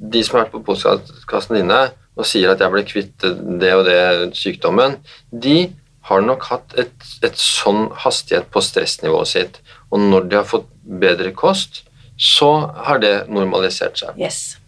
de 0.00 0.22
som 0.26 0.36
har 0.36 0.46
vært 0.46 0.56
på 0.56 0.64
postkassen 0.66 1.56
dine 1.60 1.80
og 2.18 2.26
sier 2.28 2.50
at 2.52 2.60
jeg 2.60 2.72
ble 2.74 2.82
kvitt 2.84 3.26
det 3.60 3.70
og 3.76 3.86
det 3.86 4.00
sykdommen, 4.36 4.98
de 5.30 5.70
har 6.10 6.24
nok 6.24 6.42
hatt 6.50 6.74
et, 6.80 6.92
et 7.22 7.36
sånn 7.38 7.88
hastighet 8.02 8.50
på 8.52 8.62
stressnivået 8.64 9.30
sitt. 9.30 9.60
Og 9.92 10.02
når 10.02 10.26
de 10.28 10.38
har 10.40 10.48
fått 10.48 10.66
bedre 11.00 11.32
kost, 11.36 11.84
så 12.20 12.50
har 12.84 13.00
det 13.00 13.14
normalisert 13.32 14.00
seg. 14.02 14.18
Yes. 14.20 14.58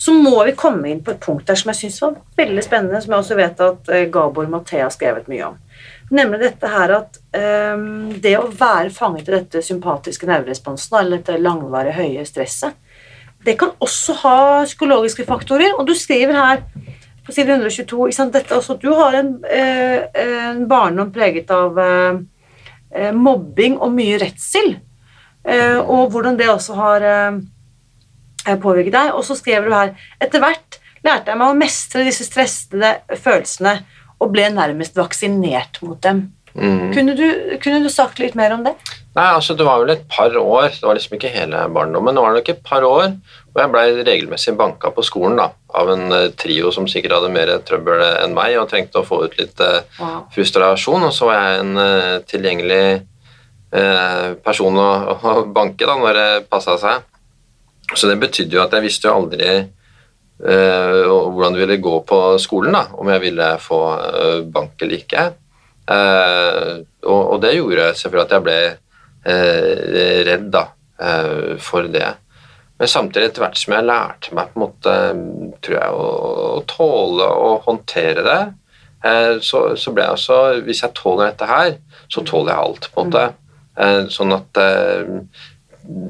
Så 0.00 0.14
må 0.16 0.38
vi 0.48 0.56
komme 0.56 0.88
inn 0.88 1.02
på 1.04 1.12
et 1.12 1.20
punkt 1.22 1.46
der 1.46 1.58
som 1.58 1.70
jeg 1.70 1.82
syns 1.82 2.00
var 2.02 2.16
veldig 2.40 2.62
spennende, 2.64 3.00
som 3.04 3.12
jeg 3.12 3.24
også 3.24 3.38
vet 3.38 3.60
at 3.64 3.90
eh, 3.92 4.06
Gabor 4.12 4.48
Mathea 4.50 4.86
har 4.86 4.94
skrevet 4.94 5.28
mye 5.30 5.50
om. 5.52 5.58
Nemlig 6.10 6.40
dette 6.42 6.70
her 6.72 6.90
at 6.96 7.18
um, 7.36 8.08
det 8.18 8.32
å 8.40 8.48
være 8.48 8.90
fanget 8.90 9.28
i 9.28 9.34
dette 9.36 9.62
sympatiske 9.62 10.26
nerveresponsen, 10.26 10.96
eller 10.98 11.20
dette 11.20 11.38
langvarige 11.38 11.94
høye 12.00 12.24
stresset, 12.26 12.74
det 13.46 13.54
kan 13.60 13.76
også 13.80 14.16
ha 14.24 14.38
psykologiske 14.64 15.24
faktorer. 15.28 15.76
Og 15.78 15.86
du 15.86 15.94
skriver 15.94 16.34
her 16.34 16.64
på 17.24 17.36
side 17.36 17.54
122 17.54 18.08
ikke 18.08 18.16
sant, 18.16 18.34
dette 18.34 18.56
også, 18.56 18.76
at 18.76 18.82
du 18.82 18.90
har 18.98 19.16
en, 19.20 19.30
eh, 19.46 20.02
en 20.24 20.66
barndom 20.68 21.12
preget 21.14 21.52
av 21.54 21.78
eh, 21.78 23.12
mobbing 23.14 23.78
og 23.78 23.94
mye 23.94 24.18
redsel. 24.20 24.74
Eh, 25.50 25.78
og 25.80 26.12
hvordan 26.14 26.38
det 26.38 26.50
også 26.52 26.76
har 26.78 27.06
eh, 27.10 28.56
påvirket 28.62 28.94
deg. 28.94 29.14
Og 29.16 29.24
så 29.26 29.36
skriver 29.38 29.66
du 29.68 29.74
her 29.76 29.94
Etter 30.22 30.42
hvert 30.42 30.78
lærte 31.06 31.32
jeg 31.32 31.40
meg 31.40 31.48
å 31.54 31.56
mestre 31.56 32.04
disse 32.04 32.26
stressede 32.28 32.98
følelsene 33.16 33.78
og 34.20 34.34
ble 34.34 34.50
nærmest 34.52 34.98
vaksinert 35.00 35.80
mot 35.80 35.96
dem. 36.04 36.26
Mm. 36.52 36.90
Kunne, 36.92 37.14
du, 37.16 37.26
kunne 37.62 37.78
du 37.80 37.88
sagt 37.92 38.18
litt 38.20 38.34
mer 38.36 38.52
om 38.52 38.64
det? 38.66 38.74
Nei, 39.14 39.24
altså 39.36 39.54
Det 39.56 39.64
var 39.64 39.78
vel 39.80 39.92
et 39.94 40.02
par 40.10 40.34
år, 40.36 40.66
det 40.74 40.82
var 40.84 40.98
liksom 40.98 41.14
ikke 41.16 41.30
hele 41.32 41.62
barndommen, 41.72 42.14
det 42.14 42.24
var 42.24 42.34
nok 42.34 42.50
et 42.52 42.60
par 42.66 42.84
år 42.86 43.06
hvor 43.50 43.62
jeg 43.62 43.70
blei 43.72 43.84
regelmessig 44.06 44.54
banka 44.58 44.90
på 44.94 45.02
skolen 45.06 45.38
da, 45.40 45.46
av 45.78 45.88
en 45.94 46.12
eh, 46.14 46.26
trio 46.38 46.70
som 46.74 46.86
sikkert 46.90 47.16
hadde 47.16 47.32
mer 47.34 47.54
trøbbel 47.66 48.02
enn 48.26 48.34
meg 48.36 48.58
og 48.60 48.68
trengte 48.70 49.00
å 49.00 49.06
få 49.06 49.22
ut 49.24 49.38
litt 49.40 49.62
Wow. 50.00 50.26
frustrasjon. 50.34 51.06
Og 51.08 51.14
så 51.16 51.30
var 51.30 51.40
jeg 51.40 51.64
en 51.64 51.80
tilgjengelig 52.30 52.82
person 53.70 54.78
å, 54.82 54.88
å 55.14 55.34
banke 55.54 55.86
da, 55.86 55.94
når 55.94 56.16
det 56.18 56.48
passa 56.50 56.74
seg. 56.80 57.04
Så 57.94 58.08
det 58.10 58.20
betydde 58.22 58.56
jo 58.56 58.64
at 58.64 58.74
jeg 58.74 58.86
visste 58.86 59.08
jo 59.08 59.16
aldri 59.20 59.50
eh, 59.50 61.06
hvordan 61.06 61.54
det 61.54 61.64
ville 61.64 61.80
gå 61.82 62.00
på 62.06 62.20
skolen, 62.42 62.76
da, 62.76 62.84
om 62.98 63.10
jeg 63.10 63.24
ville 63.24 63.50
få 63.62 63.80
eh, 63.96 64.38
bank 64.50 64.82
eller 64.82 64.98
ikke. 65.00 65.26
Eh, 65.90 66.72
og, 67.06 67.20
og 67.20 67.38
det 67.42 67.56
gjorde 67.56 67.92
selvfølgelig 67.98 68.26
at 68.26 68.34
jeg 68.36 68.46
ble 68.46 68.58
eh, 68.70 70.22
redd 70.30 70.50
da, 70.54 70.64
eh, 71.02 71.56
for 71.62 71.90
det. 71.90 72.08
Men 72.80 72.88
samtidig, 72.88 73.28
etter 73.28 73.44
hvert 73.44 73.58
som 73.60 73.74
jeg 73.76 73.88
lærte 73.90 74.36
meg 74.36 74.52
på 74.52 74.56
en 74.56 74.64
måte, 74.64 74.96
tror 75.66 75.76
jeg, 75.76 75.98
å, 75.98 76.06
å 76.60 76.62
tåle 76.70 77.26
å 77.28 77.50
håndtere 77.66 78.24
det, 78.24 78.40
eh, 79.04 79.34
så, 79.44 79.66
så 79.76 79.92
ble 79.92 80.06
jeg 80.06 80.16
også 80.16 80.40
Hvis 80.64 80.80
jeg 80.86 80.96
tåler 80.96 81.32
dette 81.32 81.50
her, 81.50 81.74
så 82.08 82.24
tåler 82.24 82.54
jeg 82.54 82.68
alt, 82.68 82.88
på 82.94 83.02
en 83.02 83.10
måte. 83.10 83.26
Eh, 83.80 84.02
sånn 84.12 84.34
at 84.36 84.60
eh, 84.60 85.08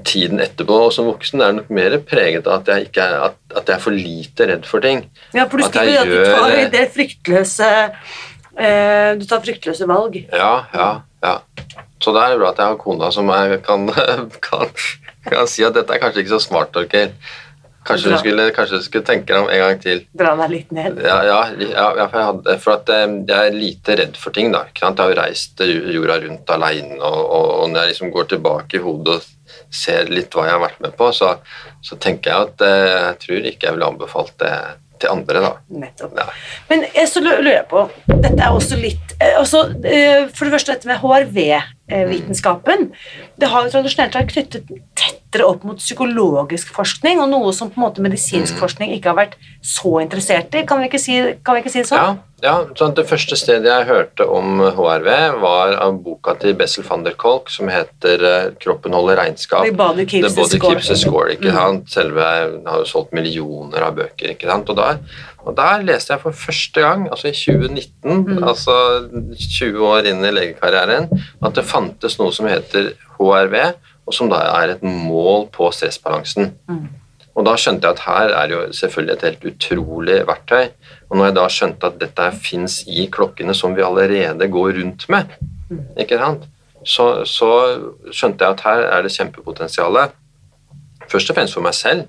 tiden 0.06 0.42
etterpå 0.42 0.76
og 0.86 0.94
som 0.94 1.08
voksen 1.08 1.42
er 1.44 1.52
nok 1.60 1.68
mer 1.72 1.94
preget 2.06 2.48
av 2.48 2.60
at 2.60 2.70
jeg, 2.72 2.88
ikke 2.88 3.04
er, 3.04 3.28
at, 3.30 3.36
at 3.54 3.70
jeg 3.70 3.76
er 3.76 3.84
for 3.84 3.96
lite 3.96 4.48
redd 4.50 4.66
for 4.68 4.84
ting. 4.84 5.04
Ja, 5.36 5.46
for 5.46 5.60
du 5.60 5.66
At 5.68 5.78
jeg 5.78 5.94
skriver 5.94 6.00
at 6.00 6.10
du 6.10 6.32
tar 6.34 6.72
det 6.74 6.86
fryktløse 6.96 7.68
eh, 8.58 9.12
Du 9.20 9.28
tar 9.30 9.44
fryktløse 9.44 9.88
valg. 9.90 10.18
Ja, 10.32 10.54
ja, 10.74 10.88
ja. 11.24 11.36
Så 12.00 12.14
da 12.16 12.24
er 12.24 12.34
det 12.34 12.40
bra 12.40 12.50
at 12.54 12.60
jeg 12.60 12.72
har 12.72 12.80
kona 12.80 13.12
som 13.14 13.30
jeg 13.30 13.60
kan, 13.66 13.86
kan, 14.48 14.74
kan 15.28 15.50
si 15.50 15.64
at 15.66 15.76
dette 15.78 15.94
er 15.94 16.02
kanskje 16.02 16.24
ikke 16.24 16.34
så 16.34 16.42
smart, 16.48 16.74
Torkel. 16.74 17.14
Kanskje 17.88 18.12
du 18.12 18.16
skulle, 18.20 18.44
kanskje 18.52 18.78
du 18.80 18.84
skulle 18.84 19.06
tenke 19.08 19.32
deg 19.32 19.40
om 19.40 19.48
en 19.48 19.62
gang 19.62 19.78
til. 19.80 20.02
Dra 20.20 20.34
deg 20.42 20.52
litt 20.52 20.74
ned. 20.76 21.00
Ja, 21.00 21.16
ja, 21.24 21.38
ja, 21.56 21.86
for, 22.10 22.18
jeg 22.18 22.28
hadde, 22.28 22.56
for 22.60 22.76
at 22.76 22.92
eh, 22.92 23.06
jeg 23.30 23.50
er 23.50 23.56
lite 23.56 23.96
redd 24.02 24.20
for 24.20 24.36
ting. 24.36 24.52
da. 24.52 24.66
Jeg 24.68 24.92
har 25.00 25.14
jo 25.14 25.18
reist 25.18 25.64
jorda 25.64 26.20
rundt 26.26 26.52
alene, 26.56 27.00
og, 27.00 27.20
og, 27.24 27.48
og 27.62 27.72
når 27.72 27.80
jeg 27.80 27.94
liksom 27.94 28.12
går 28.14 28.30
tilbake 28.34 28.78
i 28.78 28.84
hodet 28.84 29.16
og 29.16 29.56
ser 29.72 30.12
litt 30.12 30.34
hva 30.34 30.46
jeg 30.46 30.56
har 30.58 30.62
vært 30.66 30.84
med 30.84 30.94
på, 30.98 31.08
så, 31.16 31.32
så 31.84 31.98
tenker 32.02 32.30
jeg 32.30 32.50
at 32.50 32.64
eh, 32.68 32.92
jeg 32.92 33.18
tror 33.24 33.50
ikke 33.52 33.68
jeg 33.68 33.78
ville 33.78 33.90
anbefalt 33.94 34.36
det 34.42 34.54
til 35.00 35.08
andre. 35.14 35.40
da. 35.40 35.52
Nettopp. 35.84 36.18
Ja. 36.18 36.26
Men 36.68 36.84
jeg 36.94 37.08
så 37.08 37.22
lurer 37.24 37.50
jeg 37.54 37.66
på 37.70 37.86
Dette 38.10 38.36
er 38.36 38.52
også 38.52 38.76
litt 38.80 39.14
eh, 39.16 39.38
også, 39.40 39.64
eh, 39.84 40.26
For 40.34 40.46
det 40.46 40.54
første 40.56 40.76
dette 40.76 40.90
med 40.90 41.00
HRV-vitenskapen. 41.00 42.90
Det 43.40 43.50
har 43.50 43.66
jo 43.66 43.74
tradisjonelt 43.74 44.20
vært 44.20 44.34
knyttet 44.34 44.74
tettere 45.30 45.46
opp 45.46 45.62
mot 45.64 45.78
psykologisk 45.78 46.72
forskning, 46.74 47.20
og 47.22 47.28
noe 47.30 47.52
som 47.54 47.70
på 47.70 47.78
en 47.78 47.84
måte 47.86 48.02
medisinsk 48.02 48.54
Mm. 48.54 48.58
forskning 48.60 48.90
ikke 48.96 49.10
har 49.14 49.16
vært 49.16 49.34
så 49.62 50.00
interessert 50.02 50.54
i. 50.54 50.64
Kan 50.66 50.80
vi 50.80 50.88
ikke 50.88 50.98
si, 51.00 51.34
kan 51.44 51.54
vi 51.54 51.60
ikke 51.62 51.70
si 51.70 51.78
det 51.82 51.86
sånn? 51.88 51.98
Ja, 51.98 52.16
ja 52.42 52.64
sånn 52.74 52.94
Det 52.94 53.06
første 53.06 53.36
stedet 53.36 53.64
jeg 53.64 53.86
hørte 53.86 54.26
om 54.28 54.58
HRV, 54.60 55.40
var 55.40 55.76
av 55.80 56.02
boka 56.02 56.34
til 56.40 56.54
Bessel 56.54 56.82
van 56.84 57.04
der 57.04 57.12
Kolk 57.12 57.48
som 57.48 57.68
heter 57.68 58.24
eh, 58.24 58.50
'Kroppen 58.58 58.92
holder 58.92 59.16
regnskap'. 59.18 59.64
The 59.64 59.72
body 59.72 60.04
keeps 60.04 60.34
The 60.34 60.40
body 60.40 60.48
the 60.50 60.58
score. 60.58 60.74
keeps 60.74 60.90
a 60.90 60.96
score, 60.96 61.28
ikke 61.30 61.52
Mm. 61.52 61.86
Selve 61.88 62.20
har 62.66 62.78
jo 62.78 62.84
solgt 62.84 63.12
millioner 63.12 63.82
av 63.82 63.94
bøker, 63.94 64.30
ikke 64.34 64.48
sant? 64.50 64.68
Og 64.68 64.76
der, 64.76 64.98
og 65.46 65.54
der 65.56 65.82
leste 65.82 66.10
jeg 66.14 66.20
for 66.20 66.32
første 66.32 66.80
gang, 66.80 67.08
altså 67.08 67.28
i 67.28 67.32
2019, 67.32 68.24
Mm. 68.24 68.42
altså 68.42 69.08
20 69.38 69.78
år 69.86 70.06
inn 70.06 70.24
i 70.24 70.30
legekarrieren, 70.30 71.08
at 71.42 71.54
det 71.54 71.64
fantes 71.64 72.18
noe 72.18 72.32
som 72.32 72.46
heter 72.46 72.92
HRV, 73.20 73.74
og 74.10 74.16
som 74.16 74.30
da 74.30 74.42
er 74.58 74.74
et 74.74 74.82
mål 74.82 75.46
på 75.54 75.70
stressbalansen. 75.74 76.50
Mm. 76.66 76.88
Og 77.38 77.44
da 77.46 77.54
skjønte 77.56 77.86
jeg 77.86 77.94
at 77.94 78.02
her 78.08 78.32
er 78.34 78.52
jo 78.52 78.60
selvfølgelig 78.74 79.14
et 79.14 79.26
helt 79.28 79.44
utrolig 79.52 80.16
verktøy. 80.26 80.72
Og 81.08 81.16
når 81.16 81.28
jeg 81.28 81.36
da 81.36 81.44
skjønte 81.54 81.90
at 81.90 82.00
dette 82.00 82.26
fins 82.42 82.80
i 82.90 83.06
klokkene 83.12 83.54
som 83.54 83.76
vi 83.76 83.86
allerede 83.86 84.48
går 84.50 84.72
rundt 84.80 85.06
med, 85.14 85.36
ikke 86.02 86.18
sant? 86.18 86.48
Så, 86.82 87.06
så 87.28 87.50
skjønte 88.10 88.42
jeg 88.42 88.56
at 88.56 88.64
her 88.66 88.82
er 88.88 89.06
det 89.06 89.12
kjempepotensial. 89.14 90.00
Først 91.10 91.30
og 91.30 91.38
fremst 91.38 91.56
for 91.56 91.66
meg 91.66 91.76
selv, 91.78 92.08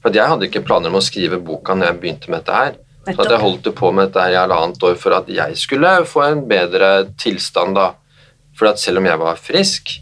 For 0.00 0.16
jeg 0.16 0.32
hadde 0.32 0.46
ikke 0.46 0.62
planer 0.64 0.88
om 0.88 0.96
å 0.96 1.04
skrive 1.04 1.36
boka 1.44 1.74
når 1.76 1.90
jeg 1.90 1.96
begynte 2.00 2.30
med 2.32 2.40
dette 2.40 2.56
her. 2.56 2.76
Så 3.04 3.18
at 3.20 3.32
jeg 3.34 3.42
holdt 3.42 3.66
på 3.76 3.90
med 3.92 4.08
dette 4.08 4.22
her 4.22 4.32
i 4.32 4.38
halvannet 4.38 4.84
år 4.88 4.94
for 4.96 5.12
at 5.12 5.28
jeg 5.28 5.56
skulle 5.60 5.90
få 6.08 6.22
en 6.24 6.40
bedre 6.48 7.10
tilstand 7.20 7.76
da. 7.76 7.90
For 8.56 8.70
at 8.70 8.80
selv 8.80 9.02
om 9.02 9.08
jeg 9.10 9.20
var 9.20 9.36
frisk, 9.36 9.92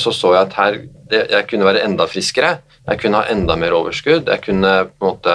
så 0.00 0.12
så 0.16 0.30
jeg 0.32 0.46
at 0.46 0.54
her 0.58 0.78
jeg 1.12 1.46
kunne 1.50 1.66
være 1.68 1.84
enda 1.84 2.06
friskere. 2.08 2.58
Jeg 2.88 3.00
kunne 3.02 3.20
ha 3.20 3.32
enda 3.32 3.56
mer 3.60 3.74
overskudd. 3.76 4.30
Jeg 4.30 4.40
kunne 4.46 4.70
på 4.88 5.04
en 5.04 5.10
måte 5.10 5.34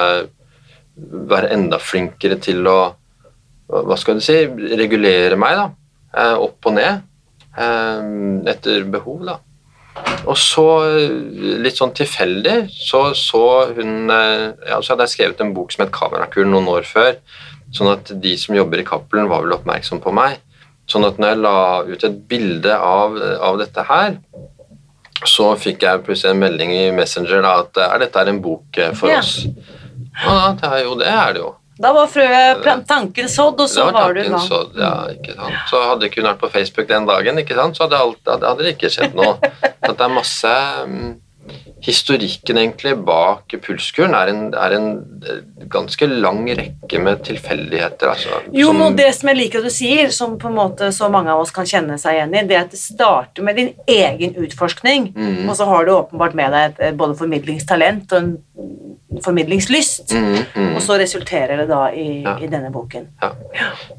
være 1.30 1.52
enda 1.54 1.78
flinkere 1.82 2.40
til 2.42 2.66
å 2.68 2.80
hva 3.70 3.98
skal 4.02 4.18
du 4.18 4.24
si, 4.26 4.40
regulere 4.80 5.38
meg 5.38 5.54
da, 5.60 5.68
eh, 6.18 6.36
opp 6.42 6.66
og 6.66 6.74
ned 6.74 7.04
eh, 7.54 8.10
etter 8.50 8.88
behov. 8.90 9.22
da. 9.28 9.38
Og 10.26 10.38
så, 10.38 10.66
eh, 10.90 11.14
litt 11.62 11.78
sånn 11.78 11.94
tilfeldig, 11.96 12.58
så 12.74 13.10
så 13.18 13.44
hun 13.78 14.10
eh, 14.10 14.52
ja, 14.68 14.82
Så 14.82 14.94
hadde 14.94 15.06
jeg 15.08 15.16
skrevet 15.16 15.42
en 15.42 15.54
bok 15.54 15.72
som 15.72 15.86
het 15.86 15.94
'Kamerakuren' 15.94 16.54
noen 16.54 16.68
år 16.68 16.88
før, 16.88 17.18
sånn 17.72 17.94
at 17.94 18.12
de 18.22 18.36
som 18.38 18.56
jobber 18.56 18.80
i 18.80 18.88
Cappelen, 18.88 19.30
var 19.30 19.44
vel 19.44 19.54
oppmerksom 19.54 20.02
på 20.02 20.14
meg. 20.14 20.40
Sånn 20.90 21.06
at 21.06 21.20
når 21.22 21.34
jeg 21.34 21.42
la 21.44 21.58
ut 21.86 22.04
et 22.08 22.20
bilde 22.32 22.76
av, 22.76 23.18
av 23.46 23.60
dette 23.62 23.84
her, 23.86 24.16
så 25.28 25.52
fikk 25.60 25.84
jeg 25.84 26.04
plutselig 26.06 26.34
en 26.34 26.42
melding 26.42 26.72
i 26.74 26.84
Messenger 26.96 27.44
da, 27.44 27.54
at 27.66 27.80
er 27.84 28.06
dette 28.06 28.24
en 28.32 28.42
bok 28.42 28.78
eh, 28.80 28.94
for 28.98 29.12
Ja. 29.12 29.20
oss. 29.20 29.46
Ja, 30.20 30.54
det 30.60 30.70
er 30.70 30.84
jo 30.84 30.96
det 31.00 31.08
er 31.08 31.34
det 31.36 31.44
jo. 31.44 31.54
Da 31.80 31.94
var 31.96 32.10
frøet 32.12 32.66
tanken 32.88 33.30
sådd, 33.32 33.62
og 33.64 33.70
så 33.72 33.86
var, 33.88 33.94
var 33.96 34.14
du 34.14 34.20
i 34.20 34.28
gang. 34.28 34.48
Ja, 34.76 34.92
ikke 35.14 35.36
sant? 35.38 35.62
så 35.70 35.80
hadde 35.86 36.10
ikke 36.10 36.20
hun 36.20 36.28
vært 36.28 36.42
på 36.42 36.50
Facebook 36.52 36.90
den 36.90 37.08
dagen, 37.08 37.40
ikke 37.40 37.56
sant? 37.56 37.78
så 37.78 37.86
hadde, 37.86 38.02
alt, 38.04 38.20
hadde, 38.28 38.66
det 38.66 38.74
ikke 38.76 38.92
skjedd 38.92 39.16
noe. 39.16 39.38
Så 39.86 39.94
det 39.96 40.04
er 40.06 40.12
masse 40.12 40.52
mm, 40.90 41.14
Historikken 41.82 42.58
egentlig 42.60 42.92
bak 43.08 43.54
pulskuren 43.64 44.14
er 44.14 44.28
en, 44.34 44.42
er 44.54 44.74
en 44.76 44.88
eh, 45.24 45.38
ganske 45.72 46.08
lang 46.12 46.42
rekke 46.50 47.00
med 47.02 47.24
tilfeldigheter. 47.24 48.10
Altså, 48.12 48.42
Jo, 48.52 48.68
som- 48.68 48.78
men 48.82 48.96
det 48.98 49.14
som 49.16 49.30
jeg 49.30 49.38
liker 49.38 49.60
at 49.60 49.64
du 49.66 49.70
sier, 49.70 50.10
som 50.12 50.38
på 50.38 50.48
en 50.50 50.56
måte 50.56 50.92
så 50.92 51.10
mange 51.10 51.32
av 51.32 51.40
oss 51.40 51.52
kan 51.56 51.66
kjenne 51.66 51.98
seg 51.98 52.18
igjen 52.18 52.36
i, 52.36 52.44
det 52.48 52.58
er 52.58 52.66
at 52.68 52.72
det 52.72 52.80
starter 52.80 53.44
med 53.44 53.56
din 53.56 53.74
egen 53.88 54.36
utforskning, 54.36 55.14
mm. 55.16 55.50
og 55.50 55.56
så 55.56 55.66
har 55.66 55.86
du 55.86 55.92
åpenbart 55.96 56.36
med 56.36 56.52
deg 56.52 56.70
et, 56.72 56.80
et 56.90 56.98
både 57.00 57.16
formidlingstalent 57.16 58.12
og 58.12 58.18
en 58.20 58.38
formidlingslyst, 59.24 60.12
Mm, 60.14 60.36
mm. 60.56 60.76
og 60.76 60.82
så 60.82 60.98
resulterer 61.00 61.58
det 61.58 61.68
da 61.70 61.88
i, 61.92 62.22
Ja. 62.24 62.38
i 62.40 62.48
denne 62.48 62.72
boken. 62.72 63.08
Ja. 63.22 63.32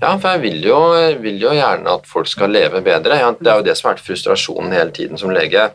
ja, 0.03 0.17
for 0.17 0.29
jeg 0.29 0.41
vil 0.43 0.63
jo, 0.65 0.79
vil 1.21 1.39
jo 1.41 1.51
gjerne 1.51 1.89
at 1.95 2.07
folk 2.07 2.27
skal 2.29 2.51
leve 2.51 2.81
bedre. 2.83 3.19
Ja, 3.19 3.31
det 3.33 3.47
er 3.47 3.57
jo 3.57 3.63
det 3.63 3.77
som 3.77 3.89
har 3.89 3.97
vært 3.97 4.05
frustrasjonen 4.07 4.73
hele 4.73 4.91
tiden 4.91 5.19
som 5.19 5.31
lege. 5.31 5.71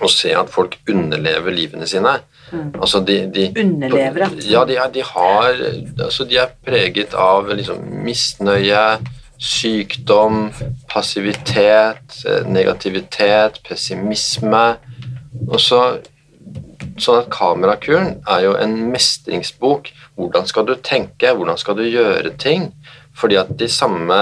Å 0.00 0.08
se 0.08 0.32
at 0.36 0.50
folk 0.52 0.78
underlever 0.88 1.52
livene 1.54 1.88
sine. 1.88 2.16
Altså 2.50 3.02
de, 3.06 3.20
de 3.30 3.46
Underlever, 3.60 4.32
ja. 4.42 4.64
De 4.66 4.78
de 4.94 5.02
har 5.06 5.50
Altså 6.02 6.24
de 6.26 6.40
er 6.42 6.54
preget 6.66 7.14
av 7.14 7.46
liksom 7.54 7.84
misnøye, 8.02 8.84
sykdom, 9.40 10.48
passivitet, 10.90 12.16
eh, 12.26 12.48
negativitet, 12.48 13.60
pessimisme. 13.68 14.64
Og 15.46 15.60
så 15.60 15.82
Sånn 17.00 17.22
at 17.22 17.30
Kamerakuren 17.32 18.18
er 18.28 18.42
jo 18.44 18.56
en 18.60 18.74
mestringsbok. 18.92 19.88
Hvordan 20.20 20.48
skal 20.48 20.66
du 20.68 20.74
tenke? 20.84 21.30
Hvordan 21.32 21.56
skal 21.60 21.78
du 21.78 21.86
gjøre 21.86 22.34
ting? 22.36 22.70
Fordi 23.16 23.38
at 23.40 23.54
de 23.60 23.68
samme 23.72 24.18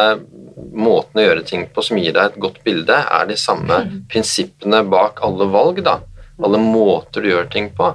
måtene 0.59 1.23
å 1.23 1.27
gjøre 1.29 1.47
ting 1.47 1.66
på 1.73 1.85
som 1.85 1.99
gir 2.01 2.14
deg 2.16 2.33
et 2.33 2.40
godt 2.42 2.61
bilde, 2.66 2.97
er 2.97 3.29
de 3.29 3.37
samme 3.38 3.79
prinsippene 4.11 4.83
bak 4.90 5.23
alle 5.27 5.49
valg. 5.53 5.83
da. 5.85 6.01
Alle 6.38 6.61
måter 6.62 7.25
du 7.25 7.31
gjør 7.31 7.49
ting 7.51 7.71
på. 7.75 7.92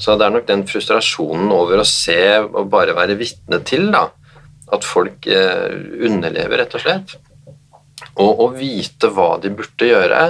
Så 0.00 0.16
det 0.18 0.26
er 0.26 0.34
nok 0.34 0.46
den 0.48 0.64
frustrasjonen 0.66 1.52
over 1.54 1.80
å 1.80 1.86
se 1.86 2.38
og 2.42 2.70
bare 2.72 2.96
være 2.96 3.18
vitne 3.18 3.60
til 3.66 3.90
da, 3.94 4.08
at 4.74 4.86
folk 4.86 5.28
eh, 5.30 5.76
underlever, 6.08 6.58
rett 6.62 6.74
og 6.74 6.82
slett. 6.82 7.14
Og 8.18 8.42
å 8.42 8.48
vite 8.56 9.10
hva 9.14 9.36
de 9.42 9.52
burde 9.54 9.90
gjøre, 9.90 10.22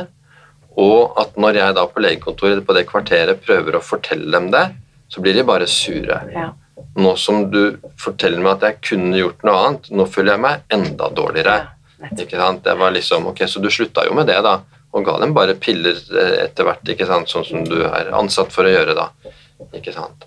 og 0.80 1.20
at 1.22 1.38
når 1.40 1.60
jeg 1.60 1.76
da 1.78 1.84
på 1.86 2.02
legekontoret 2.02 2.66
på 2.66 2.76
det 2.76 2.84
kvarteret 2.90 3.42
prøver 3.46 3.78
å 3.78 3.84
fortelle 3.84 4.28
dem 4.34 4.50
det, 4.52 4.66
så 5.08 5.22
blir 5.22 5.36
de 5.38 5.46
bare 5.46 5.68
sure. 5.70 6.18
Ja. 6.34 6.50
Nå 6.98 7.14
som 7.18 7.48
du 7.50 7.76
forteller 8.00 8.42
meg 8.42 8.56
at 8.56 8.68
jeg 8.68 8.80
kunne 8.90 9.18
gjort 9.18 9.42
noe 9.46 9.60
annet, 9.62 9.90
nå 9.94 10.06
føler 10.10 10.34
jeg 10.34 10.42
meg 10.44 10.74
enda 10.74 11.10
dårligere. 11.14 11.56
Ja, 12.02 12.10
ikke 12.22 12.38
sant? 12.38 12.64
Det 12.66 12.74
var 12.78 12.94
liksom, 12.94 13.28
ok, 13.30 13.44
Så 13.48 13.62
du 13.62 13.70
slutta 13.70 14.04
jo 14.06 14.14
med 14.16 14.26
det, 14.30 14.40
da, 14.44 14.58
og 14.94 15.06
ga 15.06 15.18
dem 15.22 15.34
bare 15.34 15.56
piller 15.58 15.98
eh, 16.14 16.36
etter 16.44 16.66
hvert, 16.66 16.86
ikke 16.88 17.06
sant? 17.08 17.30
sånn 17.30 17.46
som 17.46 17.66
du 17.66 17.80
er 17.86 18.12
ansatt 18.14 18.52
for 18.54 18.66
å 18.66 18.74
gjøre, 18.74 18.96
da. 18.98 19.34
Ikke 19.74 19.94
sant? 19.94 20.26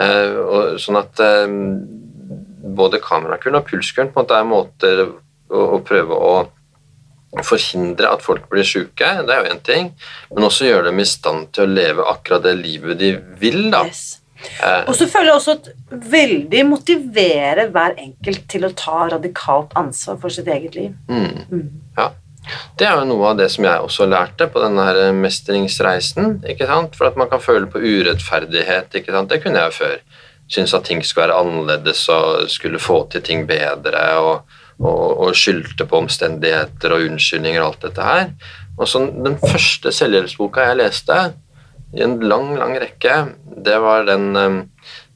Eh, 0.00 0.32
og, 0.40 0.80
sånn 0.80 1.00
at 1.00 1.20
eh, 1.24 1.46
både 2.72 3.00
kamerakuren 3.04 3.60
og 3.60 3.68
pulskuren 3.68 4.12
på 4.12 4.20
en 4.20 4.24
måte 4.24 4.40
er 4.40 4.48
måter 4.48 5.04
å, 5.06 5.62
å 5.76 5.80
prøve 5.84 6.16
å 6.16 6.34
forhindre 7.40 8.10
at 8.12 8.24
folk 8.24 8.48
blir 8.50 8.66
syke, 8.66 9.08
det 9.24 9.32
er 9.32 9.46
jo 9.46 9.52
én 9.54 9.62
ting, 9.64 9.92
men 10.32 10.44
også 10.44 10.68
gjøre 10.68 10.90
dem 10.90 11.00
i 11.00 11.08
stand 11.08 11.48
til 11.56 11.64
å 11.64 11.72
leve 11.72 12.04
akkurat 12.10 12.44
det 12.44 12.58
livet 12.58 13.00
de 13.00 13.14
vil, 13.40 13.70
da. 13.72 13.86
Yes. 13.88 14.21
Eh, 14.62 14.88
Og 14.88 14.94
så 14.98 15.06
føler 15.10 15.30
jeg 15.32 15.38
også 15.38 15.54
at 15.58 15.68
veldig 16.12 16.64
motiverer 16.68 17.70
hver 17.74 17.94
enkelt 17.98 18.48
til 18.50 18.66
å 18.66 18.72
ta 18.76 19.06
radikalt 19.12 19.74
ansvar 19.78 20.18
for 20.22 20.34
sitt 20.34 20.48
eget 20.50 20.74
liv. 20.78 20.92
Mm. 21.08 21.68
Ja. 21.98 22.10
Det 22.78 22.88
er 22.88 22.96
jo 22.98 23.06
noe 23.06 23.28
av 23.30 23.36
det 23.38 23.46
som 23.54 23.64
jeg 23.64 23.84
også 23.86 24.08
lærte 24.10 24.48
på 24.50 24.62
denne 24.64 24.82
her 24.88 25.12
mestringsreisen. 25.14 26.40
ikke 26.48 26.66
sant? 26.66 26.96
For 26.98 27.06
at 27.06 27.16
man 27.20 27.30
kan 27.30 27.40
føle 27.42 27.68
på 27.70 27.78
urettferdighet. 27.78 28.94
ikke 28.98 29.14
sant? 29.14 29.30
Det 29.30 29.42
kunne 29.44 29.60
jeg 29.62 29.70
jo 29.70 29.78
før. 29.84 30.00
Synes 30.48 30.74
at 30.74 30.84
ting 30.84 31.04
skulle 31.06 31.28
være 31.28 31.38
annerledes 31.38 32.02
og 32.12 32.50
skulle 32.50 32.82
få 32.82 33.06
til 33.10 33.22
ting 33.22 33.46
bedre. 33.46 34.02
og, 34.18 34.58
og, 34.80 35.20
og 35.28 35.36
skyldte 35.38 35.86
på 35.86 36.00
omstendigheter 36.02 36.92
og 36.96 37.06
unnskyldninger 37.06 37.62
og 37.62 37.68
alt 37.68 37.82
dette 37.86 38.02
her. 38.02 38.32
Og 38.78 38.88
så 38.88 39.04
Den 39.24 39.38
første 39.38 39.92
selvhjelpsboka 39.92 40.64
jeg 40.66 40.80
leste, 40.80 41.18
i 41.92 42.02
en 42.04 42.18
lang, 42.24 42.54
lang 42.56 42.76
rekke, 42.80 43.16
det 43.64 43.78
var 43.84 44.06
den 44.08 44.36
um, 44.36 44.60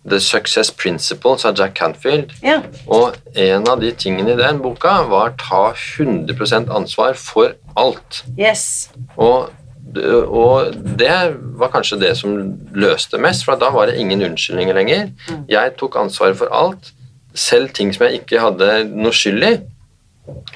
The 0.09 0.21
Success 0.21 0.71
Principles 0.71 1.45
av 1.45 1.59
Jack 1.59 1.75
Canfield. 1.75 2.33
Ja. 2.43 2.61
Og 2.87 3.17
en 3.35 3.67
av 3.69 3.81
de 3.83 3.91
tingene 3.93 4.35
i 4.35 4.39
den 4.39 4.61
boka 4.62 5.01
var 5.11 5.35
ta 5.41 5.71
100% 5.73 6.71
ansvar 6.71 7.17
for 7.19 7.57
alt. 7.77 8.23
Yes. 8.39 8.91
Og, 9.17 9.51
og 9.97 10.77
det 10.77 11.17
var 11.59 11.73
kanskje 11.75 12.01
det 12.05 12.12
som 12.21 12.37
løste 12.77 13.19
mest, 13.23 13.47
for 13.47 13.59
da 13.59 13.73
var 13.75 13.91
det 13.91 13.99
ingen 14.03 14.23
unnskyldninger 14.29 14.79
lenger. 14.79 15.09
Jeg 15.51 15.75
tok 15.81 15.99
ansvaret 16.05 16.39
for 16.39 16.53
alt, 16.55 16.93
selv 17.35 17.75
ting 17.75 17.91
som 17.95 18.07
jeg 18.07 18.23
ikke 18.23 18.45
hadde 18.45 18.71
noe 18.93 19.15
skyld 19.15 19.49
i. 19.49 19.57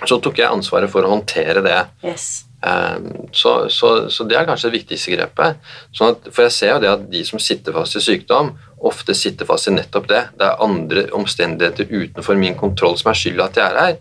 Så 0.06 0.18
tok 0.22 0.38
jeg 0.38 0.50
ansvaret 0.50 0.90
for 0.90 1.06
å 1.06 1.12
håndtere 1.16 1.62
det. 1.64 1.82
Yes. 2.06 2.44
Um, 2.60 3.28
Så, 3.32 3.68
så, 3.72 4.10
så 4.10 4.24
det 4.28 4.36
er 4.36 4.44
kanskje 4.44 4.68
det 4.68 4.80
viktigste 4.80 5.14
grepet. 5.14 5.56
Sånn 5.96 6.12
at, 6.12 6.26
for 6.34 6.44
jeg 6.44 6.52
ser 6.52 6.74
jo 6.74 6.80
det 6.82 6.90
at 6.90 7.06
de 7.12 7.22
som 7.24 7.40
sitter 7.40 7.72
fast 7.72 7.96
i 7.96 8.02
sykdom, 8.04 8.50
ofte 8.90 9.14
sitter 9.16 9.48
fast 9.48 9.70
i 9.70 9.72
nettopp 9.72 10.08
det. 10.10 10.22
Det 10.36 10.44
er 10.48 10.60
andre 10.64 11.06
omstendigheter 11.16 11.88
utenfor 11.88 12.36
min 12.36 12.58
kontroll 12.58 12.98
som 13.00 13.12
er 13.12 13.20
skylda 13.20 13.46
at 13.48 13.60
jeg 13.60 13.66
er 13.70 13.80
her. 13.80 13.98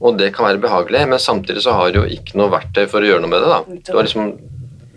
Og 0.00 0.16
det 0.18 0.32
kan 0.36 0.46
være 0.48 0.62
behagelig, 0.62 1.04
men 1.08 1.18
samtidig 1.22 1.62
så 1.64 1.76
har 1.76 1.92
du 1.92 2.00
jo 2.02 2.08
ikke 2.16 2.38
noe 2.38 2.52
verktøy 2.52 2.86
for 2.90 3.04
å 3.04 3.08
gjøre 3.10 3.24
noe 3.24 3.32
med 3.32 3.44
det. 3.44 3.52
da. 3.52 3.78
Du 3.90 3.94
har 3.98 4.06
liksom 4.08 4.32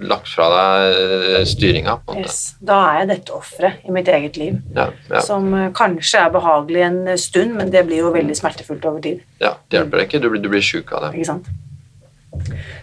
lagt 0.08 0.30
fra 0.30 0.48
deg 0.54 0.98
eh, 1.42 1.44
styringa. 1.50 2.00
yes. 2.22 2.42
Da 2.62 2.80
er 2.92 3.00
jeg 3.02 3.08
dette 3.16 3.34
offeret 3.34 3.86
i 3.88 3.94
mitt 3.96 4.08
eget 4.14 4.38
liv. 4.38 4.60
Ja, 4.76 4.90
ja, 5.10 5.22
Som 5.26 5.54
eh, 5.58 5.72
kanskje 5.74 6.22
er 6.26 6.34
behagelig 6.36 6.84
en 6.86 7.00
stund, 7.18 7.56
men 7.58 7.72
det 7.74 7.86
blir 7.88 8.04
jo 8.06 8.12
veldig 8.14 8.36
smertefullt 8.38 8.86
over 8.86 9.02
tid. 9.02 9.24
ja, 9.42 9.56
Det 9.68 9.80
hjelper 9.80 9.98
deg 10.04 10.12
ikke. 10.12 10.22
Du 10.22 10.30
blir, 10.30 10.44
du 10.44 10.50
blir 10.54 10.62
sjuk 10.62 10.94
av 10.94 11.08
det. 11.08 11.16
Ikke 11.18 11.32
sant? 11.34 11.50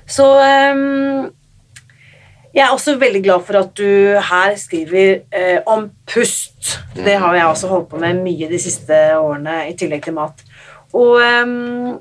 Så 0.06 0.26
um, 0.74 1.30
jeg 2.54 2.62
er 2.62 2.72
også 2.72 2.96
veldig 3.00 3.22
glad 3.24 3.44
for 3.46 3.58
at 3.58 3.72
du 3.78 4.18
her 4.30 4.56
skriver 4.60 5.24
uh, 5.34 5.60
om 5.74 5.88
pust. 6.06 6.78
Det 6.94 7.18
har 7.18 7.34
jeg 7.34 7.46
også 7.46 7.70
holdt 7.72 7.88
på 7.90 8.02
med 8.02 8.22
mye 8.22 8.50
de 8.50 8.60
siste 8.62 8.98
årene, 9.18 9.64
i 9.70 9.76
tillegg 9.78 10.04
til 10.06 10.16
mat. 10.16 10.44
Og 10.94 11.18
um, 11.18 11.96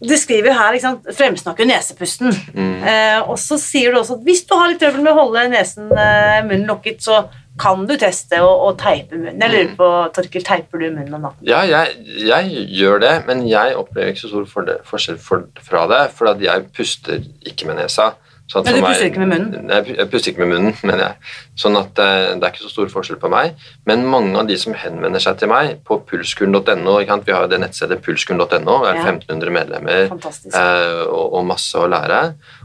du 0.00 0.16
skriver 0.16 0.54
her 0.56 0.72
ikke 0.72 0.86
sant, 0.86 1.08
'fremsnakke 1.12 1.66
nesepusten. 1.68 2.32
Eh, 2.56 3.20
og 3.28 3.36
så 3.38 3.58
sier 3.60 3.92
du 3.92 3.98
også 4.00 4.16
at 4.16 4.24
hvis 4.24 4.46
du 4.48 4.54
har 4.56 4.70
litt 4.70 4.80
trøbbel 4.80 5.04
med 5.04 5.12
å 5.12 5.18
holde 5.18 5.48
nesen, 5.52 5.90
eh, 5.92 6.40
munnen 6.46 6.70
lukket, 6.70 7.02
så 7.04 7.26
kan 7.60 7.84
du 7.88 7.94
teste 8.00 8.40
å, 8.40 8.50
å 8.66 8.72
teipe 8.78 9.18
munnen. 9.18 9.40
Jeg 9.42 9.52
lurer 9.52 9.74
på, 9.76 9.90
Torkel, 10.16 10.44
teiper 10.46 10.80
du 10.80 10.86
munnen 10.88 11.18
om 11.18 11.28
natten? 11.28 11.44
Ja, 11.48 11.60
jeg, 11.68 11.98
jeg 12.24 12.64
gjør 12.80 13.02
det, 13.04 13.12
men 13.28 13.44
jeg 13.48 13.76
opplever 13.78 14.14
ikke 14.14 14.24
så 14.24 14.32
stor 14.32 14.74
forskjell 14.88 15.20
for, 15.20 15.46
fra 15.66 15.84
det, 15.90 16.02
for 16.16 16.40
jeg 16.40 16.68
puster 16.76 17.20
ikke 17.46 17.68
med 17.70 17.82
nesa. 17.82 18.12
Så 18.50 18.58
at 18.58 18.66
Men 18.66 18.80
du 18.80 18.82
puster 18.82 19.06
ikke 19.06 19.20
med 19.22 19.30
munnen? 19.30 19.66
Nei, 19.68 19.76
jeg 19.94 20.10
puster 20.10 20.32
ikke 20.32 20.42
med 20.42 20.50
munnen, 20.56 20.72
mener 20.82 21.04
jeg. 21.04 21.28
Sånn 21.62 21.76
at 21.78 22.00
eh, 22.02 22.32
det 22.34 22.42
er 22.42 22.50
ikke 22.50 22.64
så 22.64 22.72
stor 22.72 22.88
forskjell 22.90 23.20
på 23.22 23.30
meg. 23.30 23.60
Men 23.86 24.02
mange 24.10 24.34
av 24.40 24.48
de 24.48 24.56
som 24.58 24.74
henvender 24.74 25.22
seg 25.22 25.38
til 25.38 25.52
meg 25.52 25.76
på 25.86 26.00
pulskuren.no? 26.08 26.96
Vi 26.98 27.06
har 27.06 27.44
jo 27.46 27.50
det 27.52 27.60
nettstedet 27.62 28.00
pulskuren.no, 28.02 28.48
det 28.82 28.90
er 28.90 28.98
Ja. 28.98 29.06
1500 29.06 29.54
medlemmer 29.54 30.10
eh, 30.10 31.04
og, 31.06 31.38
og 31.38 31.46
masse 31.46 31.78
å 31.78 31.86
lære. 31.86 32.20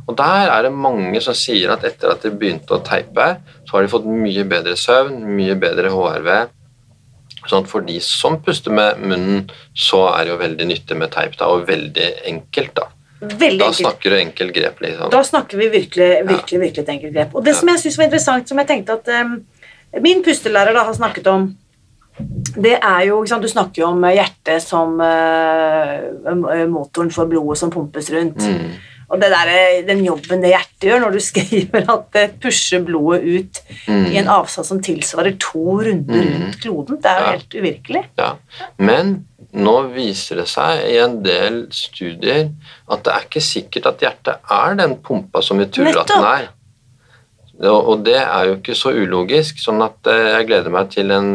Og 0.07 0.17
der 0.17 0.49
er 0.55 0.65
det 0.65 0.73
mange 0.73 1.21
som 1.21 1.37
sier 1.37 1.75
at 1.77 1.85
etter 1.85 2.15
at 2.15 2.25
de 2.25 2.33
begynte 2.33 2.73
å 2.73 2.81
teipe, 2.85 3.35
så 3.69 3.77
har 3.77 3.85
de 3.85 3.93
fått 3.93 4.09
mye 4.09 4.43
bedre 4.49 4.73
søvn, 4.79 5.21
mye 5.37 5.53
bedre 5.61 5.93
HRV. 5.93 6.31
Sånn 7.45 7.61
at 7.61 7.69
for 7.69 7.85
de 7.85 7.99
som 8.01 8.39
puster 8.41 8.73
med 8.73 9.05
munnen, 9.05 9.45
så 9.77 10.07
er 10.15 10.25
det 10.25 10.33
jo 10.33 10.41
veldig 10.41 10.69
nyttig 10.73 10.97
med 10.97 11.13
teip, 11.13 11.37
da, 11.37 11.53
og 11.53 11.67
veldig 11.69 12.09
enkelt, 12.33 12.73
da. 12.81 12.89
Veldig 13.21 13.59
Da 13.59 13.65
enkelt. 13.69 13.75
snakker 13.79 14.09
du 14.09 14.15
enkelt 14.19 14.53
grep, 14.53 14.79
liksom. 14.81 15.09
Da 15.11 15.21
snakker 15.23 15.57
vi 15.57 15.67
virkelig, 15.69 16.09
virkelig, 16.27 16.59
virkelig 16.61 16.83
et 16.83 16.89
enkelt 16.89 17.13
grep. 17.15 17.35
Og 17.35 17.45
det 17.45 17.55
som 17.55 17.67
jeg 17.71 17.79
syns 17.79 17.97
var 17.97 18.05
interessant, 18.09 18.49
som 18.49 18.57
jeg 18.59 18.67
tenkte 18.67 18.97
at 18.99 19.07
um, 19.23 19.37
min 20.03 20.23
pustelærer 20.25 20.73
da 20.75 20.83
har 20.83 20.93
snakket 20.97 21.27
om, 21.31 21.45
det 22.55 22.77
er 22.81 23.05
jo 23.09 23.25
sant, 23.27 23.41
Du 23.43 23.47
snakker 23.51 23.81
jo 23.81 23.87
om 23.91 24.03
hjertet 24.07 24.61
som 24.63 24.99
uh, 24.99 26.65
motoren 26.71 27.11
for 27.11 27.27
blodet 27.31 27.57
som 27.59 27.71
pumpes 27.73 28.11
rundt. 28.13 28.39
Mm. 28.43 28.75
Og 29.13 29.19
der, 29.21 29.51
den 29.85 29.99
jobben 30.05 30.41
det 30.41 30.49
hjertet 30.49 30.87
gjør 30.89 31.03
når 31.03 31.11
du 31.13 31.19
skriver 31.31 31.85
at 31.93 32.07
det 32.15 32.27
pusher 32.41 32.83
blodet 32.87 33.23
ut 33.23 33.61
Mm. 33.85 34.05
i 34.09 34.15
en 34.17 34.27
avstand 34.33 34.65
som 34.65 34.79
tilsvarer 34.81 35.35
to 35.37 35.75
runder 35.85 36.23
rundt 36.25 36.55
kloden, 36.63 36.97
det 37.03 37.05
er 37.05 37.19
jo 37.19 37.25
Ja. 37.25 37.31
helt 37.35 37.53
uvirkelig. 37.53 38.01
Ja. 38.17 38.31
Men 38.79 39.11
nå 39.55 39.75
viser 39.93 40.41
det 40.41 40.49
seg 40.51 40.83
i 40.89 40.97
en 40.99 41.19
del 41.23 41.65
studier 41.73 42.49
at 42.91 43.05
det 43.05 43.13
er 43.13 43.25
ikke 43.27 43.43
sikkert 43.43 43.89
at 43.93 44.03
hjertet 44.03 44.51
er 44.51 44.77
den 44.81 44.97
pumpa 45.03 45.41
som 45.45 45.61
vi 45.61 45.69
tror 45.71 46.01
at 46.01 46.11
den 46.11 46.27
er. 46.29 46.47
Og 47.63 48.03
det 48.03 48.17
er 48.19 48.49
jo 48.49 48.57
ikke 48.57 48.75
så 48.75 48.91
ulogisk, 48.91 49.61
sånn 49.63 49.79
at 49.85 50.09
eh, 50.11 50.33
jeg 50.33 50.47
gleder 50.49 50.73
meg 50.73 50.89
til, 50.91 51.11
en, 51.15 51.29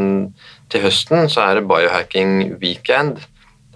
til 0.69 0.85
høsten 0.85 1.31
så 1.33 1.47
er 1.47 1.59
det 1.59 1.69
biohacking 1.71 2.59
weekend 2.61 3.23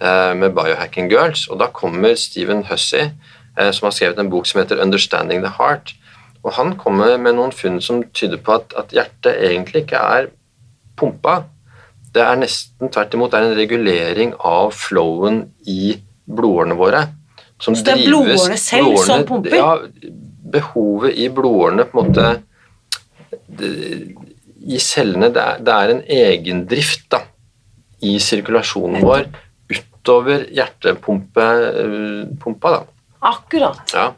eh, 0.05 0.35
med 0.37 0.53
Biohacking 0.53 1.09
Girls, 1.09 1.47
og 1.49 1.63
da 1.63 1.71
kommer 1.73 2.19
Stephen 2.21 2.61
Hussey, 2.69 3.09
eh, 3.57 3.71
som 3.73 3.89
har 3.89 3.97
skrevet 3.97 4.21
en 4.21 4.29
bok 4.33 4.51
som 4.51 4.61
heter 4.61 4.83
Understanding 4.85 5.41
the 5.41 5.55
Heart, 5.57 5.95
og 6.45 6.53
han 6.59 6.77
kommer 6.77 7.17
med 7.17 7.39
noen 7.39 7.55
funn 7.57 7.81
som 7.81 8.05
tyder 8.13 8.43
på 8.45 8.59
at, 8.59 8.77
at 8.77 8.93
hjertet 8.93 9.41
egentlig 9.49 9.87
ikke 9.87 10.05
er 10.05 10.29
pumpa. 11.01 11.47
Det 12.15 12.23
er 12.23 12.39
nesten 12.39 12.93
tvert 12.95 13.15
imot 13.17 13.33
det 13.33 13.41
er 13.41 13.49
en 13.49 13.59
regulering 13.59 14.35
av 14.39 14.71
flowen 14.77 15.41
i 15.67 15.97
blodårene 16.25 16.77
våre. 16.79 17.03
Som 17.63 17.75
Så 17.75 17.87
det 17.87 17.97
er 17.97 18.05
blodårene 18.07 18.59
selv 18.61 18.97
som 19.03 19.25
pumper? 19.27 19.57
Ja, 19.59 19.73
behovet 20.55 21.19
i 21.19 21.29
blodårene 21.35 21.87
på 21.91 21.99
en 21.99 22.07
måte 22.07 22.27
det, 23.59 23.71
I 24.65 24.79
cellene 24.81 25.29
det 25.35 25.43
er, 25.43 25.59
det 25.65 25.75
er 25.75 25.93
en 25.93 26.03
egendrift 26.09 27.09
da, 27.13 27.21
i 28.05 28.17
sirkulasjonen 28.23 29.03
vår 29.05 29.27
utover 29.75 30.47
hjertepumpa. 30.55 31.45
da. 32.63 32.81
Akkurat. 33.25 33.83
Ja. 33.95 34.13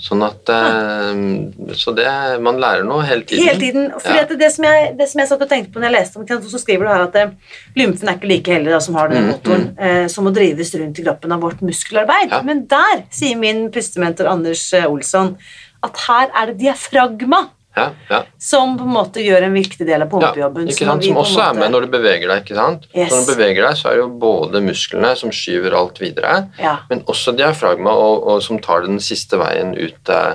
Sånn 0.00 0.22
at 0.24 0.48
eh, 0.48 1.74
Så 1.76 1.92
det 1.96 2.06
Man 2.40 2.56
lærer 2.62 2.86
noe 2.88 3.04
hele 3.04 3.26
tiden. 3.28 3.44
Hele 3.46 3.60
tiden. 3.60 3.90
Fordi 4.00 4.16
Ja. 4.16 4.38
det, 4.42 4.50
som 4.54 4.64
jeg, 4.64 4.96
det 4.96 5.08
som 5.10 5.20
jeg 5.20 5.28
satt 5.28 5.44
og 5.44 5.50
tenkte 5.50 5.72
på 5.74 5.82
når 5.82 5.90
jeg 5.90 5.96
leste 5.98 6.16
om 6.20 6.26
det, 6.26 6.38
så 6.48 6.60
skriver 6.62 6.88
du 6.88 6.92
her 6.94 7.04
at 7.04 7.18
eh, 7.20 7.34
lymfen 7.76 8.08
er 8.08 8.16
ikke 8.18 8.30
like 8.32 8.54
heldig 8.56 8.72
da, 8.72 8.80
som 8.80 8.96
har 8.96 9.12
den 9.12 9.20
Mm, 9.20 9.30
motoren, 9.34 9.66
eh, 9.78 10.06
som 10.08 10.24
må 10.24 10.32
drives 10.32 10.72
rundt 10.74 10.98
i 10.98 11.04
kroppen 11.04 11.32
av 11.36 11.40
vårt 11.44 11.60
muskelarbeid. 11.60 12.30
Ja. 12.32 12.42
Men 12.42 12.64
der 12.70 13.04
sier 13.12 13.36
min 13.36 13.66
pustementor 13.70 14.30
Anders 14.32 14.64
Olsson 14.86 15.36
at 15.84 15.96
her 16.08 16.30
er 16.34 16.46
det 16.52 16.58
diafragma 16.64 17.48
Ja, 17.76 17.90
ja. 18.10 18.22
som 18.38 18.76
på 18.76 18.82
en 18.82 18.90
måte 18.92 19.22
gjør 19.22 19.44
en 19.46 19.52
viktig 19.54 19.86
del 19.86 20.02
av 20.02 20.08
Ja, 20.08 20.10
pumpejobben. 20.10 20.66
så 20.74 20.86
sant? 20.88 21.04
Som 21.04 21.16
også 21.16 21.38
måte... 21.38 21.48
er 21.50 21.54
med 21.60 21.70
når 21.70 21.80
du 21.86 21.86
beveger 21.92 22.28
deg. 22.28 22.42
ikke 22.44 22.56
sant? 22.58 22.86
Yes. 22.94 23.10
Så 23.12 23.16
når 23.20 23.26
du 23.26 23.32
beveger 23.36 23.62
deg, 23.68 23.76
så 23.78 23.88
er 23.88 23.94
det 23.94 24.02
jo 24.02 24.08
både 24.18 24.60
musklene 24.66 25.16
som 25.16 25.30
skyver 25.30 25.72
alt 25.78 26.00
videre, 26.02 26.48
Ja. 26.58 26.78
men 26.90 27.02
også 27.06 27.32
diafragma, 27.38 27.90
og, 27.94 28.26
og 28.26 28.42
som 28.42 28.58
tar 28.58 28.82
den 28.82 28.98
siste 29.00 29.38
veien 29.38 29.74
ut 29.78 30.08
eh, 30.10 30.34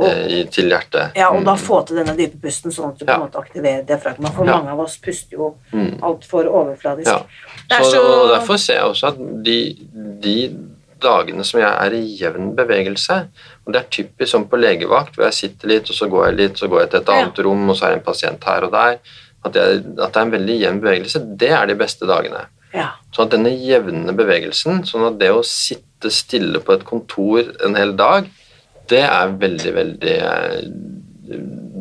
i, 0.00 0.44
til 0.48 0.70
hjertet. 0.70 1.12
Ja, 1.18 1.28
og 1.34 1.44
da 1.44 1.52
Mm. 1.54 1.58
få 1.58 1.84
til 1.86 1.96
denne 2.00 2.16
dype 2.16 2.40
pusten, 2.40 2.70
sånn 2.72 2.92
at 2.94 2.98
du 2.98 3.04
på 3.04 3.12
en 3.12 3.20
måte 3.28 3.38
aktiverer 3.44 3.84
diafragma. 3.84 4.30
For 4.32 4.46
Ja. 4.46 4.56
mange 4.56 4.70
av 4.70 4.80
oss 4.80 4.96
puster 4.96 5.36
jo 5.36 5.56
Mm. 5.72 5.98
altfor 6.00 6.46
overfladisk. 6.48 7.10
Ja. 7.10 7.22
Er 7.70 7.82
Så, 7.84 7.90
så- 7.92 8.22
Og 8.22 8.28
derfor 8.38 8.56
ser 8.58 8.74
jeg 8.74 8.84
også 8.84 9.08
at 9.08 9.18
de, 9.44 9.76
de 10.20 10.56
dagene 11.00 11.42
som 11.44 11.60
jeg 11.60 11.68
er 11.72 11.90
i 11.96 12.16
jevn 12.20 12.54
bevegelse 12.54 13.28
og 13.59 13.59
Det 13.72 13.80
er 13.80 13.88
typisk 13.90 14.30
som 14.30 14.46
på 14.48 14.58
legevakt, 14.60 15.16
hvor 15.16 15.24
jeg 15.28 15.36
sitter 15.38 15.68
litt, 15.68 15.90
og 15.90 15.96
så 15.96 16.08
går 16.10 16.26
jeg 16.28 16.36
litt, 16.36 16.58
så 16.58 16.68
går 16.68 16.80
jeg 16.84 16.90
til 16.90 17.00
et 17.00 17.08
Ja. 17.08 17.18
annet 17.20 17.38
rom, 17.46 17.68
og 17.70 17.76
så 17.76 17.86
er 17.86 17.94
det 17.94 17.98
en 18.00 18.04
pasient 18.12 18.44
her 18.44 18.64
og 18.64 18.72
der. 18.72 18.98
At, 19.44 19.54
jeg, 19.54 19.84
at 19.98 20.12
det 20.12 20.16
er 20.16 20.26
en 20.26 20.32
veldig 20.34 20.56
jevn 20.60 20.80
bevegelse, 20.80 21.22
det 21.40 21.50
er 21.50 21.66
de 21.66 21.74
beste 21.74 22.06
dagene. 22.06 22.46
Ja. 22.74 22.88
Sånn 23.14 23.24
at 23.26 23.30
denne 23.34 23.50
jevne 23.56 24.12
bevegelsen, 24.14 24.84
sånn 24.86 25.06
at 25.08 25.18
det 25.18 25.30
å 25.32 25.40
sitte 25.42 26.10
stille 26.12 26.60
på 26.60 26.72
et 26.76 26.84
kontor 26.84 27.42
en 27.64 27.74
hel 27.74 27.94
dag, 27.96 28.28
det 28.88 29.00
er 29.06 29.32
veldig, 29.40 29.72
veldig 29.74 30.14
eh, 30.18 30.60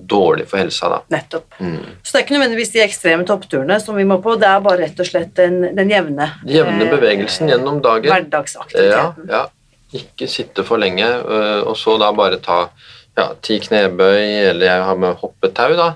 dårlig 0.09 0.47
for 0.49 0.57
helsa, 0.61 0.89
da. 0.89 0.99
Nettopp. 1.13 1.53
Mm. 1.59 1.83
Så 2.03 2.13
det 2.13 2.19
er 2.19 2.25
ikke 2.25 2.35
nødvendigvis 2.37 2.71
de 2.73 2.81
ekstreme 2.83 3.25
toppturene 3.29 3.77
som 3.81 3.97
vi 3.99 4.05
må 4.09 4.17
på, 4.23 4.35
det 4.41 4.47
er 4.49 4.59
bare 4.65 4.83
rett 4.85 4.99
og 5.01 5.07
slett 5.09 5.31
den, 5.37 5.61
den 5.77 5.89
jevne 5.93 6.31
Jevne 6.49 6.85
eh, 6.87 6.91
bevegelsen 6.93 7.49
gjennom 7.51 7.81
dagen. 7.85 8.09
Ja, 8.09 8.17
Hverdagsaktiviteten. 8.17 9.29
ja. 9.29 9.45
Ikke 9.93 10.27
sitte 10.29 10.63
for 10.63 10.77
lenge, 10.77 11.05
øh, 11.05 11.63
og 11.67 11.75
så 11.77 11.97
da 11.99 12.11
bare 12.13 12.37
ta 12.37 12.69
ja, 13.17 13.33
ti 13.41 13.59
knebøy, 13.59 14.49
eller 14.51 14.65
jeg 14.65 14.83
har 14.85 14.95
med 14.95 15.15
hoppetau 15.17 15.73
da, 15.75 15.87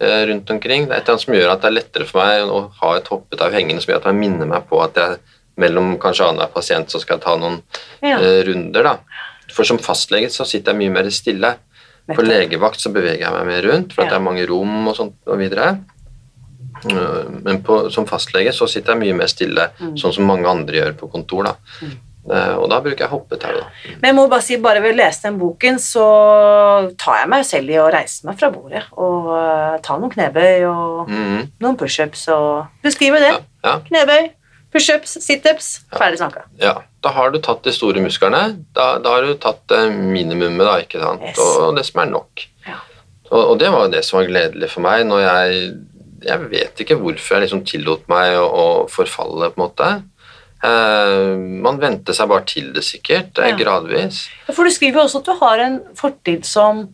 øh, 0.00 0.28
rundt 0.28 0.50
omkring. 0.50 0.86
Det 0.86 0.92
er 0.92 0.98
et 1.00 1.08
eller 1.08 1.14
annet 1.16 1.24
som 1.24 1.34
gjør 1.34 1.52
at 1.54 1.60
det 1.62 1.68
er 1.70 1.76
lettere 1.78 2.06
for 2.06 2.20
meg 2.20 2.42
å 2.52 2.60
ha 2.82 2.96
et 2.96 3.08
hoppetau 3.08 3.50
hengende, 3.50 3.80
som 3.82 3.92
gjør 3.94 4.02
at 4.02 4.10
jeg 4.12 4.14
minner 4.20 4.46
meg 4.46 4.68
på 4.68 4.82
at 4.84 4.94
jeg 5.00 5.18
mellom 5.58 5.96
kanskje 5.98 6.28
annenhver 6.28 6.52
pasient 6.54 6.90
så 6.92 7.00
skal 7.00 7.16
jeg 7.16 7.24
ta 7.24 7.36
noen 7.36 7.62
Ja. 8.02 8.18
uh, 8.20 8.42
runder. 8.46 8.82
da. 8.82 8.98
For 9.50 9.64
som 9.64 9.78
fastlege 9.78 10.28
så 10.30 10.44
sitter 10.46 10.72
jeg 10.72 10.78
mye 10.84 10.90
mer 11.02 11.08
stille. 11.10 11.54
På 12.14 12.22
legevakt 12.22 12.78
så 12.80 12.92
beveger 12.92 13.24
jeg 13.26 13.32
meg 13.32 13.46
mer 13.46 13.62
rundt, 13.72 13.92
for 13.92 14.02
at 14.04 14.10
det 14.10 14.16
er 14.16 14.22
mange 14.24 14.46
rom 14.46 14.86
og 14.88 14.94
sånt 14.96 15.14
og 15.26 15.38
videre. 15.40 15.78
Men 17.42 17.62
på, 17.66 17.90
som 17.90 18.06
fastlege 18.06 18.52
så 18.54 18.68
sitter 18.70 18.94
jeg 18.94 19.02
mye 19.02 19.16
mer 19.18 19.26
stille, 19.26 19.70
Mm. 19.80 19.96
sånn 19.98 20.14
som 20.14 20.24
mange 20.26 20.46
andre 20.48 20.76
gjør 20.76 20.92
på 20.96 21.10
kontor. 21.10 21.44
da. 21.44 21.54
Eh, 21.82 21.88
Og 22.28 22.66
da 22.68 22.80
bruker 22.84 23.04
jeg 23.04 23.12
hoppetau. 23.12 23.54
da. 23.56 23.66
Men 24.00 24.10
jeg 24.10 24.16
må 24.18 24.26
bare 24.28 24.44
si, 24.44 24.58
bare 24.60 24.82
ved 24.84 24.96
å 24.96 24.98
lese 24.98 25.24
den 25.24 25.38
boken, 25.40 25.78
så 25.80 26.06
tar 27.00 27.22
jeg 27.22 27.30
meg 27.32 27.46
selv 27.48 27.72
i 27.72 27.78
å 27.80 27.86
reise 27.92 28.28
meg 28.28 28.36
fra 28.40 28.50
bordet 28.52 28.82
og 29.00 29.30
eh, 29.36 29.78
ta 29.84 29.96
noen 29.96 30.12
knebøy 30.12 30.66
og 30.68 31.08
mm. 31.08 31.38
noen 31.64 31.78
pushups 31.80 32.26
og 32.34 32.82
beskrive 32.84 33.22
det. 33.22 33.32
Ja, 33.32 33.40
ja, 33.64 33.74
Knebøy, 33.86 34.28
pushups, 34.74 35.16
situps, 35.24 35.72
ferdig 35.96 36.20
snakka. 36.22 36.46
ja. 36.62 36.78
Da 36.98 37.12
har 37.14 37.30
du 37.30 37.38
tatt 37.38 37.62
de 37.62 37.70
store 37.70 38.02
musklene. 38.02 38.40
Da, 38.74 38.96
da 38.98 39.12
har 39.14 39.22
du 39.22 39.36
tatt 39.38 39.70
eh, 39.70 39.86
minimumet, 39.94 40.64
da, 40.66 40.72
ikke 40.82 40.98
sant? 40.98 41.22
Yes. 41.22 41.38
Og 41.38 41.76
det 41.76 41.84
som 41.86 42.00
er 42.02 42.08
nok. 42.10 42.42
Ja. 42.66 42.80
Og, 43.30 43.42
og 43.52 43.52
det 43.60 43.68
var 43.70 43.84
jo 43.86 43.92
det 43.92 44.00
som 44.06 44.18
var 44.18 44.26
gledelig 44.26 44.72
for 44.72 44.82
meg 44.82 45.04
når 45.06 45.22
jeg 45.22 45.68
Jeg 46.26 46.48
vet 46.50 46.80
ikke 46.82 46.96
hvorfor 46.98 47.36
jeg 47.36 47.44
liksom 47.44 47.60
tillot 47.62 48.08
meg 48.10 48.34
å, 48.34 48.46
å 48.50 48.66
forfalle, 48.90 49.52
på 49.54 49.60
en 49.60 49.62
måte. 49.62 49.90
Eh, 50.64 51.36
man 51.62 51.78
venter 51.78 52.16
seg 52.16 52.28
bare 52.30 52.44
til 52.50 52.72
det, 52.74 52.82
sikkert. 52.82 53.32
Det 53.34 53.44
er 53.44 53.52
Ja. 53.52 53.56
gradvis. 53.60 54.24
For 54.52 54.64
du 54.64 54.70
skriver 54.70 55.04
også 55.04 55.18
at 55.20 55.24
du 55.24 55.34
har 55.38 55.58
en 55.58 55.80
fortid 55.94 56.44
som 56.44 56.88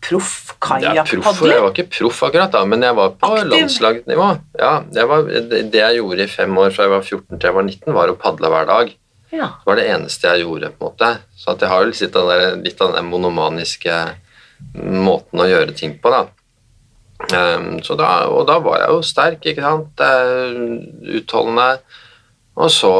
proff 0.00 0.54
Ja, 0.80 0.94
jeg 1.04 1.06
var 1.20 1.72
ikke 1.74 1.88
proff 1.92 2.22
akkurat 2.22 2.50
da, 2.52 2.64
men 2.64 2.80
jeg 2.82 2.94
var 2.96 3.10
på 3.20 3.28
Aktiv. 3.36 3.50
landslagsnivå. 3.50 4.40
Ja, 4.58 4.80
var, 5.06 5.22
det, 5.24 5.72
jeg 5.74 5.96
gjorde 5.98 6.20
i 6.24 6.26
fem 6.26 6.56
år 6.56 6.70
fra 6.72 6.84
jeg 6.84 6.90
var 6.90 7.02
14 7.02 7.38
til 7.38 7.48
jeg 7.48 7.54
var 7.54 7.62
19, 7.62 7.92
var 7.94 8.08
å 8.08 8.16
padle 8.16 8.48
hver 8.48 8.66
dag. 8.66 8.94
Ja. 9.30 9.46
Det 9.60 9.66
var 9.66 9.76
det 9.76 9.86
eneste 9.90 10.22
jeg 10.32 10.44
gjorde, 10.46 10.72
på 10.72 10.86
en 10.86 10.92
måte. 10.92 11.18
Så 11.36 11.50
at 11.52 11.60
jeg 11.60 11.68
har 11.68 11.84
litt 11.84 12.16
av, 12.16 12.28
der, 12.28 12.56
litt 12.64 12.80
av 12.80 12.94
den 12.96 13.10
monomaniske 13.12 14.14
måten 14.74 15.40
å 15.40 15.48
gjøre 15.48 15.76
ting 15.76 15.98
på, 16.02 16.10
da. 16.10 16.26
Um, 17.36 17.80
så 17.84 17.96
da. 17.96 18.26
Og 18.32 18.46
da 18.48 18.58
var 18.58 18.80
jeg 18.80 18.88
jo 18.88 19.02
sterk, 19.02 19.40
ikke 19.44 19.62
sant. 19.62 20.00
Eh, 20.00 21.18
Utholdende. 21.20 21.80
Og 22.56 22.70
så 22.74 22.90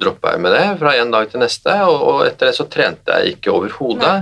droppa 0.00 0.34
jeg 0.36 0.40
med 0.44 0.54
det 0.54 0.66
fra 0.80 0.94
en 0.96 1.10
dag 1.12 1.30
til 1.30 1.42
neste, 1.42 1.74
og, 1.84 2.04
og 2.08 2.20
etter 2.28 2.50
det 2.50 2.56
så 2.56 2.68
trente 2.70 3.18
jeg 3.18 3.36
ikke 3.36 3.52
overhodet. 3.52 4.14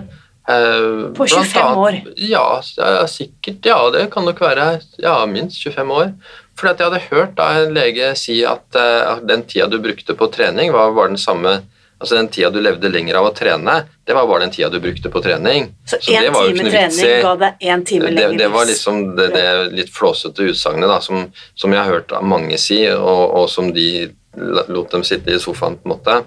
Eh, 0.49 1.13
På 1.15 1.27
25 1.27 1.61
annet- 1.63 1.79
år? 1.79 2.01
Ja, 2.17 2.63
ja, 2.79 3.07
sikkert. 3.07 3.65
Ja, 3.67 3.79
det 3.91 4.11
kan 4.11 4.25
nok 4.25 4.41
være. 4.41 4.81
Ja, 5.03 5.21
minst 5.27 5.63
25 5.63 5.91
år. 5.93 6.13
Fordi 6.57 6.73
at 6.73 6.79
jeg 6.81 6.89
hadde 6.91 7.07
hørt 7.11 7.35
da 7.37 7.49
en 7.63 7.75
lege 7.77 8.15
si 8.17 8.41
at 8.49 8.75
eh, 8.75 9.13
at 9.13 9.27
den 9.29 9.43
tida 9.45 9.67
du 9.69 9.79
brukte 9.79 10.15
på 10.17 10.31
trening, 10.33 10.73
var, 10.73 10.91
var 10.97 11.09
den 11.09 11.21
samme 11.21 11.63
Altså 11.97 12.15
den 12.19 12.27
tida 12.29 12.51
du 12.53 12.59
levde 12.61 12.91
lenger 12.93 13.17
av 13.17 13.31
å 13.31 13.33
trene, 13.33 13.87
det 14.05 14.13
var 14.13 14.27
bare 14.29 14.45
den 14.45 14.51
tida 14.53 14.69
du 14.69 14.77
brukte 14.85 15.09
på 15.09 15.23
trening. 15.25 15.71
Så 15.89 15.97
én 16.13 16.27
time 16.29 16.67
trening 16.69 17.23
ga 17.25 17.31
deg 17.41 17.63
én 17.73 17.85
time 17.89 18.11
lenger 18.11 18.35
lenger 18.35 18.43
det 18.43 18.49
var 18.53 18.69
liksom 18.69 18.99
det, 19.17 19.29
det 19.33 19.45
litt 19.73 19.93
flåsete 19.97 20.45
utsagnet 20.51 20.93
som, 21.07 21.25
som 21.57 21.73
jeg 21.73 21.81
har 21.81 21.89
hørt 21.95 22.13
mange 22.21 22.59
si, 22.61 22.83
og, 22.93 23.23
og 23.41 23.49
som 23.49 23.73
de 23.73 24.13
lot 24.37 24.93
dem 24.93 25.05
sitte 25.07 25.35
i 25.35 25.43
sofaen, 25.43 25.79
på 25.81 25.89
en 25.89 25.97
måte. 25.97 26.23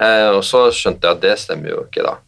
Eh, 0.00 0.28
og 0.32 0.42
så 0.46 0.68
skjønte 0.74 1.08
jeg 1.08 1.18
at 1.18 1.24
det 1.24 1.38
stemmer 1.40 1.74
jo 1.74 1.86
ikke, 1.86 2.04
da. 2.06 2.18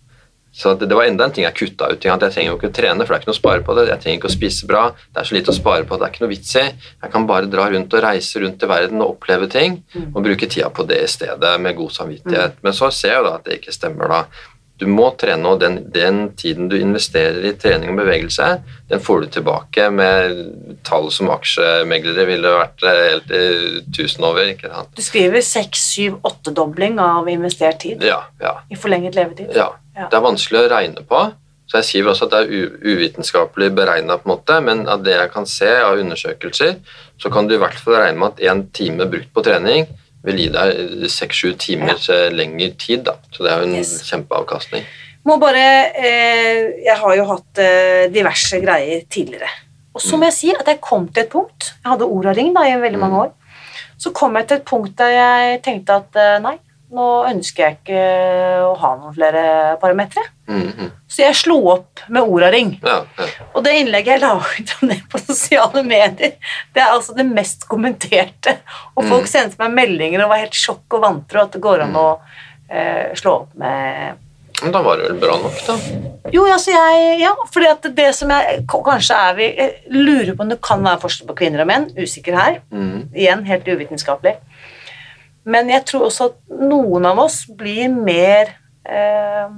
Så 0.55 0.75
det, 0.75 0.95
var 0.95 1.05
enda 1.05 1.27
en 1.27 1.33
ting 1.35 1.43
jeg 1.43 1.57
kutta 1.59 1.89
ut. 1.91 2.05
At 2.07 2.23
jeg 2.23 2.33
trenger 2.37 2.53
jo 2.53 2.59
ikke 2.61 2.69
å 2.71 2.75
trene, 2.77 3.03
for 3.03 3.11
det 3.11 3.17
er 3.17 3.23
ikke 3.25 3.31
noe 3.33 3.35
å 3.35 3.41
spare 3.41 3.63
på 3.67 3.75
det. 3.75 3.89
Jeg 3.89 4.03
trenger 4.05 4.21
ikke 4.21 4.29
å 4.31 4.35
spise 4.37 4.69
bra. 4.71 4.83
Det 5.11 5.19
er 5.19 5.27
så 5.27 5.35
lite 5.35 5.51
å 5.51 5.57
spare 5.57 5.87
på, 5.89 5.99
det 5.99 6.07
er 6.07 6.13
ikke 6.15 6.23
noe 6.23 6.31
vits 6.31 6.53
i. 6.61 6.63
Jeg 7.03 7.11
kan 7.11 7.27
bare 7.27 7.49
dra 7.51 7.65
rundt 7.73 7.97
og 7.99 8.05
reise 8.05 8.43
rundt 8.45 8.63
i 8.63 8.69
verden 8.71 9.03
og 9.03 9.17
oppleve 9.17 9.49
ting, 9.51 9.81
og 10.13 10.21
bruke 10.23 10.47
tida 10.47 10.71
på 10.71 10.87
det 10.87 11.01
i 11.03 11.11
stedet 11.11 11.57
med 11.59 11.75
god 11.81 11.97
samvittighet. 11.97 12.63
Men 12.63 12.77
så 12.79 12.93
ser 12.95 13.17
jeg 13.17 13.25
jo 13.25 13.27
da 13.27 13.35
at 13.41 13.49
det 13.49 13.59
ikke 13.59 13.75
stemmer, 13.75 14.15
da. 14.15 14.53
Du 14.85 14.89
må 14.93 15.07
trene, 15.17 15.49
og 15.49 15.63
den, 15.63 15.79
den 15.95 16.19
tiden 16.37 16.67
du 16.69 16.75
investerer 16.77 17.41
i 17.49 17.55
trening 17.57 17.95
og 17.95 18.01
bevegelse, 18.03 18.49
den 18.91 19.01
får 19.01 19.23
du 19.25 19.31
tilbake 19.39 19.87
med 19.95 20.43
tall 20.85 21.09
som 21.15 21.31
aksjemeglere 21.33 22.27
ville 22.29 22.51
vært 22.53 22.85
eh, 22.85 23.01
helt 23.09 23.33
i 23.33 23.45
tusen 23.97 24.27
over. 24.29 24.51
ikke 24.53 24.69
sant? 24.69 24.91
Du 24.99 25.01
skriver 25.07 25.41
6-7-8-dobling 25.41 26.99
av 27.01 27.29
investert 27.33 27.81
tid 27.87 28.05
Ja, 28.05 28.21
ja. 28.43 28.59
i 28.71 28.77
forlenget 28.77 29.17
levetid. 29.17 29.55
Ja, 29.57 29.71
Ja. 29.97 30.09
det 30.11 30.17
er 30.19 30.25
vanskelig 30.27 30.65
å 30.65 30.71
regne 30.73 31.05
på. 31.07 31.23
Så 31.71 31.79
jeg 31.81 31.85
skriver 31.89 32.11
også 32.13 32.27
at 32.27 32.33
det 32.35 32.41
er 32.45 32.73
uvitenskapelig 32.85 33.71
beregna, 33.75 34.19
men 34.61 34.87
av 34.89 35.03
det 35.07 35.15
jeg 35.17 35.31
kan 35.33 35.47
se 35.49 35.71
av 35.81 35.97
undersøkelser, 35.99 36.75
så 37.17 37.31
kan 37.33 37.49
du 37.49 37.55
i 37.55 37.59
hvert 37.63 37.79
fall 37.81 37.95
regne 38.03 38.19
med 38.21 38.35
at 38.35 38.43
én 38.53 38.67
time 38.77 39.07
brukt 39.09 39.33
på 39.33 39.43
trening 39.47 39.87
vil 40.25 40.39
gi 40.41 40.49
deg 40.55 41.09
seks-sju 41.13 41.53
timer 41.61 41.99
ja. 42.01 42.21
lengre 42.33 42.71
tid. 42.81 43.05
Da. 43.09 43.19
Så 43.31 43.45
det 43.45 43.53
er 43.53 43.63
jo 43.63 43.69
en 43.69 43.77
Yes. 43.79 43.95
kjempeavkastning. 44.09 44.87
Må 45.25 45.39
bare 45.41 45.65
eh, 45.97 46.85
Jeg 46.85 46.97
har 47.01 47.15
jo 47.17 47.25
hatt 47.31 47.61
eh, 47.63 48.07
diverse 48.13 48.61
greier 48.61 49.05
tidligere. 49.09 49.49
Og 49.95 50.03
så 50.03 50.19
må 50.19 50.27
jeg 50.29 50.37
si 50.37 50.51
at 50.53 50.67
jeg 50.67 50.81
kom 50.83 51.07
til 51.07 51.23
et 51.23 51.31
punkt 51.31 51.69
Jeg 51.71 51.87
hadde 51.93 52.09
Oraring 52.11 52.49
da 52.57 52.65
i 52.67 52.75
veldig 52.83 52.99
mange 52.99 53.21
år. 53.27 53.33
Så 54.01 54.11
kom 54.13 54.35
jeg 54.37 54.49
til 54.51 54.59
et 54.59 54.67
punkt 54.69 54.97
der 54.99 55.13
jeg 55.15 55.61
tenkte 55.65 56.01
at 56.03 56.19
eh, 56.21 56.39
nei, 56.45 56.57
nå 56.95 57.09
ønsker 57.29 57.65
jeg 57.65 57.77
ikke 57.81 58.01
å 58.65 58.73
ha 58.81 58.95
noen 59.01 59.15
flere 59.17 59.43
parametere. 59.83 60.25
Mhm. 60.51 60.91
Så 61.09 61.23
jeg 61.23 61.37
slo 61.39 61.57
opp 61.73 62.03
med 62.13 62.27
Oraring. 62.27 62.75
Ja, 62.85 63.03
ja. 63.19 63.27
Og 63.55 63.63
det 63.65 63.77
innlegget 63.81 64.17
jeg 64.17 64.23
la 64.25 64.33
ut 64.41 64.75
om 64.81 64.91
det 64.91 64.99
på 65.13 65.21
sosiale 65.23 65.85
medier, 65.87 66.35
det 66.75 66.83
er 66.83 66.91
altså 66.91 67.15
det 67.17 67.27
mest 67.29 67.69
kommenterte. 67.71 68.59
Og 68.97 69.07
folk 69.09 69.31
sendte 69.31 69.61
meg 69.63 69.77
meldinger 69.79 70.25
og 70.25 70.35
var 70.35 70.43
helt 70.43 70.59
sjokk 70.59 70.99
og 70.99 71.07
vantro 71.07 71.45
at 71.45 71.55
det 71.55 71.63
går 71.65 71.87
an 71.87 71.97
å 71.99 72.09
eh, 72.69 73.15
slå 73.19 73.41
opp 73.45 73.57
med 73.61 74.21
Men 74.63 74.73
da 74.73 74.81
var 74.85 74.99
det 74.99 75.09
vel 75.09 75.17
bra 75.23 75.37
nok, 75.43 75.57
da. 75.67 75.75
Jo, 76.33 76.45
altså 76.47 76.71
jeg 76.73 77.21
Ja, 77.21 77.33
fordi 77.53 77.67
at 77.69 77.89
det 77.97 78.07
som 78.15 78.31
jeg 78.31 78.63
Kanskje 78.71 79.17
er 79.19 79.35
vi 79.35 79.49
Jeg 79.51 79.73
lurer 79.91 80.31
på 80.35 80.45
om 80.45 80.53
det 80.53 80.61
kan 80.63 80.85
være 80.85 81.03
forskjell 81.03 81.29
på 81.29 81.37
kvinner 81.43 81.65
og 81.65 81.69
menn. 81.69 81.89
Usikker 81.99 82.37
her. 82.39 82.61
Mm. 82.71 83.11
Igjen 83.13 83.43
helt 83.49 83.67
uvitenskapelig. 83.69 84.37
Men 85.45 85.71
jeg 85.73 85.85
tror 85.89 86.09
også 86.09 86.31
at 86.31 86.59
noen 86.65 87.07
av 87.09 87.21
oss 87.27 87.43
blir 87.53 87.93
mer 87.93 88.55
eh, 88.89 89.57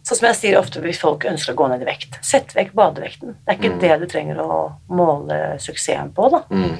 Sånn 0.00 0.16
som 0.16 0.26
jeg 0.30 0.38
sier 0.38 0.56
ofte 0.58 0.80
hvis 0.82 0.98
folk 0.98 1.26
ønsker 1.28 1.52
å 1.52 1.58
gå 1.58 1.66
ned 1.70 1.82
i 1.84 1.86
vekt. 1.86 2.16
Sett 2.24 2.54
vekk 2.56 2.72
badevekten. 2.74 3.34
Det 3.44 3.52
er 3.52 3.58
ikke 3.58 3.80
det 3.82 3.98
du 4.00 4.06
trenger 4.10 4.40
å 4.42 4.54
måle 4.96 5.36
suksessen 5.60 6.08
på. 6.16 6.30
da. 6.32 6.40
Mm. 6.48 6.72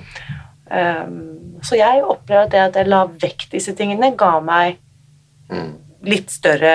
Um, 0.70 1.60
så 1.62 1.76
jeg 1.76 2.00
opplever 2.00 2.46
at 2.48 2.54
det 2.54 2.62
at 2.64 2.78
jeg 2.80 2.88
la 2.88 3.02
vekt 3.10 3.52
disse 3.52 3.74
tingene, 3.76 4.14
ga 4.18 4.32
meg 4.42 4.80
mm. 5.52 5.70
litt 6.08 6.32
større 6.32 6.72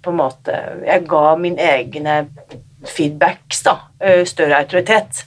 på 0.00 0.12
en 0.12 0.18
måte 0.20 0.54
Jeg 0.86 1.04
ga 1.10 1.22
min 1.36 1.58
egne 1.60 2.16
feedbacks 2.88 3.62
da, 3.68 3.76
større 4.26 4.62
autoritet. 4.64 5.26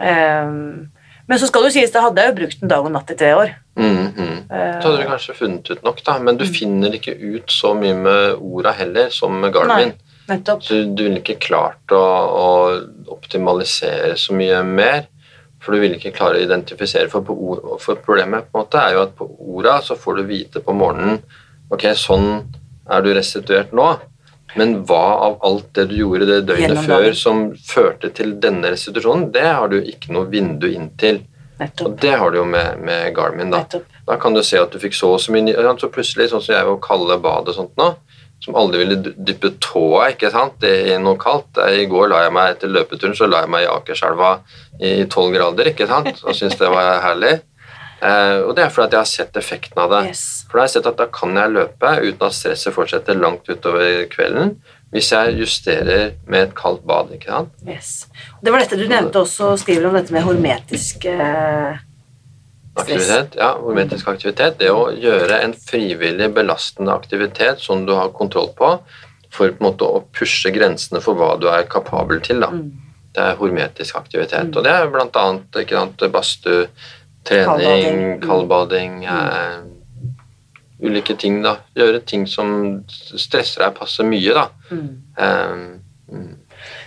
Um, 0.00 0.88
men 1.30 1.38
så 1.38 1.46
skal 1.46 1.68
det 1.68 1.76
sies, 1.76 1.92
da 1.94 2.02
hadde 2.08 2.24
jeg 2.24 2.32
jo 2.32 2.38
brukt 2.40 2.62
en 2.64 2.72
dag 2.72 2.86
og 2.88 2.94
natt 2.96 3.12
i 3.12 3.18
tre 3.18 3.34
år. 3.38 3.52
Mhm. 3.80 4.36
Eh, 4.50 4.80
Så 4.82 4.88
hadde 4.90 5.02
du 5.02 5.08
kanskje 5.08 5.34
funnet 5.38 5.70
ut 5.70 5.82
nok, 5.86 6.02
da. 6.04 6.18
Men 6.18 6.36
du 6.36 6.44
finner 6.44 6.92
ikke 6.96 7.14
ut 7.16 7.50
så 7.52 7.74
mye 7.78 7.94
med 7.96 8.36
orda 8.40 8.72
heller, 8.76 9.10
som 9.10 9.38
med 9.40 9.52
Garmin. 9.54 9.92
Nei, 9.94 10.36
nettopp. 10.36 10.62
Så 10.62 10.82
du 10.94 11.02
ville 11.06 11.20
ikke 11.22 11.38
klart 11.40 11.94
å, 11.96 12.00
å 12.00 13.14
optimalisere 13.14 14.16
så 14.20 14.34
mye 14.36 14.62
mer. 14.66 15.06
For 15.60 15.72
du 15.76 15.80
ville 15.82 15.98
ikke 15.98 16.14
klare 16.16 16.38
å 16.40 16.44
identifisere. 16.44 17.08
For, 17.12 17.20
på 17.24 17.34
ord, 17.36 17.80
for 17.82 18.00
problemet 18.00 18.48
på 18.50 18.58
en 18.58 18.64
måte 18.64 18.80
er 18.80 18.94
jo 18.96 19.02
at 19.02 19.16
på 19.18 19.26
orda 19.56 19.78
så 19.84 19.96
får 19.96 20.20
du 20.20 20.22
vite 20.30 20.62
på 20.64 20.72
morgenen 20.76 21.20
Ok, 21.70 21.84
sånn 21.94 22.30
er 22.90 23.02
du 23.04 23.12
restituert 23.14 23.70
nå. 23.76 23.92
Men 24.58 24.80
hva 24.88 25.02
av 25.28 25.36
alt 25.46 25.68
det 25.78 25.84
du 25.92 25.94
gjorde 26.00 26.26
det 26.26 26.40
døgnet 26.48 26.80
før 26.82 27.12
som 27.14 27.42
førte 27.54 28.10
til 28.10 28.32
denne 28.42 28.72
restitusjonen, 28.72 29.28
det 29.30 29.44
har 29.46 29.68
du 29.70 29.76
ikke 29.78 30.10
noe 30.16 30.26
vindu 30.26 30.66
inn 30.72 30.88
til. 30.98 31.20
Nettopp. 31.60 31.88
Og 31.88 31.98
det 32.02 32.14
har 32.22 32.32
du 32.32 32.40
jo 32.40 32.46
med, 32.48 32.80
med 32.84 33.10
Garmin. 33.16 33.50
da. 33.52 33.64
nettopp. 33.64 33.98
Da 34.08 34.16
kan 34.20 34.34
du 34.34 34.42
se 34.46 34.58
at 34.58 34.72
du 34.72 34.80
fikk 34.82 34.96
så 34.96 35.12
og 35.14 35.20
så 35.22 35.34
mye 35.34 35.76
Så 35.78 35.90
plutselig, 35.92 36.30
sånn 36.30 36.42
som 36.42 36.56
jeg 36.56 36.66
vil 36.66 36.80
kalle 36.82 37.18
badet 37.22 37.52
og 37.52 37.58
sånt 37.60 37.76
nå, 37.78 37.92
som 38.40 38.56
aldri 38.56 38.80
ville 38.82 38.96
dyppe 39.14 39.52
tåa 39.60 40.10
ikke 40.14 40.30
sant, 40.32 40.64
i 40.64 40.96
noe 40.98 41.18
kaldt. 41.20 41.60
I 41.60 41.86
går 41.90 42.08
la 42.10 42.24
jeg 42.24 42.34
meg 42.34 42.56
etter 42.56 42.72
løpeturen 42.72 43.14
så 43.16 43.28
la 43.28 43.44
jeg 43.44 43.52
meg 43.52 43.66
i 43.66 43.70
Akerselva 43.70 44.32
i 44.80 45.04
tolv 45.12 45.36
grader 45.36 45.70
ikke 45.70 45.88
sant, 45.90 46.24
og 46.24 46.34
syntes 46.34 46.58
det 46.58 46.72
var 46.72 47.02
herlig. 47.04 47.36
Eh, 48.00 48.38
og 48.46 48.54
det 48.56 48.64
er 48.64 48.72
fordi 48.72 48.96
jeg 48.96 49.02
har 49.02 49.10
sett 49.10 49.36
effekten 49.36 49.82
av 49.82 49.92
det. 49.92 50.02
Yes. 50.14 50.24
For 50.48 50.56
da 50.56 50.62
har 50.62 50.70
jeg 50.70 50.76
sett 50.78 50.88
at 50.88 51.00
da 51.02 51.08
kan 51.12 51.36
jeg 51.36 51.52
løpe 51.52 51.94
uten 52.00 52.26
at 52.30 52.36
stresset 52.36 52.74
fortsetter 52.74 53.18
langt 53.20 53.50
utover 53.52 54.06
kvelden 54.12 54.56
hvis 54.90 55.12
jeg 55.12 55.36
justerer 55.38 56.16
med 56.26 56.48
et 56.48 56.56
kaldt 56.58 56.82
bad. 56.86 57.12
ikke 57.14 57.30
sant? 57.30 57.52
yes. 57.66 58.08
Det 58.42 58.52
var 58.52 58.64
dette 58.64 58.78
du 58.78 58.88
nevnte 58.90 59.22
også, 59.22 59.52
skriver 59.60 59.86
om 59.90 59.94
dette 59.98 60.14
med 60.14 60.26
hormetisk 60.26 61.06
eh. 61.10 61.78
Aktivitet, 62.80 63.34
ja, 63.36 63.50
hormetisk 63.58 64.08
aktivitet. 64.08 64.58
Det 64.60 64.70
å 64.72 64.90
gjøre 64.94 65.40
en 65.44 65.54
frivillig 65.58 66.30
belastende 66.34 66.94
aktivitet 66.94 67.60
som 67.60 67.82
du 67.86 67.92
har 67.98 68.12
kontroll 68.14 68.52
på, 68.56 68.76
for 69.30 69.50
på 69.50 69.58
en 69.58 69.66
måte 69.66 69.86
å 69.86 70.04
pushe 70.14 70.52
grensene 70.54 71.02
for 71.02 71.18
hva 71.18 71.34
du 71.38 71.48
er 71.50 71.66
kapabel 71.70 72.22
til. 72.24 72.40
Da. 72.42 72.50
Mm. 72.54 72.70
Det 73.14 73.26
er 73.26 73.40
hormetisk 73.42 73.98
aktivitet. 73.98 74.54
Og 74.54 74.64
det 74.64 74.72
er 74.72 74.86
sant, 75.12 76.06
badstue, 76.14 76.70
trening, 77.26 78.22
Kaldbading. 78.22 78.22
kaldbading 78.24 78.94
eh, 79.04 79.56
Ulike 80.80 81.16
ting, 81.20 81.42
da. 81.44 81.58
Gjøre 81.76 82.00
ting 82.08 82.26
som 82.30 82.52
stresser 82.88 83.66
deg 83.66 83.76
passe 83.76 84.04
mye, 84.06 84.36
da. 84.36 84.46
Mm. 84.70 84.88
Um, 85.20 85.66
mm. 86.08 86.32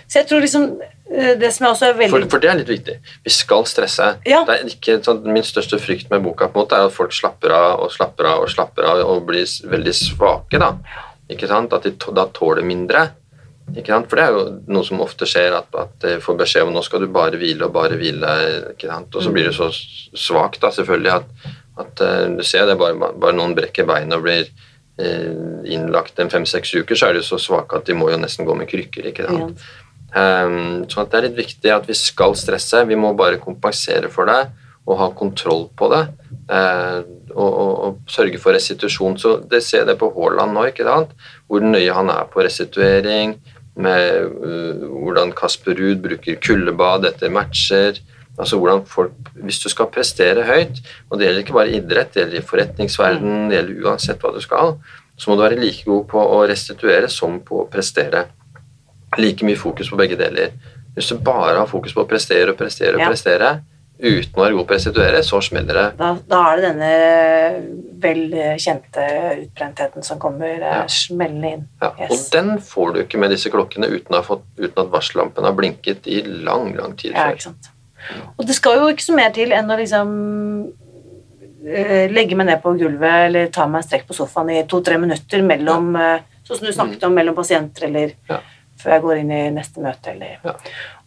Så 0.08 0.20
jeg 0.20 0.28
tror 0.30 0.44
liksom 0.44 0.66
eh, 0.82 1.32
Det 1.40 1.50
som 1.54 1.66
også 1.66 1.88
er 1.88 1.96
veldig 1.98 2.12
For, 2.12 2.26
for 2.34 2.42
det 2.42 2.50
er 2.50 2.60
litt 2.60 2.70
viktig. 2.70 2.98
Vi 3.24 3.32
skal 3.32 3.66
stresse. 3.70 4.10
Ja. 4.28 4.44
Det 4.46 4.58
er 4.58 4.70
ikke, 4.70 5.00
sånn, 5.06 5.24
min 5.26 5.46
største 5.46 5.80
frykt 5.82 6.12
med 6.12 6.24
boka 6.26 6.50
på 6.50 6.58
en 6.58 6.64
måte 6.64 6.78
er 6.78 6.90
at 6.90 6.94
folk 6.94 7.14
slapper 7.14 7.54
av 7.56 7.82
og 7.84 7.92
slapper 7.94 8.30
av 8.30 8.44
og 8.44 8.52
slapper 8.52 8.88
av 8.90 9.02
og 9.06 9.26
blir 9.28 9.48
veldig 9.70 9.96
svake. 9.98 10.60
Da 10.62 10.74
Ikke 11.32 11.50
sant? 11.50 11.74
At 11.74 11.86
de 11.88 11.94
da 12.14 12.28
tåler 12.36 12.66
mindre. 12.66 13.08
Ikke 13.72 13.94
sant? 13.94 14.10
For 14.10 14.20
det 14.20 14.26
er 14.26 14.36
jo 14.36 14.46
noe 14.76 14.86
som 14.86 15.02
ofte 15.04 15.28
skjer, 15.28 15.56
at, 15.56 15.70
at 15.80 15.94
de 16.04 16.18
får 16.22 16.40
beskjed 16.42 16.68
om 16.68 16.74
nå 16.74 16.82
skal 16.84 17.04
du 17.04 17.10
bare 17.12 17.40
hvile 17.40 17.68
og 17.68 17.74
bare 17.76 17.98
hvile. 18.00 18.34
Ikke 18.74 18.90
sant? 18.90 19.14
Og 19.14 19.24
så 19.24 19.32
blir 19.34 19.48
du 19.48 19.56
så 19.56 19.70
svak 19.72 20.60
da, 20.62 20.70
selvfølgelig 20.74 21.14
at, 21.14 21.52
at 21.80 22.04
uh, 22.04 22.26
du 22.36 22.44
ser 22.46 22.68
det, 22.68 22.78
bare, 22.80 23.12
bare 23.18 23.36
noen 23.36 23.54
brekker 23.56 23.86
beinet 23.88 24.16
og 24.16 24.26
blir 24.26 24.50
uh, 25.00 25.62
innlagt 25.66 26.20
en 26.22 26.32
fem-seks 26.32 26.74
uker, 26.76 26.98
så 26.98 27.10
er 27.10 27.18
de 27.18 27.24
så 27.26 27.40
svake 27.40 27.80
at 27.80 27.88
de 27.88 27.96
må 27.98 28.10
jo 28.12 28.20
nesten 28.20 28.46
gå 28.46 28.56
med 28.58 28.70
krykker. 28.70 29.10
ikke 29.10 29.26
sant? 29.28 29.58
Ja. 29.58 29.80
Um, 30.14 30.84
så 30.86 31.02
at 31.02 31.10
det 31.10 31.18
er 31.18 31.26
litt 31.26 31.40
viktig 31.40 31.72
at 31.74 31.88
vi 31.90 31.96
skal 31.98 32.36
stresse, 32.38 32.84
vi 32.86 32.98
må 32.98 33.10
bare 33.18 33.42
kompensere 33.42 34.06
for 34.12 34.30
det 34.30 34.44
og 34.84 34.98
ha 35.00 35.08
kontroll 35.16 35.64
på 35.74 35.88
det. 35.90 36.04
Uh, 36.44 37.00
og, 37.32 37.50
og, 37.50 37.72
og 37.86 38.12
sørge 38.12 38.38
for 38.38 38.54
restitusjon. 38.54 39.16
Så 39.18 39.38
det 39.50 39.62
ser 39.64 39.88
det 39.88 39.96
på 39.98 40.10
Haaland 40.14 40.54
nå, 40.54 40.68
ikke 40.70 40.86
sant? 40.86 41.14
hvor 41.48 41.64
nøye 41.64 41.96
han 41.96 42.12
er 42.12 42.28
på 42.30 42.44
restituering, 42.44 43.38
med 43.74 44.28
hvordan 44.86 45.32
Kasper 45.34 45.74
Ruud 45.74 45.98
bruker 46.04 46.38
kuldebad 46.38 47.08
etter 47.08 47.32
matcher. 47.34 47.98
Altså 48.38 48.58
hvordan 48.58 48.84
folk, 48.90 49.12
Hvis 49.34 49.60
du 49.62 49.68
skal 49.68 49.86
prestere 49.94 50.42
høyt, 50.42 50.80
og 51.10 51.18
det 51.18 51.26
gjelder 51.28 51.42
ikke 51.44 51.52
bare 51.58 51.74
idrett, 51.76 52.14
det 52.14 52.22
gjelder 52.24 52.38
i 52.40 52.46
forretningsverden, 52.48 53.48
det 53.50 53.58
gjelder 53.60 53.84
uansett 53.88 54.22
hva 54.24 54.32
du 54.34 54.40
skal, 54.42 54.74
så 55.16 55.30
må 55.30 55.36
du 55.36 55.44
være 55.44 55.60
like 55.60 55.84
god 55.86 56.08
på 56.10 56.18
å 56.18 56.40
restituere 56.50 57.08
som 57.08 57.36
på 57.46 57.60
å 57.62 57.68
prestere 57.70 58.24
like 59.18 59.46
mye 59.46 59.56
fokus 59.60 59.90
på 59.92 59.96
begge 60.00 60.16
deler. 60.18 60.50
Hvis 60.96 61.12
du 61.12 61.18
bare 61.22 61.58
har 61.60 61.70
fokus 61.70 61.94
på 61.94 62.02
å 62.02 62.08
prestere 62.10 62.50
og 62.50 62.58
prestere 62.58 62.94
og 62.96 63.00
Ja. 63.04 63.08
prestere 63.12 63.52
uten 64.02 64.34
å 64.34 64.42
være 64.42 64.56
god 64.56 64.66
på 64.66 64.74
å 64.74 64.78
restituere, 64.78 65.22
så 65.22 65.38
smeller 65.42 65.74
det. 65.74 65.86
Da, 65.98 66.16
da 66.26 66.40
er 66.50 66.56
det 66.56 66.64
denne 66.72 66.92
velkjente 68.02 69.04
utbrentheten 69.44 70.02
som 70.02 70.18
kommer 70.18 70.50
eh, 70.58 70.80
Ja. 70.80 70.86
smellende 70.88 71.52
inn. 71.52 71.68
Ja. 71.82 71.92
Yes. 72.00 72.10
Og 72.10 72.32
den 72.32 72.58
får 72.58 72.94
du 72.94 73.00
ikke 73.04 73.18
med 73.22 73.30
disse 73.30 73.50
klokkene 73.50 73.86
uten, 73.90 74.18
fått, 74.26 74.42
uten 74.58 74.82
at 74.86 74.90
varsellampen 74.92 75.44
har 75.46 75.54
blinket 75.54 76.06
i 76.10 76.22
lang, 76.22 76.74
lang 76.76 76.96
tid 76.96 77.12
Ja, 77.14 77.30
ikke 77.30 77.42
sant. 77.50 77.70
Og 78.38 78.46
det 78.46 78.54
skal 78.54 78.76
jo 78.78 78.88
ikke 78.92 79.02
så 79.06 79.14
mer 79.16 79.30
til 79.30 79.52
enn 79.52 79.70
å 79.70 79.76
liksom 79.78 80.08
eh, 81.66 82.10
legge 82.12 82.36
meg 82.36 82.46
ned 82.50 82.62
på 82.62 82.74
gulvet 82.78 83.28
eller 83.28 83.46
ta 83.54 83.66
meg 83.70 83.82
en 83.82 83.88
strekk 83.88 84.06
på 84.08 84.16
sofaen 84.16 84.50
i 84.54 84.62
to-tre 84.70 84.98
minutter 85.00 85.42
mellom 85.46 85.94
eh, 85.96 86.18
Sånn 86.44 86.58
som 86.58 86.66
du 86.68 86.72
snakket 86.76 87.04
om, 87.08 87.14
mellom 87.16 87.32
pasienter 87.38 87.86
eller 87.86 88.10
Ja. 88.28 88.36
før 88.76 88.90
jeg 88.92 89.02
går 89.02 89.16
inn 89.22 89.30
i 89.32 89.42
neste 89.50 89.80
møte 89.80 90.10
eller 90.12 90.34
Ja. 90.44 90.52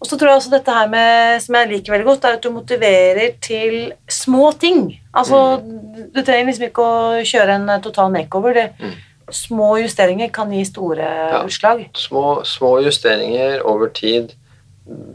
Og 0.01 0.07
så 0.09 0.17
tror 0.17 0.29
jeg 0.31 0.37
også 0.39 0.49
dette 0.49 0.73
her 0.73 0.87
med, 0.89 1.41
som 1.43 1.53
jeg 1.55 1.69
liker 1.69 1.93
veldig 1.93 2.05
godt, 2.07 2.25
er 2.25 2.33
at 2.33 2.41
du 2.41 2.49
motiverer 2.49 3.35
til 3.39 3.93
små 4.09 4.51
ting. 4.59 4.97
Altså, 5.13 5.61
Mm. 5.61 6.11
du 6.13 6.23
trenger 6.23 6.45
liksom 6.49 6.65
ikke 6.71 6.81
å 6.81 7.21
kjøre 7.21 7.49
en 7.55 7.69
eh, 7.69 7.79
total 7.79 8.09
makeover. 8.11 8.53
Det, 8.53 8.71
Mm. 8.79 8.93
små 9.29 9.77
justeringer 9.83 10.31
kan 10.31 10.49
gi 10.51 10.63
store 10.65 11.43
utslag. 11.45 11.85
Små, 11.93 12.41
små 12.43 12.81
justeringer 12.81 13.61
over 13.63 13.89
tid, 13.89 14.33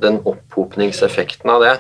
den 0.02 0.20
opphopningseffekten 0.28 1.50
av 1.50 1.62
det. 1.64 1.74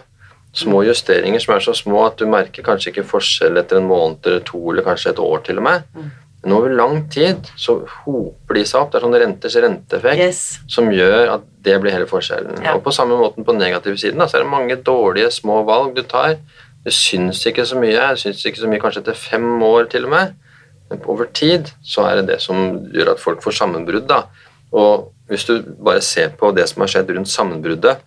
Små 0.56 0.82
justeringer 0.84 1.40
som 1.40 1.54
er 1.54 1.62
så 1.64 1.72
små 1.76 2.02
at 2.06 2.18
du 2.20 2.26
merker 2.28 2.64
kanskje 2.66 2.90
ikke 2.92 3.06
forskjell 3.08 3.56
etter 3.60 3.78
en 3.80 3.88
måned 3.88 4.26
eller 4.28 4.42
to, 4.44 4.60
eller 4.72 4.84
kanskje 4.84 5.14
et 5.14 5.22
år 5.22 5.40
til 5.46 5.60
og 5.62 5.64
med. 5.68 5.86
Men 6.42 6.52
over 6.56 6.72
lang 6.74 7.04
tid 7.12 7.46
så 7.56 7.78
hoper 8.02 8.58
de 8.58 8.64
seg 8.66 8.80
opp. 8.82 8.90
Det 8.92 8.98
er 8.98 9.04
sånn 9.06 9.14
renters 9.22 9.56
renteeffekt 9.62 10.18
Yes. 10.18 10.40
som 10.68 10.90
gjør 10.90 11.36
at 11.36 11.44
det 11.62 11.76
blir 11.80 11.94
hele 11.94 12.08
forskjellen. 12.10 12.58
Ja. 12.64 12.74
Og 12.74 12.82
på 12.82 12.92
samme 12.92 13.16
måten 13.16 13.46
på 13.46 13.54
negativ 13.54 13.96
siden, 14.02 14.18
da, 14.18 14.26
så 14.26 14.40
er 14.40 14.42
det 14.44 14.50
mange 14.50 14.76
dårlige 14.76 15.30
små 15.30 15.62
valg 15.64 15.94
du 15.94 16.02
tar. 16.02 16.36
Du 16.84 16.90
syns 16.90 17.44
ikke 17.46 17.64
så 17.64 17.78
mye, 17.78 18.08
du 18.10 18.18
syns 18.18 18.42
ikke 18.44 18.58
så 18.58 18.68
mye 18.68 18.82
kanskje 18.82 19.04
etter 19.04 19.14
fem 19.14 19.62
år 19.62 19.86
til 19.88 20.04
og 20.08 20.10
med. 20.10 20.34
Men 20.90 21.00
over 21.06 21.30
tid 21.32 21.70
så 21.86 22.08
er 22.10 22.16
det 22.20 22.26
det 22.34 22.40
som 22.42 22.82
gjør 22.92 23.12
at 23.14 23.20
folk 23.22 23.40
får 23.40 23.52
sammenbrudd. 23.62 24.08
da. 24.10 24.24
Og 24.72 25.11
hvis 25.28 25.44
du 25.48 25.62
bare 25.84 26.00
ser 26.02 26.28
på 26.38 26.50
det 26.56 26.68
som 26.68 26.82
har 26.84 26.88
skjedd 26.92 27.10
rundt 27.16 27.28
sammenbruddet, 27.30 27.98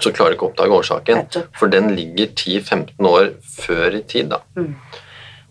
så 0.00 0.12
klarer 0.12 0.34
du 0.34 0.36
ikke 0.36 0.46
å 0.46 0.50
oppdage 0.52 0.76
årsaken. 0.76 1.22
For 1.56 1.72
den 1.72 1.94
ligger 1.96 2.26
10-15 2.36 3.06
år 3.08 3.30
før 3.56 3.94
i 3.96 4.02
tid. 4.02 4.28
da. 4.34 4.42
Mm. 4.56 4.74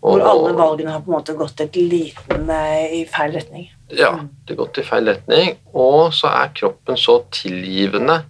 Og- 0.02 0.20
Hvor 0.20 0.28
alle 0.30 0.52
valgene 0.54 0.90
har 0.92 1.00
på 1.00 1.10
en 1.10 1.16
måte 1.18 1.34
gått 1.36 1.60
et 1.60 1.74
liten 1.74 2.48
eh, 2.50 3.00
i 3.00 3.04
feil 3.10 3.32
retning. 3.32 3.70
Ja, 3.90 4.12
det 4.46 4.54
har 4.56 4.64
gått 4.64 4.78
i 4.78 4.82
feil 4.86 5.04
retning. 5.06 5.56
Og 5.74 6.12
så 6.14 6.28
er 6.30 6.52
kroppen 6.54 6.96
så 6.96 7.24
tilgivende 7.34 8.20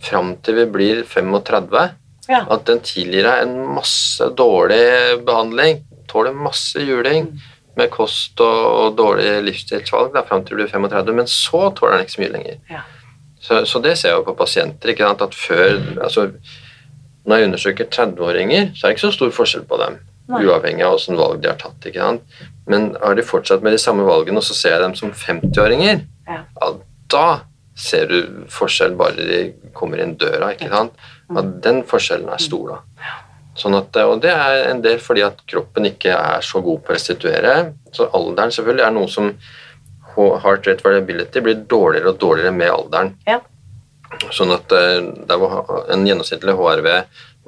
fram 0.00 0.36
til 0.42 0.54
vi 0.54 0.64
blir 0.66 1.02
35 1.04 1.90
Ja. 2.28 2.46
at 2.48 2.64
den 2.64 2.80
tilgir 2.80 3.22
deg 3.24 3.42
en 3.42 3.74
masse 3.74 4.20
dårlig 4.36 5.24
behandling. 5.24 5.84
Tåler 6.08 6.32
masse 6.32 6.76
juling 6.80 7.40
med 7.78 7.90
kost 7.94 8.40
og, 8.44 8.58
og 8.82 8.96
dårlige 8.98 9.40
livsstilsvalg 9.46 10.12
da, 10.16 10.24
fram 10.26 10.42
til 10.44 10.56
du 10.56 10.62
blir 10.62 10.70
35, 10.72 11.14
men 11.14 11.30
så 11.30 11.68
tåler 11.78 11.96
den 11.98 12.06
ikke 12.06 12.16
så 12.16 12.22
mye 12.24 12.32
lenger. 12.34 12.58
Ja. 12.72 12.82
Så, 13.40 13.60
så 13.70 13.78
det 13.84 13.94
ser 14.00 14.10
jeg 14.12 14.18
jo 14.18 14.24
på 14.26 14.34
pasienter. 14.38 14.90
ikke 14.92 15.06
sant, 15.06 15.22
at 15.22 15.34
før, 15.38 15.78
altså, 16.02 16.30
Når 17.28 17.36
jeg 17.36 17.46
undersøker 17.50 17.84
30-åringer, 17.92 18.70
så 18.74 18.86
er 18.86 18.88
det 18.90 18.96
ikke 18.96 19.04
så 19.06 19.10
stor 19.12 19.30
forskjell 19.36 19.64
på 19.68 19.76
dem. 19.82 19.98
Nei. 20.28 20.38
Uavhengig 20.48 20.84
av 20.84 20.94
hvilke 20.96 21.18
valg 21.20 21.42
de 21.44 21.48
har 21.50 21.58
tatt. 21.60 21.86
ikke 21.88 22.00
sant? 22.00 22.38
Men 22.68 22.86
har 23.02 23.14
de 23.18 23.24
fortsatt 23.24 23.62
med 23.64 23.72
de 23.76 23.80
samme 23.82 24.04
valgene, 24.08 24.40
og 24.40 24.44
så 24.48 24.56
ser 24.56 24.74
jeg 24.76 24.82
dem 24.86 24.94
som 24.98 25.12
50-åringer, 25.12 26.02
Ja. 26.28 26.42
ja, 26.60 26.70
da 27.12 27.26
ser 27.78 28.08
du 28.10 28.44
forskjell 28.52 28.96
bare 28.98 29.14
de 29.28 29.38
kommer 29.76 30.00
inn 30.02 30.16
døra. 30.20 30.50
ikke 30.56 30.68
sant? 30.72 30.92
At 31.36 31.52
den 31.64 31.82
forskjellen 31.88 32.28
er 32.32 32.40
stor, 32.42 32.74
da. 32.74 33.12
Sånn 33.58 33.74
at, 33.74 33.96
og 34.06 34.20
det 34.22 34.30
er 34.30 34.68
en 34.70 34.82
del 34.84 35.00
fordi 35.02 35.24
at 35.26 35.40
kroppen 35.50 35.88
ikke 35.88 36.14
er 36.14 36.44
så 36.46 36.62
god 36.62 36.84
på 36.84 36.92
å 36.92 36.96
restituere. 36.96 37.54
Så 37.94 38.06
alderen 38.14 38.54
selvfølgelig 38.54 38.86
er 38.86 38.94
noe 38.94 39.10
som 39.10 39.32
heart 40.18 40.66
rate 40.66 40.82
variability 40.82 41.42
blir 41.42 41.62
dårligere 41.70 42.12
og 42.12 42.20
dårligere 42.22 42.54
med 42.54 42.72
alderen. 42.74 43.12
Ja. 43.26 43.40
Sånn 44.34 44.50
at 44.54 44.72
eh, 44.74 44.98
en 44.98 46.06
gjennomsnittlig 46.06 46.54
HRV 46.58 46.88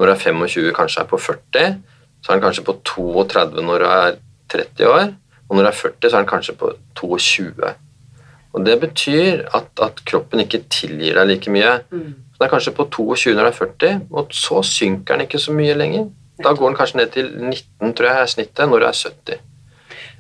når 0.01 0.07
du 0.07 0.13
er 0.13 0.21
25 0.23 0.75
kanskje 0.77 1.03
er 1.03 1.09
på 1.11 1.19
40, 1.21 1.73
så 2.21 2.33
er 2.33 2.39
den 2.39 2.45
kanskje 2.45 2.65
på 2.65 2.77
32 2.89 3.65
når 3.67 3.83
du 3.83 3.87
er 3.91 4.19
30 4.55 4.89
år, 4.89 5.11
og 5.49 5.57
når 5.57 5.67
du 5.67 5.71
er 5.71 5.79
40 5.79 6.09
så 6.09 6.15
er 6.15 6.23
den 6.23 6.31
kanskje 6.31 6.57
på 6.61 6.71
22. 7.01 7.73
Og 8.53 8.65
Det 8.67 8.81
betyr 8.81 9.45
at, 9.55 9.69
at 9.83 10.01
kroppen 10.05 10.41
ikke 10.43 10.65
tilgir 10.71 11.15
deg 11.15 11.29
like 11.29 11.51
mye. 11.51 11.77
Mm. 11.91 12.15
Så 12.33 12.39
Den 12.41 12.47
er 12.47 12.51
kanskje 12.55 12.75
på 12.75 12.89
22 12.91 13.35
når 13.35 13.47
du 13.47 13.51
er 13.51 13.59
40, 13.59 14.01
og 14.11 14.33
så 14.35 14.63
synker 14.67 15.15
den 15.15 15.27
ikke 15.27 15.39
så 15.39 15.53
mye 15.55 15.77
lenger. 15.79 16.09
Da 16.43 16.55
går 16.57 16.69
den 16.73 16.77
kanskje 16.77 16.97
ned 16.97 17.13
til 17.15 17.31
19, 17.37 17.95
tror 17.95 18.07
jeg 18.07 18.23
er 18.23 18.27
snittet, 18.27 18.69
når 18.69 18.79
du 18.79 18.87
er 18.87 18.93
70. 18.93 19.39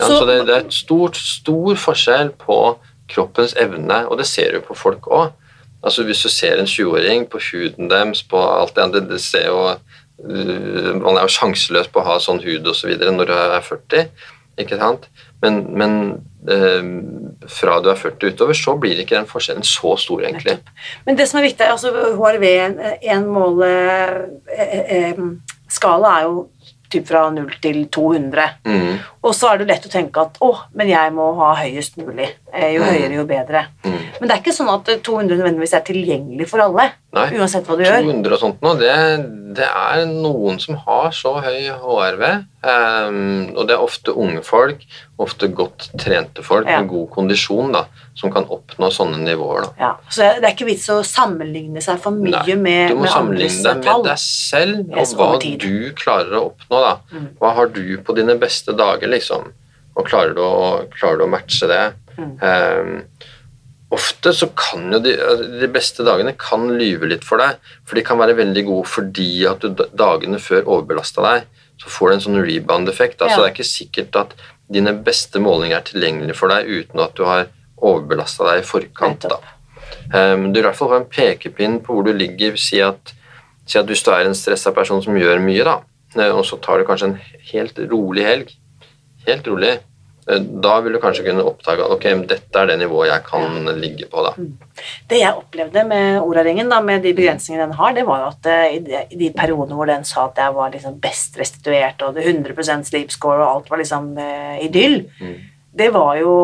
Ja, 0.00 0.06
så 0.06 0.18
Så- 0.18 0.26
det, 0.26 0.46
det 0.46 0.54
er 0.56 0.64
et 0.66 0.72
stort, 0.74 1.16
stor 1.16 1.74
forskjell 1.74 2.30
på 2.38 2.78
kroppens 3.08 3.54
evne, 3.58 4.06
og 4.08 4.18
det 4.18 4.26
ser 4.26 4.52
du 4.52 4.60
på 4.60 4.74
folk 4.74 5.06
òg. 5.06 5.32
Altså 5.82 6.04
Hvis 6.04 6.22
du 6.22 6.28
ser 6.28 6.60
en 6.60 6.66
20-åring 6.66 7.28
på 7.30 7.38
huden 7.52 7.90
deres, 7.90 8.22
på 8.22 8.36
alt 8.60 8.76
det 8.76 8.82
andre, 8.82 9.00
det 9.00 9.20
ser 9.20 9.46
jo 9.46 9.68
øh, 10.30 11.02
Man 11.02 11.16
er 11.16 11.20
jo 11.20 11.28
sjanseløs 11.28 11.88
på 11.88 12.00
å 12.00 12.04
ha 12.04 12.18
sånn 12.18 12.42
hud 12.44 12.66
og 12.66 12.76
så 12.76 12.86
når 12.86 13.24
du 13.24 13.32
er 13.32 13.60
40, 13.60 14.08
ikke 14.58 14.76
sant? 14.76 15.08
Men, 15.42 15.78
men 15.78 15.92
øh, 16.48 16.84
fra 17.50 17.80
du 17.82 17.90
er 17.90 17.98
40 17.98 18.34
utover, 18.34 18.54
så 18.56 18.76
blir 18.80 19.00
ikke 19.02 19.16
den 19.18 19.28
forskjellen 19.30 19.66
så 19.66 19.96
stor, 20.00 20.22
egentlig. 20.24 20.58
Men 21.06 21.18
det 21.18 21.26
som 21.28 21.40
er 21.40 21.48
viktig, 21.48 21.66
altså 21.66 21.88
HRV, 22.18 22.46
en 23.14 23.26
måleskala 23.34 23.98
eh, 24.56 26.16
eh, 26.16 26.18
er 26.18 26.22
jo 26.28 26.34
typ 26.90 27.06
fra 27.08 27.24
0 27.30 27.50
til 27.62 27.86
200. 27.88 28.48
Mm, 28.66 28.98
Og 29.22 29.34
så 29.36 29.50
er 29.52 29.58
det 29.58 29.68
lett 29.68 29.84
å 29.86 29.90
tenke 29.92 30.20
at 30.22 30.38
å, 30.40 30.54
men 30.74 30.88
jeg 30.88 31.12
må 31.12 31.34
ha 31.36 31.54
høyest 31.54 31.96
mulig. 32.00 32.30
Eh, 32.52 32.72
Jo 32.74 32.82
Mm. 32.82 32.88
høyere, 32.94 33.14
jo 33.14 33.24
bedre. 33.26 33.66
mm. 33.84 33.98
Men 34.20 34.28
det 34.28 34.30
er 34.36 34.40
ikke 34.42 34.56
sånn 34.56 34.72
at 34.74 34.88
eh, 34.88 34.96
200 34.98 35.36
nødvendigvis 35.38 35.74
er 35.74 35.80
tilgjengelig 35.86 36.48
for 36.48 36.58
alle. 36.60 36.90
Nei. 37.12 37.26
Uansett 37.38 37.66
hva 37.66 37.76
du 37.76 37.82
gjør. 37.84 38.02
200 38.02 38.32
og 38.32 38.38
sånt 38.40 38.60
nå, 38.62 38.74
det, 38.78 39.54
det 39.56 39.66
er 39.66 40.04
noen 40.06 40.60
som 40.60 40.76
har 40.76 41.10
så 41.10 41.40
høy 41.42 41.68
HRV. 41.68 42.44
um, 42.62 43.52
og 43.56 43.66
det 43.66 43.74
er 43.74 43.80
ofte 43.82 44.12
unge 44.14 44.42
folk, 44.44 44.82
ofte 45.18 45.48
godt 45.48 45.88
trente 45.98 46.42
folk 46.44 46.66
Ja. 46.68 46.80
med 46.80 46.88
god 46.90 47.08
kondisjon, 47.10 47.72
da, 47.72 47.86
som 48.14 48.30
kan 48.30 48.44
oppnå 48.44 48.90
sånne 48.92 49.18
nivåer. 49.24 49.62
da. 49.62 49.70
Ja, 49.80 49.94
så 50.10 50.28
det 50.40 50.44
er 50.44 50.54
ikke 50.54 50.66
vits 50.68 50.86
å 50.88 51.00
sammenligne 51.02 51.80
seg 51.82 51.98
for 51.98 52.12
mye 52.12 52.30
Nei, 52.46 52.54
med, 52.56 52.88
Du 52.90 52.96
må 52.96 53.06
sammenligne 53.08 53.62
deg 53.62 53.84
med 53.84 54.04
deg 54.04 54.18
selv 54.18 54.78
og 54.92 55.06
hva 55.16 55.58
du 55.58 55.92
klarer 55.96 56.32
å 56.36 56.52
oppnå. 56.52 56.79
Da. 56.84 56.92
Mm. 57.12 57.26
Hva 57.40 57.54
har 57.56 57.72
du 57.74 57.84
på 58.04 58.16
dine 58.16 58.36
beste 58.40 58.74
dager, 58.76 59.10
liksom? 59.10 59.50
Og 59.96 60.06
klarer 60.06 60.34
du 60.36 60.40
å, 60.44 60.86
klarer 60.94 61.20
du 61.20 61.26
å 61.26 61.32
matche 61.32 61.68
det? 61.70 61.82
Mm. 62.16 62.32
Um, 62.40 63.30
ofte 63.90 64.32
så 64.36 64.46
kan 64.54 64.86
jo 64.94 65.00
de, 65.02 65.16
altså, 65.18 65.48
de 65.60 65.68
beste 65.72 66.06
dagene 66.06 66.36
kan 66.38 66.68
lyve 66.78 67.08
litt 67.10 67.26
for 67.26 67.42
deg, 67.42 67.58
for 67.84 67.98
de 67.98 68.04
kan 68.06 68.20
være 68.20 68.36
veldig 68.38 68.64
gode 68.68 68.86
fordi 68.90 69.30
at 69.50 69.64
du 69.64 69.84
dagene 69.98 70.38
før 70.42 70.62
overbelasta 70.62 71.24
deg, 71.26 71.48
så 71.80 71.90
får 71.90 72.10
du 72.10 72.14
en 72.14 72.24
sånn 72.26 72.42
rebound-effekt. 72.44 73.22
Altså, 73.22 73.40
Ja. 73.40 73.46
Det 73.46 73.48
er 73.48 73.56
ikke 73.56 73.70
sikkert 73.72 74.20
at 74.20 74.34
dine 74.70 74.92
beste 75.02 75.40
målinger 75.42 75.80
er 75.80 75.88
tilgjengelige 75.88 76.38
for 76.38 76.52
deg 76.52 76.68
uten 76.68 77.02
at 77.02 77.16
du 77.18 77.24
har 77.26 77.48
overbelasta 77.80 78.46
deg 78.50 78.62
i 78.62 78.68
forkant. 78.68 79.26
da. 79.26 79.40
Um, 80.12 80.52
du 80.52 80.60
i 80.60 80.62
hvert 80.62 80.76
fall 80.76 80.92
har 80.92 81.00
en 81.02 81.10
pekepinn 81.10 81.80
på 81.82 81.94
hvor 81.96 82.06
du 82.06 82.12
ligger. 82.14 82.56
Si 82.60 82.80
at, 82.84 83.12
si 83.66 83.78
at 83.80 83.88
hvis 83.90 84.04
du 84.06 84.10
er 84.12 84.28
en 84.28 84.36
stressa 84.36 84.72
person 84.76 85.02
som 85.02 85.16
gjør 85.18 85.40
mye, 85.42 85.64
da, 85.66 85.80
og 86.16 86.42
så 86.44 86.56
tar 86.62 86.78
du 86.78 86.84
kanskje 86.88 87.12
en 87.12 87.20
helt 87.52 87.78
rolig 87.90 88.24
helg, 88.26 88.50
helt 89.26 89.46
rolig, 89.46 89.72
eh, 90.28 90.38
da 90.64 90.80
vil 90.80 90.92
du 90.96 91.00
kanskje 91.02 91.24
kunne 91.26 91.44
oppdage 91.46 91.84
at 91.84 91.92
ok, 91.94 92.06
dette 92.30 92.58
er 92.62 92.66
det 92.70 92.78
nivået 92.80 93.08
jeg 93.12 93.24
kan 93.28 93.68
ligge 93.80 94.06
på. 94.10 94.22
da. 94.26 94.32
Det 95.08 95.20
jeg 95.20 95.34
opplevde 95.36 95.84
med 95.86 96.20
Oraringen, 96.22 96.68
da, 96.72 96.80
med 96.80 97.02
de 97.02 97.12
begrensningene 97.14 97.66
den 97.68 97.76
har, 97.78 97.92
det 97.94 98.06
var 98.08 98.24
jo 98.24 98.30
at 98.32 98.46
eh, 98.50 98.76
i 98.76 98.80
de, 98.86 99.04
i 99.10 99.20
de 99.20 99.30
periodene 99.36 99.74
hvor 99.78 99.86
den 99.86 100.04
sa 100.04 100.26
at 100.28 100.40
jeg 100.42 100.54
var 100.54 100.70
liksom 100.74 100.98
best 101.00 101.38
restituert, 101.38 102.02
og 102.02 102.14
det 102.18 102.24
100% 102.26 102.84
sleep 102.90 103.10
score, 103.14 103.42
og 103.44 103.54
alt 103.60 103.70
var 103.70 103.78
liksom 103.84 104.16
eh, 104.18 104.64
idyll, 104.66 105.04
Mm. 105.20 105.36
det 105.76 105.92
var 105.94 106.16
jo 106.18 106.34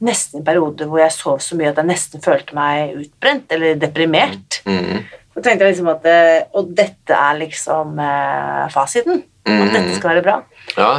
nesten 0.00 0.40
en 0.40 0.44
periode 0.44 0.84
hvor 0.84 0.98
jeg 1.00 1.12
sov 1.12 1.38
så 1.40 1.56
mye 1.56 1.70
at 1.70 1.78
jeg 1.80 1.88
nesten 1.88 2.20
følte 2.20 2.52
meg 2.54 2.96
utbrent, 3.00 3.46
eller 3.52 3.74
deprimert. 3.80 4.58
Mm. 4.68 5.04
Så 5.36 5.42
tenkte 5.44 5.66
jeg 5.66 5.74
liksom 5.74 5.90
at 5.92 6.06
eh, 6.08 6.46
Og 6.56 6.70
dette 6.76 7.12
er 7.12 7.36
liksom 7.42 7.98
eh, 8.00 8.64
fasiten. 8.72 9.20
At 9.46 9.74
dette 9.74 9.98
skal 9.98 10.16
være 10.16 10.24
bra. 10.24 10.38
Ja, 10.74 10.94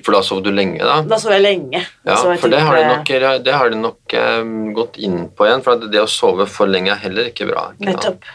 for 0.00 0.16
da 0.16 0.22
sov 0.24 0.40
du 0.44 0.48
lenge, 0.54 0.80
da. 0.80 1.00
Da 1.04 1.18
sov 1.20 1.34
jeg 1.34 1.42
lenge. 1.44 1.82
Ja, 2.06 2.14
jeg 2.16 2.38
for 2.40 2.52
det 2.52 2.62
har 2.64 2.78
de 2.78 2.84
eh, 2.84 2.92
nok, 2.94 3.10
det 3.44 3.56
har 3.58 3.72
de 3.72 3.80
nok 3.80 4.14
eh, 4.16 4.38
gått 4.78 4.96
inn 5.02 5.26
på 5.36 5.48
igjen, 5.48 5.64
for 5.66 5.82
det 5.82 6.00
å 6.00 6.08
sove 6.08 6.46
for 6.48 6.70
lenge 6.70 6.94
er 6.94 7.02
heller 7.02 7.28
ikke 7.28 7.50
bra. 7.50 7.66
Ikke? 7.74 7.90
Nettopp. 7.90 8.30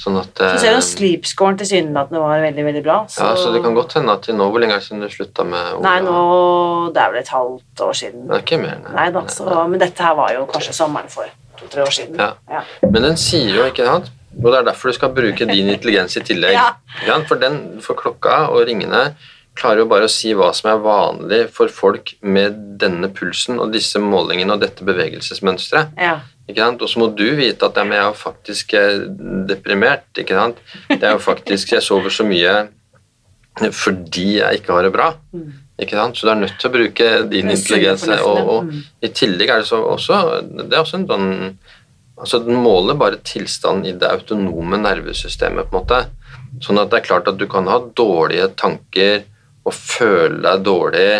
Sånn 0.00 0.16
at, 0.16 0.38
Så 0.38 0.62
du 0.62 0.62
til 0.64 0.78
sleep-scoren 0.86 1.58
tilsynelatende 1.60 2.22
var 2.22 2.40
veldig, 2.44 2.62
veldig 2.68 2.82
bra. 2.86 3.00
ja, 3.10 3.32
så 3.36 3.50
det 3.52 3.60
kan 3.64 3.74
godt 3.76 3.98
hende 3.98 4.14
at 4.14 4.22
til 4.24 4.38
nå 4.38 4.46
Hvor 4.48 4.62
lenge 4.62 4.78
er 4.78 4.80
det 4.80 4.86
siden 4.86 5.02
du 5.04 5.10
slutta 5.12 5.44
med 5.44 5.74
Ola? 5.76 5.82
Nei, 5.84 5.96
nå 6.06 6.22
Det 6.94 7.02
er 7.02 7.12
vel 7.12 7.20
et 7.20 7.32
halvt 7.34 7.82
år 7.84 7.98
siden. 8.00 8.22
Det 8.30 8.38
er 8.38 8.46
ikke 8.46 8.60
mer, 8.62 8.78
nei. 8.86 8.94
Nei 8.96 9.08
da, 9.18 9.24
så, 9.34 9.50
men 9.68 9.82
dette 9.82 10.06
her 10.06 10.16
var 10.16 10.32
jo 10.38 10.46
kanskje 10.48 10.72
sommeren 10.78 11.12
for 11.12 11.28
to-tre 11.60 11.84
år 11.84 11.92
siden. 11.98 12.16
Ja. 12.22 12.30
Ja. 12.48 12.64
Men 12.86 13.10
den 13.10 13.20
sier 13.20 13.52
jo, 13.58 13.66
ikke 13.68 13.90
sant 13.90 14.08
Og 14.38 14.46
det 14.46 14.60
er 14.60 14.70
derfor 14.70 14.90
du 14.90 14.96
skal 14.96 15.12
bruke 15.14 15.46
din 15.48 15.72
intelligens 15.72 16.16
i 16.16 16.24
tillegg. 16.24 16.58
Ja. 17.06 17.18
For, 17.26 17.38
den, 17.40 17.80
for 17.82 17.98
klokka 17.98 18.50
og 18.52 18.66
ringene 18.68 19.14
klarer 19.58 19.82
jo 19.82 19.88
bare 19.90 20.06
å 20.06 20.12
si 20.12 20.32
hva 20.36 20.50
som 20.56 20.70
er 20.72 20.82
vanlig 20.82 21.40
for 21.54 21.72
folk 21.72 22.14
med 22.22 22.58
denne 22.80 23.10
pulsen 23.14 23.60
og 23.60 23.72
disse 23.74 24.00
målingene 24.02 24.54
og 24.54 24.62
dette 24.62 24.86
bevegelsesmønsteret. 24.86 25.96
Ja. 26.00 26.20
Og 26.50 26.86
så 26.90 26.98
må 26.98 27.10
du 27.14 27.28
vite 27.38 27.68
at 27.68 27.78
jeg 27.78 27.94
er 27.94 28.16
faktisk 28.18 28.74
eh, 28.74 29.06
deprimert. 29.48 30.08
ikke 30.18 30.38
sant? 30.38 30.62
Det 30.88 31.02
er 31.02 31.14
jo 31.14 31.22
faktisk, 31.22 31.72
Jeg 31.72 31.86
sover 31.86 32.10
så 32.10 32.26
mye 32.26 32.54
fordi 33.74 34.38
jeg 34.38 34.60
ikke 34.60 34.72
har 34.72 34.86
det 34.86 34.92
bra. 34.94 35.10
Mm. 35.32 35.52
Ikke 35.80 35.96
sant? 35.98 36.16
Så 36.16 36.26
du 36.26 36.32
er 36.32 36.40
nødt 36.40 36.56
til 36.60 36.70
å 36.70 36.74
bruke 36.74 37.10
din 37.30 37.50
intelligens. 37.50 38.06
Og, 38.20 38.38
og 38.40 38.70
mm. 38.70 38.80
i 39.02 39.12
tillegg 39.14 39.52
er 39.52 39.62
det 39.62 39.68
så 39.68 39.80
også 39.84 40.20
Det 40.48 40.70
er 40.70 40.80
også 40.80 41.00
en 41.00 41.06
sånn 41.10 41.30
altså 42.20 42.38
Den 42.44 42.60
måler 42.62 42.98
bare 42.98 43.20
tilstanden 43.24 43.88
i 43.88 43.96
det 43.98 44.08
autonome 44.08 44.78
nervesystemet. 44.80 45.70
på 45.70 45.76
en 45.76 45.82
måte. 45.82 46.00
Sånn 46.64 46.80
at 46.80 46.90
det 46.92 47.00
er 47.00 47.08
klart 47.08 47.28
at 47.30 47.38
du 47.40 47.46
kan 47.50 47.68
ha 47.70 47.78
dårlige 47.96 48.50
tanker 48.60 49.22
og 49.64 49.76
føle 49.76 50.40
deg 50.44 50.64
dårlig 50.66 51.10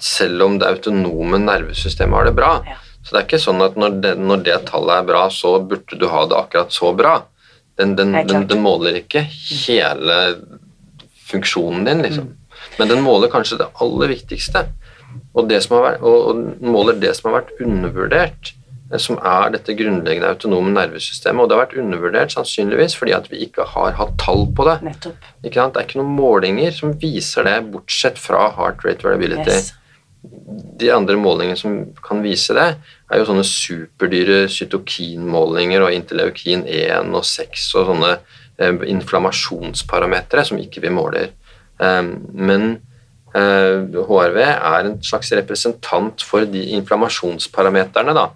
selv 0.00 0.46
om 0.46 0.58
det 0.60 0.68
autonome 0.68 1.40
nervesystemet 1.42 2.16
har 2.16 2.30
det 2.30 2.36
bra. 2.36 2.52
Ja. 2.66 2.78
Så 3.02 3.14
det 3.14 3.20
er 3.20 3.26
ikke 3.26 3.42
sånn 3.42 3.64
at 3.64 3.76
når 3.80 4.00
det, 4.04 4.14
når 4.20 4.42
det 4.46 4.58
tallet 4.68 5.00
er 5.00 5.08
bra, 5.08 5.22
så 5.32 5.54
burde 5.64 5.96
du 5.96 6.06
ha 6.12 6.24
det 6.28 6.36
akkurat 6.36 6.72
så 6.72 6.92
bra. 6.96 7.14
Den, 7.80 7.94
den, 7.96 8.12
den, 8.28 8.46
den 8.48 8.60
måler 8.60 8.98
ikke 9.00 9.22
hele 9.24 10.18
funksjonen 11.30 11.86
din, 11.88 12.02
liksom. 12.04 12.28
Mm. 12.28 12.36
Men 12.78 12.92
den 12.92 13.02
måler 13.04 13.32
kanskje 13.32 13.60
det 13.60 13.70
aller 13.80 14.12
viktigste. 14.12 14.66
Og, 15.32 15.46
det 15.48 15.62
som 15.64 15.78
har 15.78 15.86
vært, 15.86 16.04
og, 16.04 16.28
og 16.30 16.64
måler 16.64 16.98
det 17.00 17.14
som 17.16 17.30
har 17.30 17.40
vært 17.40 17.62
undervurdert, 17.64 18.52
som 18.98 19.18
er 19.22 19.52
dette 19.54 19.74
grunnleggende 19.78 20.32
autonome 20.32 20.72
nervesystemet. 20.74 21.44
Og 21.44 21.50
det 21.50 21.56
har 21.56 21.62
vært 21.62 21.76
undervurdert 21.78 22.34
sannsynligvis 22.34 22.96
fordi 22.98 23.14
at 23.14 23.28
vi 23.30 23.44
ikke 23.46 23.68
har 23.74 23.94
hatt 24.00 24.16
tall 24.18 24.48
på 24.56 24.66
det. 24.66 24.80
Nettopp. 24.86 25.28
Det 25.44 25.52
er 25.54 25.84
ikke 25.84 26.00
noen 26.00 26.16
målinger 26.16 26.74
som 26.74 26.96
viser 26.98 27.46
det, 27.46 27.58
bortsett 27.70 28.18
fra 28.18 28.48
heart 28.56 28.82
rate 28.86 29.06
variability. 29.06 29.54
Yes. 29.54 29.76
De 30.80 30.90
andre 30.92 31.16
målingene 31.16 31.56
som 31.56 31.78
kan 32.04 32.24
vise 32.24 32.56
det, 32.56 32.66
er 33.08 33.20
jo 33.20 33.28
sånne 33.30 33.46
superdyre 33.46 34.42
cytokinmålinger 34.52 35.86
og 35.86 35.94
interleukin 35.94 36.66
1 36.66 37.14
og 37.14 37.24
6 37.24 37.70
og 37.78 37.88
sånne 37.92 38.12
eh, 38.58 38.84
inflammasjonsparametere 38.90 40.44
som 40.50 40.60
ikke 40.60 40.82
vi 40.84 40.92
måler. 40.92 41.32
Eh, 41.80 42.02
men 42.34 42.66
eh, 43.38 43.86
HRV 43.96 44.42
er 44.42 44.90
en 44.90 45.00
slags 45.06 45.32
representant 45.38 46.26
for 46.26 46.44
de 46.44 46.66
inflammasjonsparameterne 46.76 48.18
da, 48.18 48.28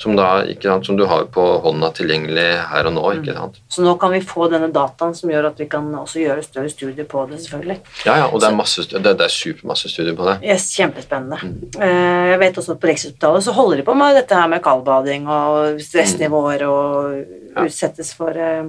som, 0.00 0.14
da, 0.16 0.28
sant, 0.64 0.86
som 0.88 0.96
du 0.96 1.04
har 1.10 1.26
på 1.32 1.44
hånda 1.64 1.90
tilgjengelig 1.98 2.46
her 2.70 2.88
og 2.88 2.94
nå. 2.96 3.02
ikke 3.18 3.34
sant? 3.36 3.58
Så 3.68 3.84
nå 3.84 3.92
kan 4.00 4.14
vi 4.14 4.22
få 4.24 4.48
denne 4.52 4.70
dataen 4.72 5.12
som 5.18 5.32
gjør 5.32 5.50
at 5.50 5.60
vi 5.60 5.68
kan 5.68 5.90
også 6.00 6.22
gjøre 6.22 6.44
større 6.46 6.72
studier 6.72 7.08
på 7.10 7.26
det, 7.28 7.42
selvfølgelig. 7.44 7.76
Ja, 8.08 8.16
ja, 8.22 8.28
og 8.30 8.40
det 8.40 8.48
er, 8.48 8.56
masse, 8.56 8.86
det, 8.88 9.02
det 9.04 9.26
er 9.26 9.34
supermasse 9.34 9.92
studier 9.92 10.16
på 10.16 10.24
det. 10.30 10.38
Yes, 10.48 10.70
kjempespennende. 10.78 11.40
Mm. 11.44 11.82
Eh, 11.82 12.30
Jeg 12.32 12.40
vet 12.46 12.62
også 12.62 12.76
at 12.78 12.80
på 12.80 12.90
Rikshospitalet 12.90 13.44
så 13.44 13.52
holder 13.60 13.82
de 13.82 13.86
på 13.90 13.98
med 14.00 14.16
dette 14.16 14.40
her 14.40 14.48
med 14.48 14.64
kaldbading 14.64 15.28
og 15.28 15.80
stressnivåer 15.84 16.66
og 16.70 17.20
Mm. 17.50 17.66
Utsettes 17.66 18.12
for 18.14 18.30
eh, 18.38 18.66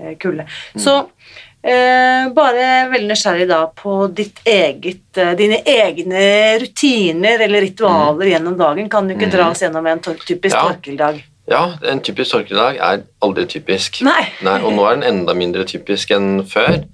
eh, 0.00 0.14
kulde. 0.16 0.46
Mm. 0.74 0.80
Så 0.80 0.94
bare 1.64 2.64
veldig 2.92 3.08
nysgjerrig 3.08 3.46
da 3.48 3.60
på 3.72 3.94
ditt 4.14 4.40
eget, 4.44 5.04
eh, 5.16 5.34
dine 5.38 5.62
egne 5.64 6.24
rutiner 6.60 7.40
eller 7.46 7.64
ritualer 7.64 8.26
gjennom 8.34 8.56
dagen. 8.58 8.88
Kan 8.92 9.08
du 9.08 9.14
ikke 9.14 9.30
dra 9.32 9.50
oss 9.50 9.62
gjennom 9.64 9.86
en 9.86 10.00
typisk 10.00 10.54
Mm. 10.54 10.60
Ja. 10.60 10.68
torkeldag? 10.68 11.22
Ja, 11.48 11.62
en 11.82 12.00
typisk 12.00 12.30
torkeldag 12.32 12.76
er 12.80 13.02
aldri 13.22 13.46
typisk. 13.46 14.02
Nei. 14.02 14.32
og 14.62 14.72
nå 14.72 14.84
er 14.90 14.96
den 15.00 15.02
enda 15.14 15.34
mindre 15.34 15.64
typisk 15.64 16.10
enn 16.10 16.44
før. 16.44 16.84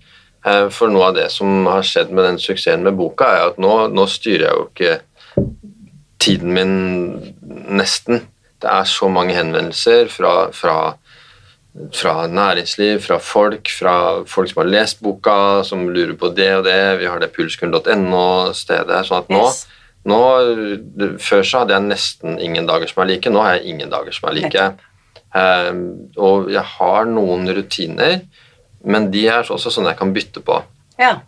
Eh, 0.47 0.69
For 0.71 0.89
noe 0.89 1.09
av 1.09 1.15
det 1.15 1.31
som 1.31 1.67
har 1.67 1.83
skjedd 1.83 2.11
med 2.11 2.25
den 2.25 2.39
suksessen 2.39 2.83
med 2.83 2.97
boka, 2.97 3.25
er 3.25 3.47
at 3.51 3.59
nå, 3.59 3.89
nå 3.93 4.07
styrer 4.09 4.47
jeg 4.47 4.55
jo 4.57 4.69
ikke 4.71 5.01
tiden 6.19 6.53
min 6.53 7.35
nesten. 7.69 8.23
Det 8.61 8.69
er 8.71 8.85
så 8.85 9.09
mange 9.11 9.35
henvendelser 9.35 10.09
fra, 10.13 10.51
fra, 10.53 10.95
fra 11.95 12.27
næringsliv, 12.27 12.99
fra 13.05 13.19
folk, 13.23 13.69
fra 13.71 13.95
folk 14.27 14.51
som 14.51 14.63
har 14.65 14.71
lest 14.73 15.01
boka, 15.05 15.63
som 15.65 15.85
lurer 15.89 16.17
på 16.19 16.33
det 16.35 16.49
og 16.59 16.65
det. 16.67 16.99
Vi 16.99 17.07
har 17.07 17.21
det 17.23 17.31
pulskuren.no-stedet. 17.37 19.05
sånn 19.07 19.19
at 19.23 19.29
nå, 19.31 19.45
Yes. 19.45 19.67
nå 20.05 20.21
Før 21.21 21.43
så 21.47 21.59
hadde 21.63 21.75
jeg 21.77 21.87
nesten 21.89 22.39
ingen 22.41 22.67
dager 22.67 22.89
som 22.89 23.03
er 23.03 23.07
like. 23.15 23.31
Nå 23.31 23.41
har 23.43 23.59
jeg 23.59 23.67
ingen 23.75 23.91
dager 23.91 24.13
som 24.13 24.29
er 24.31 24.35
like. 24.41 24.69
Um, 25.33 26.11
og 26.19 26.51
jeg 26.51 26.63
har 26.65 27.05
noen 27.07 27.47
rutiner, 27.55 28.21
men 28.85 29.11
de 29.13 29.27
er 29.29 29.43
også 29.47 29.71
sånne 29.71 29.93
jeg 29.93 29.99
kan 29.99 30.13
bytte 30.13 30.41
på. 30.43 30.63
Ja. 30.99 31.21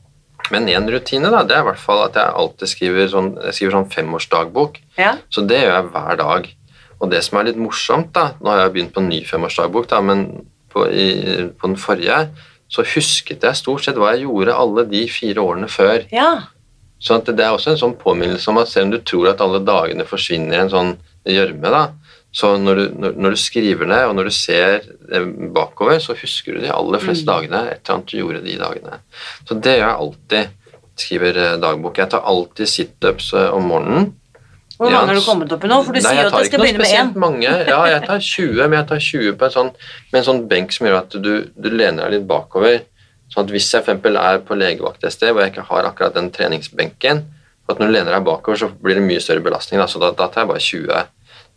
Men 0.51 0.67
én 0.67 0.89
rutine 0.91 1.31
da, 1.31 1.45
det 1.47 1.55
er 1.55 1.61
i 1.63 1.69
hvert 1.71 1.79
fall 1.79 2.03
at 2.09 2.15
jeg 2.19 2.35
alltid 2.35 2.69
skriver 2.69 3.07
sånn, 3.13 3.29
jeg 3.45 3.55
skriver 3.55 3.77
sånn 3.77 3.91
femårsdagbok. 3.93 4.81
ja. 4.99 5.15
Så 5.31 5.47
det 5.47 5.61
gjør 5.63 5.77
jeg 5.77 5.93
hver 5.95 6.17
dag. 6.19 6.49
Og 7.03 7.11
det 7.11 7.21
som 7.27 7.39
er 7.39 7.51
litt 7.51 7.59
morsomt, 7.61 8.13
da 8.15 8.33
Nå 8.39 8.53
har 8.53 8.65
jeg 8.65 8.75
begynt 8.77 8.95
på 8.95 9.03
en 9.03 9.11
ny 9.11 9.21
femårsdagbok, 9.27 9.91
da, 9.91 10.01
men 10.07 10.27
på, 10.73 10.87
i, 10.89 11.07
på 11.59 11.69
den 11.69 11.79
forrige 11.81 12.25
så 12.73 12.85
husket 12.89 13.43
jeg 13.45 13.59
stort 13.59 13.85
sett 13.85 13.99
hva 14.01 14.15
jeg 14.15 14.25
gjorde 14.25 14.55
alle 14.57 14.87
de 14.89 15.03
fire 15.13 15.43
årene 15.43 15.69
før. 15.69 16.07
ja. 16.15 16.33
Så 17.03 17.17
at 17.19 17.27
det 17.27 17.43
er 17.43 17.51
også 17.51 17.73
en 17.73 17.81
sånn 17.81 17.97
påminnelse 17.99 18.47
om 18.53 18.61
at 18.61 18.71
selv 18.71 18.87
om 18.87 18.93
du 18.93 19.01
tror 19.03 19.33
at 19.33 19.41
alle 19.43 19.59
dagene 19.67 20.05
forsvinner 20.07 20.55
i 20.55 20.61
en 20.63 20.71
sånn 20.71 20.93
gjørme, 21.27 21.73
da, 21.75 21.81
så 22.33 22.55
når 22.57 22.79
du, 22.79 22.85
når, 23.13 23.35
du 23.35 23.41
skriver 23.41 23.89
ned, 23.91 24.07
og 24.09 24.15
når 24.17 24.31
du 24.31 24.35
ser 24.35 24.87
bakover, 25.53 25.99
så 26.01 26.17
husker 26.17 26.57
du 26.57 26.63
de 26.65 26.71
aller 26.73 27.03
fleste 27.03 27.29
dagene 27.29 27.61
et 27.69 27.83
eller 27.83 27.97
annet 27.99 28.09
du 28.09 28.17
gjorde 28.17 28.41
de 28.47 28.55
dagene. 28.61 29.01
Så 29.45 29.59
det 29.59 29.77
gjør 29.77 29.85
jeg 29.85 30.05
alltid. 30.07 30.59
Skriver 31.03 31.39
eh, 31.41 31.59
dagbok. 31.61 31.99
Jeg 31.99 32.13
tar 32.13 32.25
alltid 32.29 32.69
situps 32.69 33.31
eh, 33.37 33.51
om 33.53 33.69
morgenen. 33.69 34.11
Hvor 34.83 34.91
Ja, 34.91 34.99
mange 34.99 35.13
har 35.13 35.21
du 35.21 35.27
kommet 35.27 35.53
opp 35.55 35.65
i 35.65 35.69
nå? 35.71 35.77
For 35.87 35.95
du 35.95 36.01
Nei, 36.01 36.11
sier 36.11 36.25
jo 36.25 36.31
at 36.33 36.39
jeg 36.41 36.49
skal 36.51 36.63
begynne 36.65 36.83
med 36.83 36.95
én. 36.99 37.11
Mange. 37.23 37.51
Ja, 37.69 37.81
jeg 37.87 38.01
tar 38.09 38.19
20, 38.19 38.63
men 38.67 38.79
jeg 38.81 38.89
tar 38.89 39.03
20 39.07 39.37
på 39.39 39.47
en 39.47 39.55
sånn, 39.55 39.71
med 40.11 40.19
en 40.21 40.27
sånn 40.27 40.41
benk 40.51 40.75
som 40.75 40.89
gjør 40.89 40.99
at 40.99 41.15
du, 41.23 41.31
du 41.55 41.69
lener 41.71 42.09
deg 42.09 42.17
litt 42.17 42.27
bakover. 42.27 42.81
Sånn 43.31 43.47
at 43.47 43.55
hvis 43.55 43.71
jeg 43.73 43.87
for 43.87 44.19
er 44.27 44.43
på 44.45 44.59
legevakt 44.59 45.07
et 45.07 45.15
sted 45.15 45.31
hvor 45.31 45.45
jeg 45.45 45.55
ikke 45.55 45.69
har 45.71 45.87
akkurat 45.89 46.19
den 46.19 46.33
treningsbenken, 46.35 47.23
for 47.63 47.77
at 47.77 47.81
når 47.81 47.93
du 47.93 47.95
lener 47.95 48.17
deg 48.19 48.27
bakover, 48.27 48.59
så 48.59 48.69
blir 48.75 48.99
det 48.99 49.07
mye 49.07 49.23
større 49.23 49.45
belastning. 49.47 49.79
Da, 49.81 49.87
så 49.87 50.03
da, 50.03 50.11
da 50.19 50.27
tar 50.29 50.43
jeg 50.43 50.51
bare 50.51 50.67
20. 50.67 51.03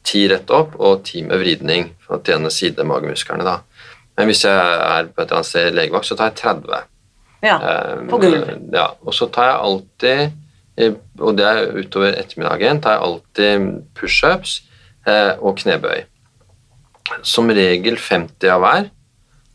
10 0.05 0.27
rett 0.29 0.51
opp 0.53 0.75
og 0.77 1.01
10 1.03 1.25
med 1.31 1.41
vridning 1.41 1.87
for 2.05 2.19
å 2.19 2.23
tjene 2.23 2.51
sidemagemusklene. 2.53 3.43
da. 3.47 3.57
Men 4.15 4.29
hvis 4.29 4.45
jeg 4.45 4.53
er 4.55 5.09
på 5.09 5.21
et 5.23 5.25
eller 5.25 5.39
annet 5.41 5.49
sted 5.49 5.71
i 5.71 5.75
legevakt, 5.79 6.07
så 6.07 6.17
tar 6.19 6.29
jeg 6.29 6.37
30. 6.43 6.83
Ja, 7.45 7.57
Eh, 7.61 8.05
på 8.09 8.17
gulv. 8.21 8.45
Ja, 8.73 8.87
og 9.05 9.13
så 9.13 9.27
tar 9.29 9.49
jeg 9.49 9.57
alltid, 9.67 10.19
eh, 10.21 10.29
og 10.75 11.37
det 11.37 11.45
er 11.47 11.69
utover 11.77 12.17
ettermiddagen, 12.19 12.81
tar 12.83 12.97
jeg 12.97 13.05
alltid 13.07 13.69
pushups 13.95 14.57
eh, 15.07 15.33
og 15.39 15.57
knebøy. 15.61 16.03
Som 17.23 17.51
regel 17.53 17.97
50 18.01 18.51
av 18.51 18.63
hver. 18.63 18.89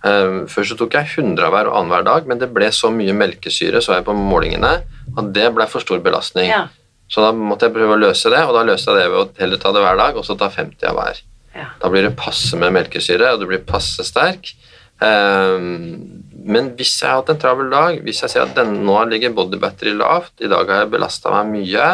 Eh, 0.07 0.37
Før 0.49 0.69
så 0.71 0.79
tok 0.81 0.97
jeg 0.97 1.13
100 1.19 1.45
av 1.47 1.55
hver 1.55 1.71
og 1.71 1.79
annenhver 1.81 2.07
dag, 2.07 2.29
men 2.31 2.41
det 2.41 2.51
ble 2.55 2.71
så 2.73 2.93
mye 2.95 3.17
melkesyre 3.17 3.83
så 3.85 3.99
jeg 3.99 4.07
på 4.09 4.17
målingene, 4.17 4.75
at 5.11 5.33
det 5.37 5.49
ble 5.57 5.67
for 5.69 5.85
stor 5.85 6.01
belastning. 6.05 6.49
Ja. 6.53 6.69
Så 7.11 7.25
da 7.25 7.33
måtte 7.35 7.67
jeg 7.67 7.75
prøve 7.75 7.97
å 7.97 8.01
løse 8.01 8.31
det, 8.31 8.41
og 8.47 8.55
da 8.55 8.63
løste 8.69 8.95
jeg 8.95 9.03
det 9.03 9.11
ved 9.11 9.21
å 9.25 9.43
heller 9.43 9.61
ta 9.61 9.73
det 9.75 9.83
hver 9.83 9.99
dag, 9.99 10.17
og 10.17 10.25
så 10.27 10.39
ta 10.39 10.49
50 10.55 10.89
av 10.93 10.99
hver. 11.01 11.23
Ja. 11.57 11.67
Da 11.83 11.91
blir 11.91 12.07
det 12.07 12.15
passe 12.19 12.57
med 12.57 12.73
melkesyre, 12.77 13.33
og 13.35 13.43
du 13.43 13.49
blir 13.51 13.65
passe 13.67 14.05
sterk. 14.07 14.53
Ehm, 15.01 16.23
men 16.51 16.71
hvis 16.79 16.95
jeg 17.03 17.09
har 17.11 17.21
hatt 17.21 17.33
en 17.35 17.41
travel 17.41 17.69
dag, 17.73 18.01
hvis 18.05 18.23
jeg 18.25 18.33
ser 18.33 18.47
at 18.47 18.55
den, 18.57 18.81
nå 18.87 18.97
ligger 19.11 19.35
body 19.37 19.61
battery 19.61 19.93
lavt, 19.97 20.33
i 20.41 20.49
dag 20.51 20.69
har 20.69 20.85
jeg 20.85 20.93
belasta 20.95 21.33
meg 21.35 21.53
mye, 21.55 21.89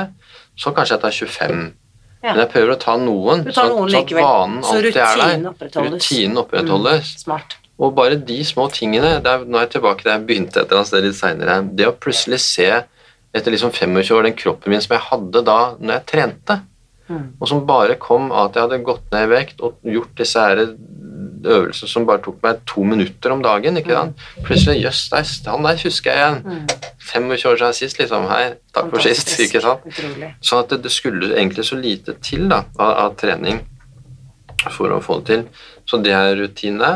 så 0.57 0.73
kanskje 0.75 0.97
jeg 0.97 1.05
tar 1.05 1.17
25. 1.19 1.63
Ja. 2.25 2.33
Men 2.33 2.41
jeg 2.45 2.51
prøver 2.55 2.73
å 2.75 2.79
ta 2.81 2.97
noen, 2.99 3.45
tar 3.55 3.71
noen 3.71 3.93
vanen 4.17 4.63
så 4.65 4.79
alltid 4.79 4.97
er 4.97 5.21
der. 5.21 5.49
opprettholdes. 5.53 6.07
Rutinen 6.09 6.41
opprettholdes. 6.43 7.13
Smart. 7.23 7.57
Og 7.77 7.93
bare 7.95 8.17
de 8.17 8.39
små 8.49 8.71
tingene 8.73 9.19
det 9.21 9.29
er, 9.29 9.43
Nå 9.45 9.59
er 9.59 9.67
jeg 9.67 9.75
tilbake 9.75 10.01
til 10.01 10.11
jeg 10.15 10.23
begynte 10.27 10.63
et 10.63 10.71
eller 10.71 10.81
annet 10.81 10.89
sted 10.89 11.05
litt 11.05 11.19
seinere. 11.19 11.57
Det 11.77 11.87
å 11.91 11.93
plutselig 11.93 12.39
se 12.41 12.71
etter 13.37 13.53
liksom 13.53 13.69
25 13.75 14.17
år 14.17 14.23
den 14.31 14.39
kroppen 14.39 14.73
min 14.73 14.81
som 14.81 14.95
jeg 14.97 15.05
hadde 15.11 15.43
da 15.45 15.59
når 15.79 15.99
jeg 15.99 16.07
trente, 16.15 16.63
Mm. 17.07 17.37
og 17.39 17.47
som 17.47 17.61
bare 17.63 17.95
kom 18.03 18.33
av 18.33 18.49
at 18.49 18.57
jeg 18.57 18.63
hadde 18.65 18.83
gått 18.83 19.13
ned 19.13 19.29
i 19.29 19.31
vekt 19.31 19.61
og 19.63 19.77
gjort 19.87 20.17
disse 20.19 20.41
her 20.43 20.57
øvelser 21.47 21.91
som 21.91 22.07
bare 22.09 22.23
tok 22.25 22.43
meg 22.45 22.61
to 22.69 22.85
minutter 22.87 23.35
om 23.35 23.43
dagen. 23.45 23.79
ikke 23.81 23.95
sant? 23.97 24.27
Plutselig 24.47 24.83
Jøss, 24.83 25.07
yes, 25.15 25.37
han 25.47 25.67
der 25.67 25.81
husker 25.83 26.13
jeg 26.13 26.21
igjen. 26.21 26.43
Mm. 26.45 26.93
25 27.07 27.51
år 27.53 27.61
siden 27.61 27.79
sist, 27.81 27.99
liksom. 28.03 28.29
Hei, 28.31 28.43
takk 28.75 28.91
for 28.91 29.05
sist. 29.05 29.33
Ikke 29.47 29.63
sant? 29.65 29.87
Sånn 30.45 30.65
at 30.65 30.75
det, 30.75 30.83
det 30.87 30.93
skulle 30.95 31.33
egentlig 31.35 31.67
så 31.69 31.79
lite 31.81 32.17
til 32.25 32.49
da, 32.51 32.65
av, 32.79 32.93
av 33.07 33.19
trening 33.21 33.63
for 34.75 34.93
å 34.93 35.03
få 35.05 35.21
det 35.21 35.27
til. 35.31 35.47
Så 35.87 36.03
det 36.03 36.15
er 36.17 36.35
rutine. 36.41 36.93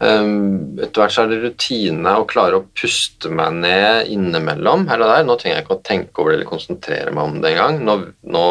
Um, 0.00 0.78
etter 0.80 1.02
hvert 1.02 1.12
så 1.12 1.26
er 1.26 1.32
det 1.34 1.42
rutine 1.42 2.12
å 2.16 2.24
klare 2.28 2.56
å 2.56 2.64
puste 2.72 3.28
meg 3.28 3.58
ned 3.60 4.08
innimellom 4.08 4.86
her 4.88 5.02
og 5.04 5.12
der. 5.12 5.26
Nå 5.28 5.36
trenger 5.36 5.58
jeg 5.58 5.66
ikke 5.66 5.76
å 5.76 5.84
tenke 5.84 6.22
over 6.22 6.32
det 6.32 6.38
eller 6.38 6.48
konsentrere 6.48 7.12
meg 7.12 7.28
om 7.28 7.42
det 7.42 7.52
engang. 7.52 7.82
Nå, 7.84 7.96
nå 8.32 8.44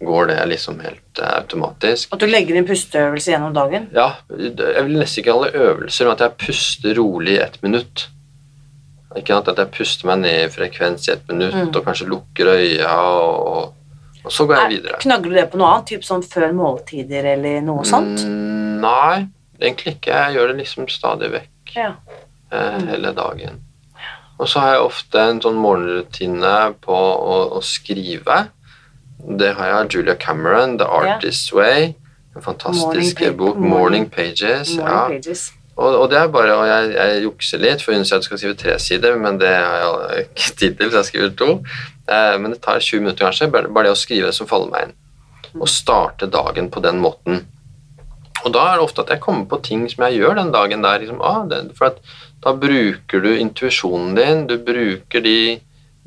går 0.00 0.26
det 0.30 0.36
liksom 0.52 0.78
helt 0.80 1.18
eh, 1.18 1.32
automatisk. 1.40 2.12
At 2.14 2.20
du 2.22 2.26
legger 2.30 2.54
inn 2.56 2.66
pusteøvelse 2.68 3.32
gjennom 3.32 3.54
dagen. 3.56 3.88
Ja, 3.96 4.12
jeg 4.30 4.84
vil 4.86 4.98
nesten 5.00 5.22
ikke 5.24 5.32
kalle 5.32 5.48
det 5.50 5.60
øvelser, 5.64 6.04
men 6.06 6.12
at 6.14 6.20
jeg 6.26 6.36
puster 6.46 6.94
rolig 7.00 7.32
i 7.34 7.40
ett 7.42 7.58
minutt. 7.62 8.04
Ikke 9.16 9.34
sant? 9.34 9.48
At 9.48 9.58
jeg 9.58 9.72
puster 9.74 10.06
meg 10.10 10.20
ned 10.22 10.44
i 10.44 10.52
frekvens 10.54 11.08
i 11.08 11.12
ett 11.16 11.26
minutt, 11.28 11.54
Mm. 11.54 11.72
og 11.74 11.84
kanskje 11.84 12.06
lukker 12.12 12.46
øya, 12.54 12.92
og, 12.94 13.74
og 14.24 14.30
så 14.32 14.46
går 14.46 14.54
jeg 14.56 14.64
Er- 14.64 14.68
videre. 14.76 14.98
Knagger 15.00 15.30
du 15.30 15.34
det 15.34 15.50
på 15.50 15.58
noe 15.58 15.72
annet? 15.74 15.86
Typ 15.88 16.04
sånn 16.04 16.22
før 16.22 16.52
måltider 16.54 17.24
eller 17.34 17.60
noe 17.64 17.82
sånt? 17.88 18.22
Mm, 18.22 18.80
nei, 18.84 19.26
egentlig 19.60 19.96
ikke. 19.96 20.12
Jeg 20.14 20.36
gjør 20.36 20.52
det 20.52 20.58
liksom 20.60 20.88
stadig 20.88 21.30
vekk 21.32 21.74
Ja. 21.74 21.92
eh, 22.52 22.78
hele 22.92 23.12
dagen. 23.16 23.64
Og 24.38 24.46
så 24.46 24.60
har 24.60 24.74
jeg 24.76 24.84
ofte 24.86 25.18
en 25.18 25.40
sånn 25.40 25.56
morgenrutine 25.58 26.74
på 26.80 26.94
å, 26.94 27.38
å 27.58 27.62
skrive. 27.62 28.48
Det 29.38 29.54
har 29.54 29.66
jeg 29.66 29.94
Julia 29.94 30.14
Cameron, 30.14 30.78
'The 30.78 30.86
Artist's 30.86 31.52
Way'. 31.52 31.94
En 32.36 32.42
fantastisk 32.42 33.20
Morning 33.20 33.36
bok. 33.38 33.56
morning- 33.56 34.10
Pages'. 34.10 34.76
Morning 34.76 34.88
ja. 34.88 35.08
pages. 35.08 35.52
Og, 35.78 35.94
og 36.00 36.10
det 36.10 36.18
er 36.18 36.26
bare, 36.28 36.54
og 36.58 36.66
jeg, 36.66 36.94
jeg 36.94 37.22
jukser 37.22 37.58
litt, 37.62 37.82
for 37.82 37.94
hun 37.94 38.04
sier 38.04 38.16
at 38.18 38.22
du 38.22 38.26
skal 38.26 38.38
skrive 38.38 38.54
tre 38.58 38.78
sider, 38.82 39.16
men 39.16 39.38
det 39.38 39.48
har 39.48 40.08
jeg 40.14 40.24
ikke 40.36 40.54
tid 40.58 40.74
til, 40.80 40.90
så 40.90 40.96
jeg 41.02 41.04
skriver 41.04 41.36
to. 41.38 41.50
Eh, 42.10 42.38
men 42.42 42.50
det 42.52 42.60
tar 42.64 42.80
20 42.82 43.00
minutter 43.04 43.24
kanskje, 43.28 43.50
bare, 43.52 43.68
bare 43.70 43.84
det 43.86 43.94
å 43.94 44.00
skrive 44.00 44.26
det 44.26 44.34
som 44.34 44.46
faller 44.50 44.72
meg 44.72 44.88
inn. 44.88 44.96
Og 45.60 45.68
starte 45.70 46.26
dagen 46.30 46.70
på 46.70 46.82
den 46.82 46.98
måten. 47.00 47.44
Og 48.44 48.52
da 48.54 48.64
er 48.72 48.78
det 48.78 48.84
ofte 48.88 49.02
at 49.02 49.10
jeg 49.14 49.20
kommer 49.22 49.46
på 49.50 49.60
ting 49.62 49.86
som 49.90 50.04
jeg 50.06 50.18
gjør 50.20 50.34
den 50.38 50.50
dagen 50.54 50.82
der. 50.82 50.98
Liksom, 51.02 51.22
ah, 51.22 51.44
det, 51.50 51.62
for 51.78 51.92
at 51.92 52.02
da 52.44 52.52
bruker 52.54 53.22
du 53.22 53.30
intuisjonen 53.34 54.14
din, 54.18 54.46
du 54.50 54.58
bruker 54.62 55.20
de 55.24 55.38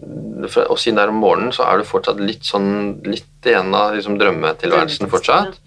Og 0.01 0.77
siden 0.79 0.97
det 0.97 1.03
er 1.05 1.13
om 1.13 1.21
morgenen, 1.21 1.53
så 1.53 1.67
er 1.69 1.79
du 1.79 1.87
fortsatt 1.87 2.19
litt 2.23 2.47
sånn 2.47 3.01
litt 3.05 3.45
igjen 3.45 3.73
av 3.77 3.95
liksom, 3.95 4.17
drømmetilværelsen 4.21 5.09
fortsatt. 5.11 5.59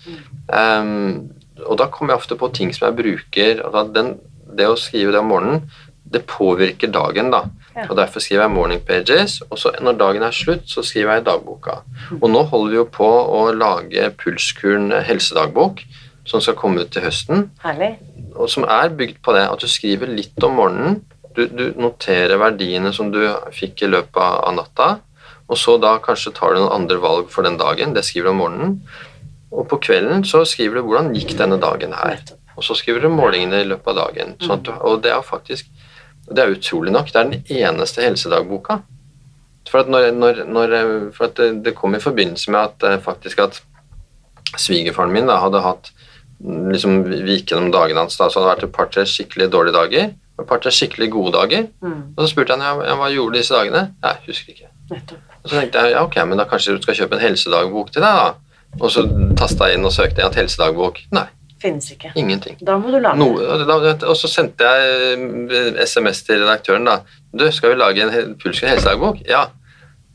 Um, 0.51 1.31
og 1.65 1.79
da 1.79 1.87
kommer 1.93 2.15
jeg 2.15 2.25
ofte 2.25 2.39
på 2.39 2.51
ting 2.55 2.73
som 2.75 2.89
jeg 2.89 2.99
bruker 2.99 3.63
altså 3.65 3.85
den, 3.95 4.17
Det 4.55 4.67
å 4.69 4.77
skrive 4.79 5.15
det 5.15 5.19
om 5.23 5.31
morgenen, 5.33 5.63
det 6.15 6.27
påvirker 6.31 6.91
dagen, 6.95 7.31
da. 7.33 7.45
Ja. 7.75 7.89
Og 7.89 7.97
Derfor 7.99 8.23
skriver 8.23 8.45
jeg 8.45 8.55
morning 8.55 8.83
pages, 8.87 9.41
og 9.51 9.59
så 9.59 9.73
når 9.83 9.97
dagen 9.99 10.23
er 10.23 10.35
slutt, 10.37 10.69
så 10.71 10.85
skriver 10.87 11.17
jeg 11.17 11.25
i 11.25 11.27
dagboka. 11.27 11.81
Og 12.21 12.29
nå 12.31 12.45
holder 12.53 12.71
vi 12.71 12.79
jo 12.79 12.85
på 12.87 13.09
å 13.09 13.41
lage 13.57 14.13
Pulskuren 14.21 14.93
helsedagbok, 15.09 15.83
som 16.29 16.41
skal 16.45 16.57
komme 16.57 16.85
ut 16.85 16.93
til 16.95 17.05
høsten 17.05 17.49
Herlig. 17.65 17.99
og 18.35 18.49
som 18.49 18.65
er 18.65 18.95
bygd 18.97 19.19
på 19.25 19.35
det 19.37 19.43
at 19.49 19.61
du 19.61 19.69
skriver 19.69 20.09
litt 20.09 20.47
om 20.47 20.55
morgenen. 20.57 21.03
Du, 21.35 21.47
du 21.51 21.65
noterer 21.81 22.39
verdiene 22.39 22.93
som 22.95 23.11
du 23.11 23.21
fikk 23.55 23.83
i 23.83 23.91
løpet 23.91 24.23
av 24.23 24.55
natta, 24.55 24.89
og 25.51 25.59
så 25.61 25.77
da 25.83 25.97
kanskje 26.03 26.33
tar 26.37 26.55
du 26.55 26.63
noen 26.63 26.77
andre 26.79 27.01
valg 27.03 27.29
for 27.33 27.45
den 27.45 27.59
dagen. 27.61 27.93
Det 27.97 28.05
skriver 28.07 28.31
du 28.31 28.33
om 28.33 28.41
morgenen. 28.41 28.79
Og 29.55 29.67
på 29.71 29.79
kvelden 29.83 30.25
så 30.27 30.43
skriver 30.49 30.81
du 30.81 30.87
hvordan 30.87 31.13
gikk 31.15 31.35
denne 31.39 31.59
dagen 31.63 31.93
her. 31.95 32.23
Og 32.55 32.65
så 32.65 32.77
skriver 32.79 33.05
du 33.05 33.13
målingene 33.13 33.61
i 33.61 33.69
løpet 33.69 33.93
av 33.93 33.99
dagen. 33.99 34.35
Du, 34.41 34.73
og 34.73 35.03
det 35.05 35.13
er 35.13 35.27
faktisk 35.27 35.71
Det 36.25 36.41
er 36.41 36.55
utrolig 36.55 36.93
nok. 36.93 37.11
Det 37.13 37.21
er 37.21 37.29
den 37.29 37.43
eneste 37.53 38.01
helsedagboka. 38.01 38.79
For 39.69 39.83
at, 39.83 39.91
når, 39.93 40.07
når, 40.17 40.39
når, 40.49 40.71
for 41.13 41.27
at 41.27 41.37
det, 41.37 41.49
det 41.67 41.75
kom 41.77 41.95
i 41.95 42.01
forbindelse 42.01 42.51
med 42.51 42.61
at 42.61 42.87
eh, 42.89 43.03
faktisk 43.03 43.43
at 43.45 43.59
svigerfaren 44.57 45.13
min 45.13 45.29
da, 45.29 45.37
hadde 45.43 45.61
hatt 45.61 45.91
liksom, 46.41 47.03
Vi 47.11 47.37
gikk 47.37 47.53
gjennom 47.53 47.69
dagene 47.75 48.07
hans. 48.07 48.17
Da, 48.17 48.31
så 48.31 48.41
hadde 48.41 48.47
det 48.47 48.53
vært 48.55 48.65
et 48.69 48.77
par-tre 48.79 49.05
skikkelig 49.05 49.51
dårlige 49.53 49.77
dager 49.77 50.15
et 50.41 50.47
par-tre 50.49 50.71
skikkelig 50.75 51.11
gode 51.13 51.33
dager. 51.37 51.69
Mm. 51.85 52.01
Og 52.17 52.25
så 52.25 52.31
spurte 52.33 52.57
han 52.57 52.65
ja, 52.65 52.95
hva 52.99 53.11
gjorde 53.13 53.37
du 53.37 53.39
disse 53.39 53.55
dagene. 53.55 53.85
Nei, 54.03 54.15
husker 54.27 54.55
ikke. 54.57 54.71
Nettopp. 54.91 55.31
Og 55.45 55.51
så 55.51 55.61
tenkte 55.61 55.85
jeg 55.85 55.93
ja, 55.95 56.03
ok, 56.05 56.17
men 56.27 56.41
da 56.41 56.47
kanskje 56.49 56.75
du 56.77 56.83
skal 56.83 56.97
kjøpe 56.99 57.19
en 57.19 57.23
helsedagbok 57.29 57.93
til 57.95 58.03
deg, 58.05 58.21
da. 58.21 58.61
Og 58.81 58.91
så 58.91 59.05
tasta 59.39 59.69
jeg 59.71 59.79
inn 59.79 59.87
og 59.87 59.93
søkte 59.95 60.25
jeg 60.25 60.35
helsedagbok. 60.41 60.99
Nei, 61.15 61.27
Finnes 61.63 61.87
ikke. 61.95 62.11
ingenting. 62.19 62.57
Da 62.67 62.75
må 62.81 62.91
du 62.93 62.99
lage 62.99 63.17
Noe, 63.17 63.93
og 64.11 64.17
så 64.21 64.29
sendte 64.29 64.67
jeg 64.67 65.15
eh, 65.49 65.79
SMS 65.87 66.25
til 66.27 66.43
redaktøren 66.43 66.85
da. 66.89 66.99
Du, 67.33 67.47
skal 67.55 67.73
vi 67.73 67.79
lage 67.81 68.03
en 68.05 68.11
he- 68.13 68.67
helsedagbok? 68.69 69.23
Ja. 69.29 69.47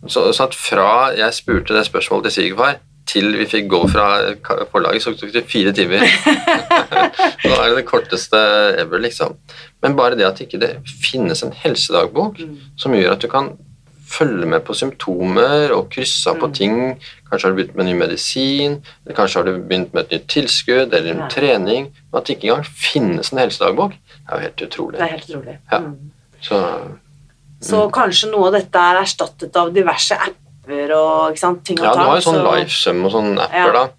Så, 0.08 0.28
så 0.36 0.46
at 0.50 0.54
fra 0.56 1.10
jeg 1.18 1.34
spurte 1.34 1.74
det 1.76 1.86
spørsmålet 1.88 2.30
til 2.30 2.36
svigerfar, 2.38 2.78
til 3.10 3.32
vi 3.40 3.46
fikk 3.50 3.70
gå 3.72 3.80
fra 3.90 4.06
forlaget, 4.72 5.02
så 5.04 5.14
tok 5.18 5.32
det 5.34 5.46
fire 5.50 5.74
timer. 5.76 6.04
Nå 7.46 7.56
er 7.56 7.70
det 7.72 7.80
det 7.80 7.88
korteste 7.90 8.40
ever, 8.82 9.02
liksom. 9.04 9.36
Men 9.84 9.96
bare 9.98 10.18
det 10.20 10.28
at 10.28 10.42
ikke 10.44 10.60
det 10.62 10.76
finnes 11.04 11.42
en 11.46 11.56
helsedagbok 11.64 12.38
som 12.80 12.94
gjør 12.96 13.16
at 13.16 13.26
du 13.26 13.30
kan 13.32 13.52
følge 14.10 14.48
med 14.50 14.64
på 14.66 14.74
symptomer 14.74 15.70
og 15.76 15.92
krysse 15.94 16.32
av 16.32 16.40
på 16.42 16.48
ting. 16.58 16.78
Kanskje 17.30 17.46
har 17.46 17.54
du 17.54 17.60
begynt 17.60 17.76
med 17.78 17.86
ny 17.92 17.94
medisin, 18.00 18.80
eller 19.06 19.18
kanskje 19.20 19.38
har 19.42 19.46
du 19.46 19.60
begynt 19.60 19.94
med 19.94 20.08
et 20.08 20.16
nytt 20.16 20.28
tilskudd 20.34 20.94
eller 20.98 21.12
en 21.14 21.22
Ja. 21.26 21.28
trening. 21.30 21.92
Men 22.12 22.18
at 22.18 22.26
det 22.26 22.38
ikke 22.38 22.50
engang 22.50 22.66
finnes 22.66 23.30
en 23.32 23.38
helsedagbok, 23.44 23.94
er 24.26 24.34
jo 24.36 24.42
helt 24.48 24.62
utrolig. 24.66 24.98
Det 24.98 25.06
er 25.06 25.14
helt 25.14 25.30
utrolig. 25.30 25.58
Ja. 25.72 25.80
Mm. 25.80 26.12
Så 26.42 26.64
Så 27.62 27.90
kanskje 27.92 28.32
noe 28.32 28.48
av 28.48 28.54
dette 28.56 28.80
er 28.80 29.02
erstattet 29.02 29.56
av 29.60 29.74
diverse 29.76 30.16
apper 30.16 30.49
og 30.72 31.32
ikke 31.32 31.40
sant, 31.40 31.64
ting 31.66 31.80
og 31.80 31.86
ja, 31.86 31.92
du 31.92 31.98
tang. 31.98 32.08
har 32.08 32.16
jo 32.20 32.22
sånn 32.32 32.40
så- 32.44 32.56
LifeSum 32.56 33.06
og 33.06 33.12
sånne 33.12 33.40
apper, 33.42 33.56
Ja. 33.56 33.72
da. 33.74 33.90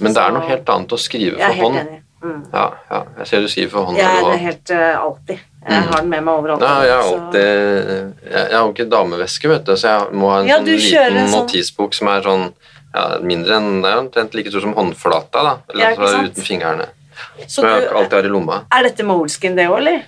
Men 0.00 0.14
det 0.14 0.22
er 0.22 0.30
noe 0.32 0.48
helt 0.48 0.68
annet 0.68 0.88
å 0.88 0.98
skrive 0.98 1.36
for 1.38 1.52
hånd. 1.62 1.76
enig. 1.76 2.02
Mm. 2.22 2.52
Ja, 2.52 2.70
ja, 2.90 3.04
jeg 3.18 3.26
ser 3.26 3.40
du 3.40 3.46
skriver 3.48 3.70
for 3.70 3.84
hånd. 3.86 3.96
Jeg 3.96 4.06
er 4.06 4.30
det 4.32 4.40
helt 4.40 4.70
uh, 4.70 5.02
alltid. 5.04 5.38
Jeg 5.68 5.82
Mm. 5.82 5.88
har 5.92 6.00
den 6.00 6.10
med 6.10 6.24
meg 6.24 6.34
overalt. 6.34 6.60
Ja, 6.60 6.82
jeg 6.82 6.92
har 6.92 7.02
så- 7.02 7.20
alltid 7.20 8.14
Jeg, 8.32 8.50
jeg 8.50 8.58
har 8.58 8.72
ikke 8.72 8.88
dameveske, 8.90 9.48
vet 9.48 9.64
du, 9.64 9.72
så 9.72 9.82
jeg 9.88 10.12
må 10.12 10.30
ha 10.30 10.40
en 10.40 10.46
Ja, 10.48 10.56
sånn 10.58 10.64
liten 10.66 11.16
en 11.16 11.28
sånn- 11.28 11.46
notisbok 11.46 11.94
som 11.94 12.08
er 12.08 12.20
sånn 12.22 12.52
ja, 12.94 13.18
mindre 13.20 13.50
enn 13.56 13.82
Det 13.82 13.90
er 13.92 13.98
omtrent 13.98 14.34
like 14.34 14.48
stor 14.50 14.60
som 14.60 14.74
håndflata, 14.74 15.30
da. 15.32 15.58
Eller 15.70 15.90
Ja, 15.90 15.96
altså 15.96 16.24
uten 16.24 16.42
fingrene. 16.42 16.86
Så 17.46 17.50
Som 17.50 17.64
jeg 17.66 17.88
du, 17.88 17.94
alltid 17.96 18.12
har 18.12 18.24
i 18.24 18.28
lomma. 18.28 18.62
er 18.72 18.82
dette 18.82 19.04
Moleskin, 19.04 19.54
det 19.56 19.68
òg, 19.68 19.78
eller? 19.78 20.02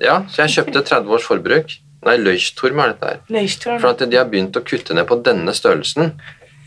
Ja, 0.00 0.20
så 0.28 0.46
jeg 0.46 0.64
kjøpte 0.66 0.84
30 0.84 1.08
års 1.10 1.22
forbruk. 1.24 1.78
Nei, 2.04 2.16
Løystorm 2.20 2.80
er 2.84 2.94
dette 2.94 3.10
her. 3.12 3.20
Løystorm. 3.32 3.78
For 3.82 3.94
at 3.94 4.02
de 4.10 4.18
har 4.18 4.26
begynt 4.30 4.56
å 4.58 4.64
kutte 4.66 4.96
ned 4.96 5.06
på 5.08 5.20
denne 5.24 5.54
størrelsen. 5.56 6.12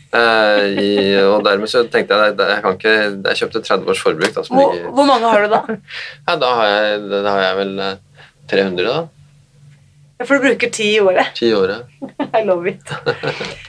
Eh, 0.08 0.62
i, 0.80 0.90
og 1.20 1.42
dermed 1.44 1.68
så 1.68 1.82
tenkte 1.92 2.16
jeg 2.16 2.32
jeg 2.40 2.62
kan 2.64 2.76
ikke 2.78 2.92
Jeg 3.28 3.38
kjøpte 3.42 3.60
30 3.60 3.90
års 3.92 4.00
forbruk. 4.00 4.32
Da, 4.32 4.44
som 4.46 4.56
Hvor, 4.56 4.72
ligger, 4.72 4.90
hvor 4.96 5.08
mange 5.10 5.28
har 5.28 5.44
du 5.44 5.52
da? 5.52 5.60
ja, 6.30 6.36
da 6.40 6.52
har 6.62 6.72
jeg, 6.72 7.06
da 7.12 7.28
har 7.28 7.42
jeg 7.44 7.58
vel 7.60 7.78
eh, 7.84 7.94
300, 8.48 8.88
da. 8.88 9.06
For 10.24 10.34
du 10.34 10.48
bruker 10.48 10.70
ti 10.74 10.88
i 10.96 10.98
året. 10.98 11.28
Ti 11.38 11.46
i 11.46 11.54
året. 11.54 11.92
I 12.38 12.40
love 12.42 12.66
it. 12.72 12.94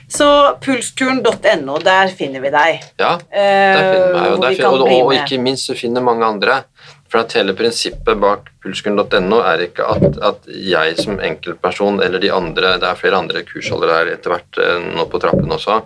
Så 0.09 0.25
pulsturen.no, 0.63 1.75
der 1.85 2.15
finner 2.17 2.41
vi 2.41 2.53
deg. 2.55 2.87
Ja, 2.97 3.11
Eh, 3.29 3.75
der 3.75 3.83
finner 3.83 4.15
meg, 4.15 4.31
og, 4.31 4.47
vi 4.47 4.55
finner, 4.55 4.71
og, 4.71 4.87
og, 4.87 5.11
og 5.11 5.13
ikke 5.19 5.37
minst 5.43 5.69
så 5.69 5.75
finner 5.77 6.01
mange 6.01 6.25
andre. 6.25 6.63
For 7.09 7.23
at 7.23 7.33
hele 7.33 7.55
prinsippet 7.57 8.19
bak 8.21 8.51
pulskuren.no 8.61 9.39
er 9.49 9.63
ikke 9.65 9.85
at, 9.89 10.19
at 10.29 10.49
jeg 10.49 10.97
som 10.99 11.21
enkeltperson 11.25 12.03
eller 12.05 12.21
de 12.21 12.29
andre, 12.33 12.75
det 12.81 12.85
er 12.85 12.99
flere 12.99 13.17
andre 13.17 13.41
kursholdere 13.47 13.95
her 13.97 14.11
etter 14.13 14.35
hvert 14.35 14.59
eh, 14.61 14.91
nå 14.93 15.07
på 15.09 15.21
trappen 15.23 15.57
også, 15.57 15.79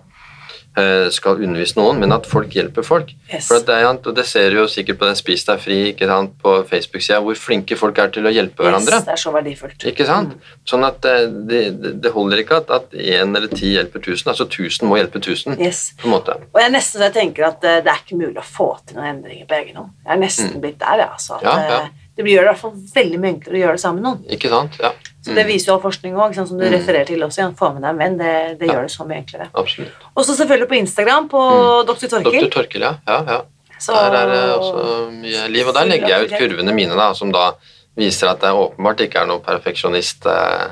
skal 1.13 1.41
undervise 1.43 1.77
noen, 1.77 1.99
men 2.01 2.11
at 2.15 2.25
folk 2.25 2.49
hjelper 2.55 2.81
folk. 2.83 3.11
Yes. 3.31 3.45
For 3.47 3.59
at 3.59 3.67
det, 3.67 3.75
er, 3.77 3.85
og 3.93 4.15
det 4.17 4.25
ser 4.25 4.49
du 4.49 4.57
jo 4.57 4.65
sikkert 4.71 4.97
på 5.01 5.05
den 5.05 5.15
Spis 5.19 5.43
deg 5.45 5.59
fri 5.61 5.77
ikke 5.91 6.07
sant, 6.09 6.33
på 6.41 6.55
Facebook-sida, 6.69 7.19
hvor 7.21 7.37
flinke 7.37 7.77
folk 7.77 7.99
er 8.01 8.09
til 8.15 8.25
å 8.25 8.33
hjelpe 8.33 8.65
hverandre. 8.65 9.01
Det 9.05 9.13
er 9.13 9.21
så 9.21 9.33
verdifullt. 9.35 9.85
Ikke 9.91 10.07
sant? 10.09 10.33
Sånn 10.69 10.83
at 10.87 11.05
eh, 11.05 11.27
det, 11.49 11.61
det, 12.01 12.11
holder 12.15 12.41
ikke 12.41 12.61
at, 12.63 12.73
at 12.73 12.93
én 12.97 13.35
eller 13.37 13.51
ti 13.53 13.75
hjelper 13.75 14.01
tusen. 14.03 14.31
Altså 14.33 14.47
tusen 14.49 14.89
må 14.89 14.97
hjelpe 14.97 15.21
tusen, 15.23 15.59
Yes. 15.61 15.91
på 16.01 16.09
en 16.09 16.15
måte. 16.17 16.39
Og 16.53 16.61
jeg 16.61 16.73
nesten 16.73 16.99
så 17.01 17.07
jeg 17.09 17.17
tenker 17.21 17.49
at 17.51 17.63
eh, 17.69 17.81
det 17.85 17.93
er 17.93 18.01
ikke 18.05 18.17
mulig 18.23 18.39
å 18.41 18.47
få 18.47 18.71
til 18.87 18.97
noen 18.97 19.11
endringer 19.17 19.45
på 19.49 19.59
egen 19.61 19.77
hånd. 19.81 19.93
Jeg 20.05 20.15
er 20.17 20.23
nesten 20.25 20.57
blitt 20.63 20.79
der, 20.81 21.03
jeg, 21.05 21.11
altså. 21.19 21.37
At, 21.37 21.43
Mm. 21.43 21.49
Ja, 21.53 21.69
ja. 21.69 21.81
eh, 21.83 21.99
Det 22.17 22.23
blir 22.27 22.41
i 22.41 22.45
hvert 22.45 22.59
fall 22.61 22.73
veldig 22.93 23.17
mye 23.21 23.31
enklere 23.33 23.55
å 23.57 23.61
gjøre 23.63 23.77
det 23.77 23.81
sammen 23.81 24.01
med 24.01 24.05
noen. 24.09 24.25
Ikke 24.35 24.49
sant? 24.51 24.75
Ja. 24.81 24.91
Så 25.23 25.33
Det 25.35 25.45
viser 25.47 25.69
jo 25.71 25.73
all 25.77 25.81
forskning 25.81 26.15
òg, 26.19 26.33
som 26.35 26.57
du 26.57 26.65
Mm. 26.65 26.73
refererer 26.73 27.05
til 27.07 27.19
også. 27.23 27.37
Ja. 27.39 27.49
Få 27.51 27.73
med 27.73 27.81
deg 27.81 27.89
en 27.91 27.97
venn, 27.97 28.17
det, 28.17 28.59
det 28.59 28.67
gjør 28.67 28.81
det 28.83 28.91
så 28.91 29.05
mye 29.07 29.21
enklere. 29.23 29.47
Absolutt. 29.55 29.91
Og 30.17 30.25
så 30.25 30.35
selvfølgelig 30.35 30.67
på 30.67 30.75
Instagram, 30.81 31.29
på 31.29 31.43
Dr. 31.87 32.07
Torkil. 32.11 32.41
Dr. 32.41 32.49
Torkil, 32.57 32.81
ja. 32.81 32.95
ja, 33.07 33.23
ja. 33.27 33.41
Så- 33.79 33.93
Der 33.93 34.17
er 34.19 34.25
det 34.27 34.41
også 34.59 35.11
mye 35.11 35.47
liv. 35.49 35.67
Og 35.67 35.73
der 35.73 35.85
legger 35.85 36.07
jeg 36.07 36.25
ut 36.25 36.37
kurvene 36.39 36.73
mine, 36.75 36.95
da, 36.95 37.13
som 37.13 37.31
da 37.31 37.51
viser 37.97 38.29
at 38.29 38.41
jeg 38.41 38.51
åpenbart 38.53 38.99
ikke 38.99 39.21
er 39.21 39.25
noen 39.27 39.41
perfeksjonist. 39.41 40.25
eh, 40.25 40.67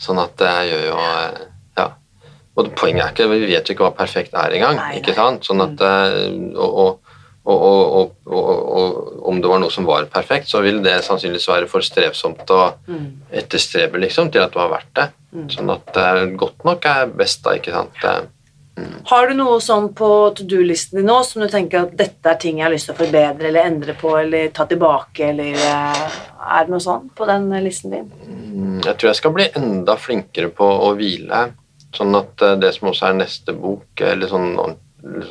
Sånn 0.00 0.18
at 0.22 0.36
jeg 0.38 0.70
gjør 0.72 0.84
jo 0.86 0.96
eh, 0.96 1.38
Ja. 1.76 1.88
Og 2.56 2.74
poenget 2.74 3.04
er 3.04 3.10
ikke 3.12 3.28
Vi 3.30 3.46
vet 3.46 3.66
jo 3.68 3.74
ikke 3.74 3.84
hva 3.90 3.96
perfekt 3.96 4.32
er 4.34 4.50
engang. 4.56 4.78
Ikke 4.96 5.14
sant? 5.14 5.42
Sånn 5.44 5.60
at 5.62 5.80
eh, 5.80 6.56
og, 6.56 6.78
og, 6.78 6.98
og, 7.50 8.10
og, 8.26 8.72
og, 8.80 9.22
om 9.28 9.40
det 9.42 9.48
var 9.50 9.60
noe 9.62 9.70
som 9.74 9.86
var 9.88 10.06
perfekt, 10.12 10.48
så 10.50 10.60
vil 10.64 10.82
det 10.84 10.98
sannsynligvis 11.06 11.48
være 11.50 11.68
for 11.70 11.80
strevsomt 11.86 12.50
å 12.50 12.60
Mm. 12.88 13.06
etterstrebe 13.32 13.98
liksom, 14.00 14.30
til 14.32 14.42
at 14.42 14.52
det 14.52 14.60
var 14.60 14.70
verdt 14.78 14.94
det. 14.94 15.08
Sånn 15.54 15.70
at 15.70 15.94
godt 16.36 16.64
nok 16.66 16.84
er 16.90 17.06
best, 17.06 17.42
da. 17.44 17.50
ikke 17.54 17.70
sant? 17.72 18.04
Eh, 18.04 18.84
Har 19.10 19.28
du 19.28 19.34
noe 19.34 19.60
sånn 19.60 19.90
på 19.94 20.08
to 20.34 20.44
do-listen 20.48 20.96
din 20.98 21.06
nå 21.06 21.18
som 21.26 21.42
du 21.42 21.48
tenker 21.52 21.82
at 21.84 21.96
dette 21.98 22.26
er 22.30 22.38
ting 22.40 22.58
jeg 22.58 22.64
har 22.64 22.72
lyst 22.72 22.86
til 22.88 22.94
å 22.94 22.98
forbedre 23.02 23.46
eller 23.50 23.66
endre 23.68 23.94
på 23.98 24.14
eller 24.18 24.48
ta 24.56 24.64
tilbake, 24.66 25.28
eller 25.30 25.54
eh, 25.54 26.04
Er 26.40 26.64
det 26.64 26.70
noe 26.72 26.80
sånn 26.80 27.10
på 27.14 27.26
den 27.28 27.50
listen 27.64 27.90
din? 27.92 28.06
Mm, 28.26 28.80
Jeg 28.84 28.96
tror 28.96 29.10
jeg 29.10 29.16
skal 29.20 29.34
bli 29.36 29.48
enda 29.54 29.96
flinkere 30.00 30.48
på 30.50 30.64
å 30.64 30.94
hvile. 30.96 31.52
Sånn 31.94 32.14
at 32.16 32.42
eh, 32.42 32.56
det 32.62 32.72
som 32.74 32.88
også 32.88 33.10
er 33.10 33.18
neste 33.20 33.52
bok, 33.52 34.00
eller 34.00 34.26
sånn 34.30 34.50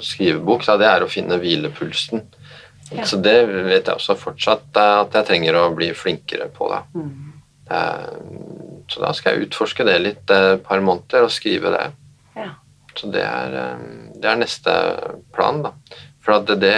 skrivebok, 0.06 0.66
da, 0.68 0.78
det 0.82 0.88
er 0.90 1.06
å 1.06 1.10
finne 1.12 1.38
hvilepulsen. 1.42 2.24
Ja. 2.92 3.06
Så 3.06 3.20
det 3.22 3.36
vet 3.48 3.86
jeg 3.86 3.94
også 3.96 4.16
fortsatt 4.18 4.78
eh, 4.82 4.96
at 5.04 5.14
jeg 5.20 5.28
trenger 5.30 5.60
å 5.60 5.68
bli 5.78 5.92
flinkere 5.94 6.50
på. 6.56 6.70
da. 6.72 6.84
Mm. 6.96 7.34
Eh, 7.70 8.12
Så 8.90 9.04
da 9.04 9.12
skal 9.14 9.36
jeg 9.36 9.46
utforske 9.50 9.86
det 9.86 10.00
litt 10.02 10.32
eh, 10.34 10.56
et 10.56 10.64
par 10.66 10.82
måneder 10.82 11.28
og 11.28 11.34
skrive 11.34 11.70
det. 11.76 11.88
Ja. 12.40 12.56
Så 12.98 13.12
det 13.14 13.22
er, 13.22 13.78
det 14.18 14.26
er 14.32 14.40
neste 14.42 14.74
plan, 15.36 15.62
da. 15.62 15.76
For 16.26 16.36
at 16.36 16.50
det, 16.60 16.74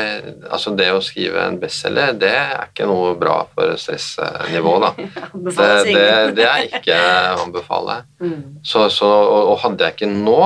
altså 0.52 0.74
det 0.78 0.90
å 0.94 1.00
skrive 1.02 1.42
en 1.48 1.56
bestselger, 1.60 2.12
det 2.20 2.30
er 2.36 2.68
ikke 2.68 2.86
noe 2.92 3.16
bra 3.20 3.40
for 3.56 3.72
stressnivå, 3.80 4.76
da. 4.84 4.92
Det, 5.48 5.70
det, 5.88 6.04
det 6.38 6.46
er 6.46 6.68
ikke 6.68 7.00
å 7.00 7.48
anbefale. 7.48 8.02
Mm. 8.22 8.60
Så, 8.68 8.84
så, 8.94 9.08
og, 9.08 9.54
og 9.56 9.58
hadde 9.64 9.88
jeg 9.88 9.98
ikke 9.98 10.12
nå 10.12 10.42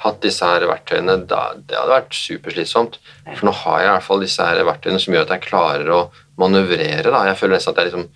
hatt 0.00 0.20
disse 0.24 0.46
her 0.46 0.64
verktøyene, 0.68 1.16
da, 1.28 1.50
det 1.56 1.76
hadde 1.76 1.92
vært 1.92 2.16
superslitsomt. 2.16 2.98
For 3.28 3.48
nå 3.48 3.54
har 3.62 3.82
jeg 3.82 3.88
i 3.88 3.94
hvert 3.94 4.06
fall 4.06 4.24
disse 4.24 4.46
her 4.46 4.62
verktøyene 4.68 5.00
som 5.02 5.16
gjør 5.16 5.26
at 5.26 5.34
jeg 5.36 5.46
klarer 5.48 5.92
å 5.92 6.00
manøvrere. 6.40 7.10
Da. 7.10 7.24
Jeg 7.28 7.40
føler 7.40 7.58
nesten 7.58 7.74
at 7.74 7.82
jeg 7.82 7.90
liksom 7.90 8.06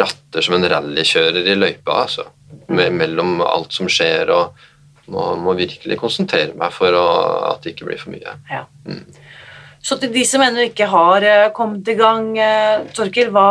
ratter 0.00 0.46
som 0.46 0.56
en 0.56 0.68
rallykjører 0.74 1.48
i 1.48 1.56
løypa, 1.56 2.02
altså. 2.04 2.28
Me 2.70 2.90
mellom 2.94 3.40
alt 3.46 3.74
som 3.74 3.88
skjer, 3.90 4.30
og 4.34 5.10
må, 5.10 5.24
må 5.40 5.56
virkelig 5.58 5.98
konsentrere 5.98 6.54
meg 6.58 6.74
for 6.74 6.94
å, 6.94 7.06
at 7.50 7.64
det 7.64 7.74
ikke 7.74 7.88
blir 7.88 8.00
for 8.02 8.14
mye. 8.14 8.36
Ja. 8.50 8.64
Så 9.82 9.96
til 9.96 10.12
de 10.12 10.22
som 10.28 10.42
ennå 10.44 10.66
ikke 10.68 10.86
har 10.92 11.24
eh, 11.24 11.46
kommet 11.56 11.88
i 11.88 11.96
gang, 11.96 12.26
eh, 12.36 12.82
Torkil, 12.92 13.30
hva, 13.32 13.46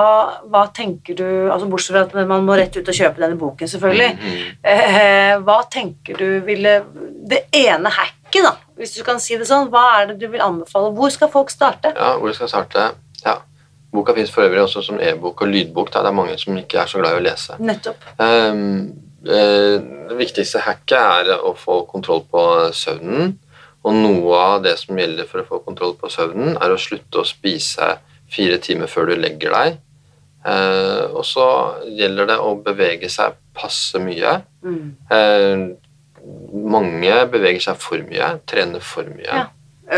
hva 0.45 0.67
tenker 0.75 1.17
du 1.17 1.25
altså 1.49 1.65
Bortsett 1.71 1.95
fra 1.95 2.03
at 2.05 2.29
man 2.29 2.45
må 2.45 2.57
rett 2.59 2.77
ut 2.77 2.91
og 2.91 2.97
kjøpe 2.99 3.23
denne 3.23 3.39
boken, 3.39 3.67
selvfølgelig. 3.71 4.09
Mm 4.13 4.37
-hmm. 4.63 5.43
hva 5.47 5.59
tenker 5.71 6.17
du 6.17 6.39
ville 6.45 6.83
Det 7.29 7.41
ene 7.53 7.89
hacket, 7.89 8.43
da, 8.43 8.55
hvis 8.77 8.95
du 8.95 9.03
kan 9.03 9.19
si 9.19 9.37
det 9.37 9.47
sånn, 9.47 9.69
hva 9.69 10.01
er 10.01 10.07
det 10.07 10.19
du 10.19 10.27
vil 10.27 10.41
anbefale? 10.41 10.93
Hvor 10.93 11.09
skal 11.09 11.29
folk 11.29 11.49
starte? 11.49 11.93
Ja, 11.95 12.17
hvor 12.17 12.33
skal 12.33 12.49
starte? 12.49 12.91
Ja. 13.25 13.35
Boka 13.91 14.13
fins 14.13 14.31
for 14.31 14.41
øvrig 14.41 14.61
også 14.61 14.81
som 14.81 14.99
e-bok 14.99 15.41
og 15.41 15.47
lydbok. 15.47 15.93
Da. 15.93 15.99
Det 15.99 16.07
er 16.07 16.11
mange 16.11 16.37
som 16.37 16.57
ikke 16.57 16.77
er 16.77 16.85
så 16.85 16.97
glad 16.97 17.11
i 17.13 17.19
å 17.19 17.25
lese. 17.25 17.55
Nettopp. 17.59 18.03
Eh, 18.19 19.81
det 20.09 20.17
viktigste 20.17 20.61
hacket 20.63 20.97
er 20.97 21.39
å 21.43 21.55
få 21.57 21.81
kontroll 21.89 22.21
på 22.31 22.71
søvnen. 22.73 23.39
Og 23.87 23.95
noe 23.95 24.39
av 24.39 24.63
det 24.65 24.75
som 24.81 24.97
gjelder 24.99 25.27
for 25.29 25.41
å 25.41 25.47
få 25.47 25.61
kontroll 25.63 25.95
på 25.99 26.11
søvnen, 26.11 26.57
er 26.59 26.73
å 26.73 26.79
slutte 26.79 27.21
å 27.21 27.27
spise 27.27 27.93
fire 28.29 28.59
timer 28.61 28.91
før 28.91 29.11
du 29.11 29.15
legger 29.19 29.55
deg. 29.55 29.77
Eh, 30.45 31.05
og 31.11 31.23
så 31.27 31.45
gjelder 31.87 32.33
det 32.33 32.39
å 32.43 32.55
bevege 32.63 33.09
seg 33.11 33.37
passe 33.55 33.99
mye. 34.03 34.39
Mm. 34.63 34.83
Eh, 35.15 35.63
mange 36.69 37.23
beveger 37.31 37.63
seg 37.69 37.79
for 37.81 38.03
mye, 38.07 38.35
trener 38.49 38.83
for 38.83 39.07
mye. 39.09 39.27
Ja. 39.29 39.47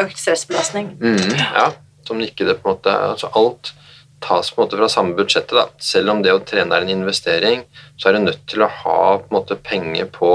Økt 0.01 0.21
stressbelastning. 0.21 0.93
Mm, 1.01 1.35
ja, 1.35 1.67
som 2.07 2.21
ikke 2.23 2.45
det 2.47 2.61
på 2.61 2.69
en 2.69 2.77
måte 2.77 2.93
altså 2.95 3.27
Alt 3.35 3.73
tas 4.21 4.51
på 4.53 4.61
en 4.61 4.67
måte 4.67 4.77
fra 4.77 4.89
samme 4.89 5.17
budsjettet. 5.17 5.55
da. 5.57 5.65
Selv 5.81 6.13
om 6.13 6.21
det 6.21 6.33
å 6.33 6.43
trene 6.45 6.77
er 6.77 6.85
en 6.85 6.93
investering, 6.93 7.63
så 7.97 8.09
er 8.09 8.13
du 8.13 8.27
nødt 8.27 8.43
til 8.47 8.63
å 8.63 8.69
ha 8.69 8.99
på 9.17 9.27
en 9.31 9.37
måte 9.39 9.57
penger 9.57 10.11
på 10.13 10.31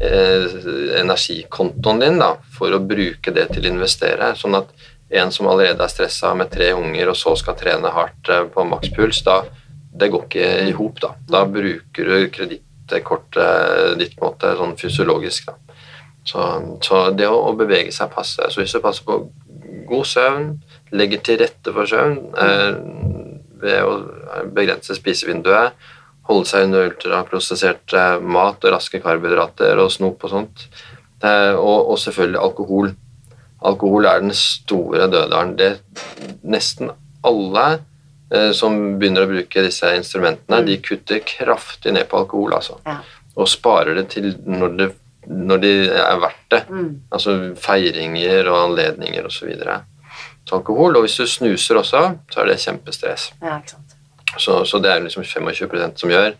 energikontoen 0.00 2.00
din 2.02 2.18
da, 2.18 2.32
for 2.56 2.74
å 2.74 2.82
bruke 2.82 3.34
det 3.34 3.46
til 3.52 3.66
å 3.66 3.74
investere. 3.74 4.32
Sånn 4.38 4.56
at 4.58 4.72
en 5.14 5.30
som 5.32 5.46
allerede 5.46 5.84
er 5.84 5.92
stressa 5.92 6.32
med 6.34 6.50
tre 6.50 6.72
unger, 6.74 7.12
og 7.12 7.18
så 7.18 7.34
skal 7.38 7.58
trene 7.58 7.92
hardt 7.94 8.30
eh, 8.32 8.46
på 8.50 8.64
makspuls, 8.66 9.22
da 9.26 9.42
det 9.94 10.08
går 10.10 10.24
ikke 10.26 10.46
i 10.66 10.72
hop. 10.74 10.98
Da. 11.02 11.12
da 11.30 11.44
bruker 11.46 12.08
du 12.10 12.30
kredittkortet 12.34 13.94
ditt 14.00 14.16
på 14.18 14.24
en 14.24 14.32
måte 14.32 14.54
sånn 14.58 14.74
fysiologisk. 14.80 15.52
da. 15.52 15.78
Så, 16.24 16.46
så 16.82 17.02
det 17.14 17.28
å, 17.30 17.36
å 17.50 17.52
bevege 17.58 17.92
seg 17.94 18.10
passer. 18.10 18.50
Så 18.50 18.62
hvis 18.62 18.74
du 18.74 18.80
passer 18.82 19.06
på 19.06 19.20
god 19.86 20.08
søvn, 20.08 20.48
legger 20.96 21.22
til 21.22 21.38
rette 21.44 21.74
for 21.76 21.90
søvn 21.90 22.18
eh, 22.40 22.72
ved 23.62 23.86
å 23.86 24.48
begrense 24.56 24.96
spisevinduet, 24.98 25.78
holde 26.28 26.48
seg 26.48 26.68
under 26.68 26.88
ultraprosessert 26.88 27.94
eh, 27.96 28.18
mat 28.20 28.64
og 28.64 28.76
raske 28.76 29.00
karbohydrater 29.04 29.80
og 29.82 29.92
snop 29.92 30.24
og 30.24 30.32
sånt, 30.32 30.66
eh, 31.22 31.52
og, 31.52 31.90
og 31.92 31.98
selvfølgelig 32.00 32.40
alkohol. 32.40 32.92
Alkohol 33.64 34.08
er 34.08 34.24
den 34.24 34.36
store 34.36 35.08
dødaren. 35.12 35.54
Det 35.56 35.70
nesten 36.44 36.92
alle 37.24 37.66
eh, 38.32 38.50
som 38.56 38.98
begynner 39.00 39.26
å 39.26 39.32
bruke 39.34 39.64
disse 39.66 39.92
instrumentene, 39.96 40.64
de 40.66 40.80
kutter 40.84 41.24
kraftig 41.28 41.94
ned 41.96 42.08
på 42.10 42.24
alkohol, 42.24 42.56
altså. 42.60 42.80
Ja. 42.88 43.00
Og 43.34 43.50
sparer 43.50 43.96
det 43.98 44.08
til 44.14 44.30
når 44.46 44.76
det 44.78 44.92
når 45.24 45.60
de 45.62 45.72
er 45.88 46.18
verdt 46.20 46.46
det. 46.52 46.62
Mm. 46.68 46.88
Altså 47.12 47.34
feiringer 47.56 48.50
og 48.52 48.58
anledninger 48.68 49.24
osv. 49.24 49.54
til 49.56 50.56
alkohol. 50.58 50.96
Og 50.98 51.06
hvis 51.06 51.16
du 51.16 51.26
snuser 51.26 51.80
også, 51.80 52.02
så 52.30 52.42
er 52.42 52.50
det 52.50 52.60
kjempestress. 52.60 53.30
Ja, 53.40 53.58
ikke 53.58 53.76
sant. 53.76 53.93
Så, 54.38 54.64
så 54.66 54.78
det 54.82 54.90
er 54.90 55.00
liksom 55.04 55.22
25% 55.22 56.00
som 56.00 56.10
gjør, 56.10 56.34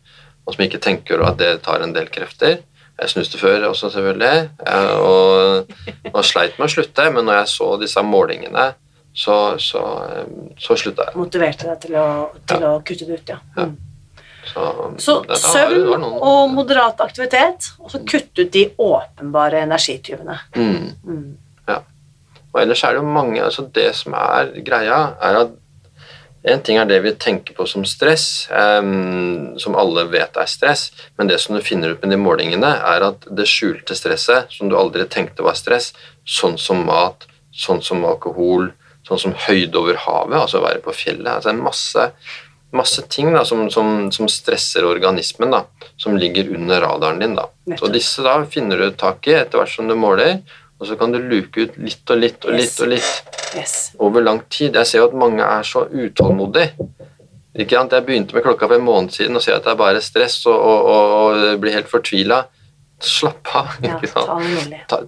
og 0.47 0.55
som 0.55 0.64
ikke 0.64 0.80
tenker 0.82 1.22
at 1.26 1.38
det 1.40 1.62
tar 1.62 1.82
en 1.84 1.92
del 1.95 2.09
krefter. 2.12 2.59
Jeg 3.01 3.11
snuste 3.11 3.38
før 3.40 3.64
også, 3.70 3.90
selvfølgelig, 3.90 4.51
og, 5.03 5.72
og 6.12 6.20
sleit 6.24 6.59
med 6.59 6.68
å 6.68 6.70
slutte, 6.70 7.09
men 7.11 7.26
når 7.26 7.40
jeg 7.40 7.49
så 7.55 7.70
disse 7.80 8.03
målingene, 8.07 8.68
så, 9.14 9.34
så, 9.62 9.80
så 10.59 10.76
slutta 10.78 11.09
jeg. 11.09 11.16
Motiverte 11.18 11.66
deg 11.70 11.80
til, 11.82 11.97
å, 11.99 12.07
til 12.51 12.66
å 12.66 12.72
kutte 12.86 13.09
det 13.09 13.18
ut, 13.20 13.32
ja. 13.34 13.40
Ja. 13.59 13.66
Mm. 13.66 13.74
Så, 14.45 14.62
Så 15.01 15.12
det 15.24 15.38
har- 15.40 15.55
søvn 15.55 16.01
noen- 16.03 16.18
og 16.20 16.51
moderat 16.53 17.01
aktivitet, 17.01 17.70
og 17.80 17.90
så 17.90 18.03
kutte 18.05 18.45
ut 18.45 18.53
de 18.53 18.66
åpenbare 18.78 19.62
energityvene. 19.64 20.38
mm. 20.55 20.90
Mm. 21.07 21.30
Og 22.55 22.61
ellers 22.62 22.84
er 22.86 22.92
det 22.95 23.01
jo 23.03 23.11
mange 23.11 23.40
altså 23.42 23.64
Det 23.74 23.88
som 23.99 24.14
er 24.14 24.53
greia, 24.62 24.99
er 25.20 25.38
at 25.40 25.49
en 26.45 26.61
ting 26.61 26.76
er 26.76 26.88
det 26.88 26.99
vi 27.01 27.14
tenker 27.16 27.57
på 27.57 27.64
som 27.68 27.86
stress, 27.88 28.47
um, 28.53 29.55
som 29.61 29.76
alle 29.80 30.05
vet 30.12 30.36
er 30.36 30.49
stress, 30.51 30.90
men 31.16 31.30
det 31.30 31.38
som 31.40 31.57
du 31.57 31.64
finner 31.64 31.95
ut 31.95 32.03
med 32.05 32.12
de 32.12 32.18
målingene, 32.20 32.72
er 32.84 33.07
at 33.07 33.24
det 33.32 33.49
skjulte 33.49 33.97
stresset, 33.97 34.53
som 34.53 34.68
du 34.68 34.76
aldri 34.76 35.07
tenkte 35.09 35.47
var 35.47 35.57
stress, 35.57 35.95
sånn 36.28 36.59
som 36.61 36.84
mat, 36.84 37.24
sånn 37.55 37.80
som 37.84 38.05
alkohol, 38.05 38.72
sånn 39.09 39.20
som 39.20 39.36
høyde 39.47 39.78
over 39.80 39.97
havet, 40.05 40.36
altså 40.40 40.61
å 40.61 40.66
være 40.66 40.82
på 40.84 40.97
fjellet 40.97 41.30
altså 41.32 41.53
er 41.53 41.62
masse, 41.64 42.07
masse 42.74 43.05
ting 43.12 43.30
da, 43.32 43.45
som, 43.49 43.64
som, 43.72 44.11
som 44.12 44.28
stresser 44.28 44.84
organismen, 44.88 45.55
da, 45.55 45.62
som 46.01 46.18
ligger 46.18 46.53
under 46.57 46.84
radaren 46.84 47.22
din. 47.22 47.36
Da. 47.38 47.49
Så 47.78 47.88
disse 47.92 48.24
da 48.24 48.36
finner 48.51 48.80
du 48.80 48.90
tak 49.01 49.28
i 49.30 49.36
etter 49.38 49.61
hvert 49.61 49.72
som 49.72 49.88
du 49.88 49.97
måler, 49.97 50.42
og 50.81 50.87
så 50.89 50.97
kan 50.99 51.12
du 51.14 51.18
luke 51.22 51.62
ut 51.68 51.77
litt 51.79 52.11
og 52.11 52.18
litt 52.18 52.45
og 52.45 52.53
Yes. 52.55 52.61
litt 52.61 52.81
og 52.85 52.89
litt 52.95 53.41
Yes. 53.57 53.75
over 54.03 54.20
lang 54.22 54.41
tid. 54.51 54.75
Jeg 54.75 54.87
ser 54.87 54.99
jo 54.99 55.07
at 55.07 55.14
mange 55.14 55.43
er 55.47 55.62
så 55.62 55.85
utålmodige. 55.87 56.72
Ikke 57.55 57.77
sant? 57.79 57.93
Jeg 57.95 58.05
begynte 58.07 58.35
med 58.35 58.43
klokka 58.43 58.66
for 58.66 58.75
en 58.75 58.85
måned 58.85 59.12
siden 59.14 59.37
og 59.39 59.43
ser 59.45 59.55
at 59.55 59.62
det 59.64 59.70
er 59.72 59.79
bare 59.79 60.01
stress 60.03 60.41
og, 60.51 60.59
og, 60.59 60.89
og, 60.91 61.45
og 61.53 61.61
blir 61.62 61.72
helt 61.77 61.89
fortvila. 61.93 62.41
Slapp 63.05 63.51
av. 63.55 63.77
Ja, 63.85 63.95
ikke 63.99 64.11
sant? 64.11 64.27
Ja, 64.27 64.35
rolig. 64.64 64.81
Ta, 64.91 64.99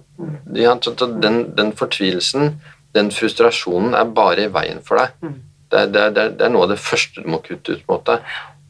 ja, 0.55 0.77
så, 0.81 0.93
så 0.97 1.07
den, 1.21 1.41
den 1.57 1.73
fortvilelsen, 1.75 2.61
den 2.95 3.11
frustrasjonen, 3.11 3.93
er 3.99 4.05
bare 4.05 4.45
i 4.47 4.51
veien 4.53 4.79
for 4.85 5.01
deg. 5.01 5.15
Mm. 5.21 5.35
Det, 5.71 5.81
det, 5.93 6.03
det, 6.15 6.25
det 6.39 6.45
er 6.47 6.53
noe 6.53 6.63
av 6.67 6.71
det 6.71 6.79
første 6.79 7.23
du 7.23 7.27
må 7.33 7.41
kutte 7.43 7.75
ut. 7.75 7.83
på 7.83 7.93
en 7.93 7.99
måte. 7.99 8.19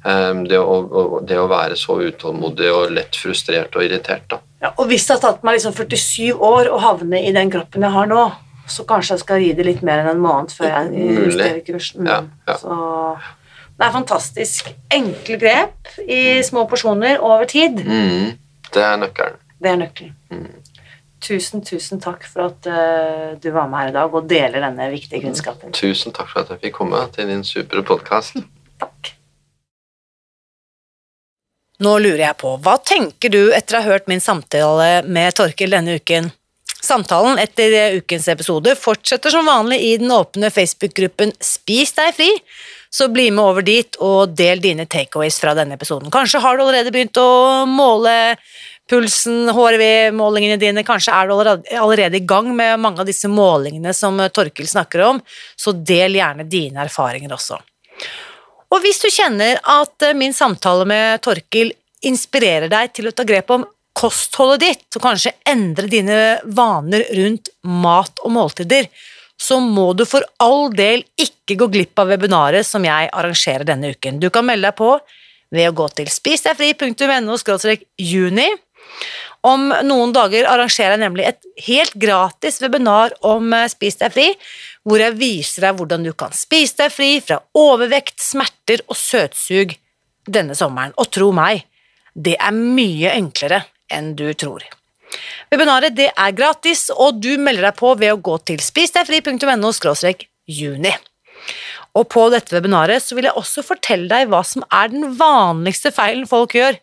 Ehm, 0.05 0.43
det, 0.47 0.59
å, 0.59 1.21
det 1.25 1.39
å 1.41 1.47
være 1.49 1.77
så 1.79 1.97
utålmodig 2.05 2.69
og 2.73 2.91
lett 2.95 3.17
frustrert 3.17 3.75
og 3.75 3.85
irritert. 3.87 4.27
da. 4.29 4.41
Ja, 4.61 4.73
og 4.75 4.89
hvis 4.91 5.07
det 5.07 5.17
har 5.17 5.23
tatt 5.23 5.45
meg 5.45 5.57
liksom 5.57 5.73
47 5.77 6.43
år 6.43 6.69
å 6.73 6.81
havne 6.81 7.21
i 7.25 7.33
den 7.35 7.51
kroppen 7.53 7.85
jeg 7.85 7.93
har 7.95 8.09
nå, 8.09 8.27
så 8.67 8.83
kanskje 8.87 9.15
jeg 9.15 9.23
skal 9.23 9.41
gi 9.41 9.51
det 9.55 9.65
litt 9.67 9.83
mer 9.85 10.03
enn 10.03 10.11
en 10.11 10.21
måned 10.21 10.53
før 10.53 10.73
jeg 10.73 11.09
justerer 11.23 11.59
kurs. 11.65 11.91
Mm. 11.95 12.07
Ja, 12.09 12.21
ja. 12.49 12.57
Så 12.59 12.77
det 13.77 13.85
er 13.85 13.93
fantastisk. 13.93 14.71
Enkle 14.93 15.37
grep 15.39 15.91
i 16.03 16.21
små 16.43 16.65
porsjoner 16.69 17.21
over 17.23 17.45
tid. 17.49 17.79
Mm, 17.85 18.33
det 18.73 18.83
er 18.83 18.97
nøkkelen. 19.01 19.43
Det 19.61 19.71
er 19.71 19.79
nøkkelen. 19.81 20.47
Tusen, 21.23 21.63
tusen 21.65 22.01
takk 22.01 22.27
for 22.29 22.51
at 22.51 22.67
uh, 22.69 23.37
du 23.41 23.49
var 23.53 23.69
med 23.71 23.79
her 23.81 23.91
i 23.91 23.95
dag 23.95 24.13
og 24.13 24.27
deler 24.29 24.61
denne 24.61 24.89
viktige 24.93 25.23
kunnskapen. 25.23 25.73
Tusen 25.73 26.13
takk 26.13 26.29
for 26.33 26.43
at 26.43 26.53
jeg 26.53 26.67
fikk 26.67 26.77
komme 26.77 27.01
til 27.15 27.29
din 27.31 27.45
supre 27.47 27.85
podkast. 27.85 28.37
Takk. 28.83 29.16
Nå 31.83 31.91
lurer 32.01 32.23
jeg 32.23 32.37
på, 32.41 32.55
hva 32.65 32.79
tenker 32.81 33.29
du 33.29 33.51
etter 33.53 33.77
å 33.77 33.83
ha 33.83 33.93
hørt 33.93 34.07
min 34.09 34.21
samtale 34.23 35.03
med 35.05 35.35
Torkil 35.37 35.75
denne 35.75 35.99
uken? 35.99 36.31
Samtalen 36.81 37.37
etter 37.41 37.97
ukens 37.99 38.25
episode 38.31 38.73
fortsetter 38.79 39.33
som 39.33 39.45
vanlig 39.45 39.77
i 39.85 39.91
den 40.01 40.13
åpne 40.13 40.49
Facebook-gruppen 40.53 41.35
Spis 41.43 41.93
deg 41.97 42.15
fri, 42.17 42.29
så 42.89 43.09
bli 43.13 43.27
med 43.29 43.43
over 43.43 43.65
dit 43.65 43.97
og 44.01 44.33
del 44.37 44.61
dine 44.63 44.87
takeaways 44.89 45.37
fra 45.41 45.53
denne 45.57 45.77
episoden. 45.77 46.09
Kanskje 46.13 46.41
har 46.41 46.57
du 46.57 46.63
allerede 46.65 46.93
begynt 46.93 47.19
å 47.21 47.65
måle 47.69 48.15
pulsen, 48.89 49.49
HRV-målingene 49.53 50.57
dine, 50.61 50.85
kanskje 50.87 51.13
er 51.13 51.27
du 51.27 51.35
allerede, 51.35 52.17
i 52.17 52.25
gang 52.25 52.53
med 52.55 52.79
mange 52.81 53.03
av 53.03 53.09
disse 53.09 53.29
målingene 53.29 53.93
som 53.93 54.17
Torkil 54.33 54.69
snakker 54.69 55.03
om, 55.11 55.21
så 55.59 55.75
del 55.75 56.17
gjerne 56.17 56.47
dine 56.47 56.85
erfaringer 56.87 57.35
også. 57.37 57.59
Og 58.73 58.83
hvis 58.83 58.99
du 59.03 59.09
kjenner 59.11 59.59
at 59.63 60.03
eh, 60.05 60.15
min 60.17 60.35
samtale 60.35 60.87
med 60.89 61.23
Torkil 61.25 61.71
inspirerer 62.07 62.69
deg 62.71 62.93
til 62.95 63.09
å 63.09 63.15
ta 63.15 63.25
grep 63.27 63.51
om 63.55 63.65
kostholdet 63.97 64.63
ditt, 64.65 64.87
og 64.97 65.05
kanskje 65.07 65.33
endre 65.49 65.89
dine 65.89 66.17
vaner 66.45 67.07
rundt 67.17 67.49
mat 67.65 68.21
og 68.23 68.33
måltider, 68.35 68.89
så 69.37 69.59
må 69.61 69.91
du 69.93 70.03
for 70.09 70.25
all 70.41 70.69
del 70.73 71.03
ikke 71.21 71.57
gå 71.61 71.69
glipp 71.73 72.01
av 72.01 72.11
webinaret 72.11 72.65
som 72.65 72.85
jeg 72.85 73.09
arrangerer 73.13 73.65
denne 73.69 73.93
uken. 73.93 74.19
Du 74.21 74.29
kan 74.33 74.45
melde 74.45 74.69
deg 74.69 74.77
på 74.77 74.95
ved 75.53 75.69
å 75.69 75.75
gå 75.77 75.87
til 75.97 76.09
spisdegfri.no 76.11 77.37
juni. 77.97 78.47
Om 79.47 79.69
noen 79.85 80.13
dager 80.15 80.47
arrangerer 80.49 80.95
jeg 80.95 81.03
nemlig 81.03 81.27
et 81.29 81.67
helt 81.67 81.93
gratis 81.99 82.57
webinar 82.63 83.13
om 83.25 83.53
eh, 83.53 83.69
Spis 83.71 83.99
deg 84.01 84.13
fri, 84.15 84.25
hvor 84.87 85.01
jeg 85.03 85.17
viser 85.19 85.67
deg 85.67 85.79
hvordan 85.79 86.05
du 86.07 86.13
kan 86.15 86.33
spise 86.35 86.79
deg 86.79 86.93
fri 86.93 87.09
fra 87.23 87.41
overvekt, 87.59 88.21
smerter 88.23 88.83
og 88.87 88.95
søtsug 88.95 89.75
denne 90.27 90.55
sommeren. 90.55 90.95
Og 90.95 91.11
tro 91.11 91.33
meg, 91.35 91.65
det 92.15 92.37
er 92.39 92.55
mye 92.55 93.11
enklere 93.17 93.65
enn 93.91 94.13
du 94.19 94.29
tror. 94.39 94.63
Webinaret 95.51 95.95
det 95.95 96.07
er 96.11 96.35
gratis, 96.35 96.87
og 96.91 97.19
du 97.23 97.33
melder 97.39 97.69
deg 97.69 97.77
på 97.79 97.93
ved 97.99 98.15
å 98.15 98.21
gå 98.23 98.37
til 98.47 98.63
spisdegfri.no 98.63 99.71
juni. 100.47 100.93
Og 101.97 102.07
på 102.11 102.27
dette 102.31 102.55
webinaret 102.55 103.03
så 103.03 103.17
vil 103.17 103.27
jeg 103.27 103.39
også 103.39 103.63
fortelle 103.65 104.07
deg 104.11 104.31
hva 104.31 104.43
som 104.47 104.63
er 104.71 104.91
den 104.93 105.15
vanligste 105.19 105.91
feilen 105.95 106.27
folk 106.29 106.55
gjør 106.55 106.79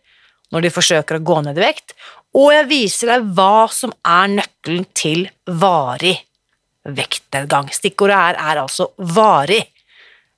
når 0.52 0.66
de 0.66 0.74
forsøker 0.74 1.18
å 1.18 1.24
gå 1.24 1.40
ned 1.46 1.58
i 1.58 1.64
vekt, 1.64 1.96
og 2.36 2.50
jeg 2.52 2.68
viser 2.68 3.14
deg 3.14 3.32
hva 3.36 3.66
som 3.72 3.94
er 4.04 4.30
nøkkelen 4.36 4.86
til 4.96 5.28
varig 5.48 6.18
vektnedgang. 6.84 7.70
Stikkordet 7.72 8.16
her 8.18 8.40
er 8.40 8.62
altså 8.62 8.90
varig 8.98 9.62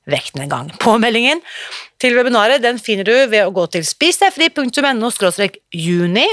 vektnedgang. 0.07 0.71
Påmeldingen 0.83 1.43
til 2.03 2.17
webinaret 2.19 2.63
den 2.63 2.79
finner 2.83 3.09
du 3.09 3.15
ved 3.31 3.43
å 3.43 3.55
gå 3.55 3.67
til 3.73 3.87
spisdegfri.no 3.87 5.11
juni. 5.75 6.29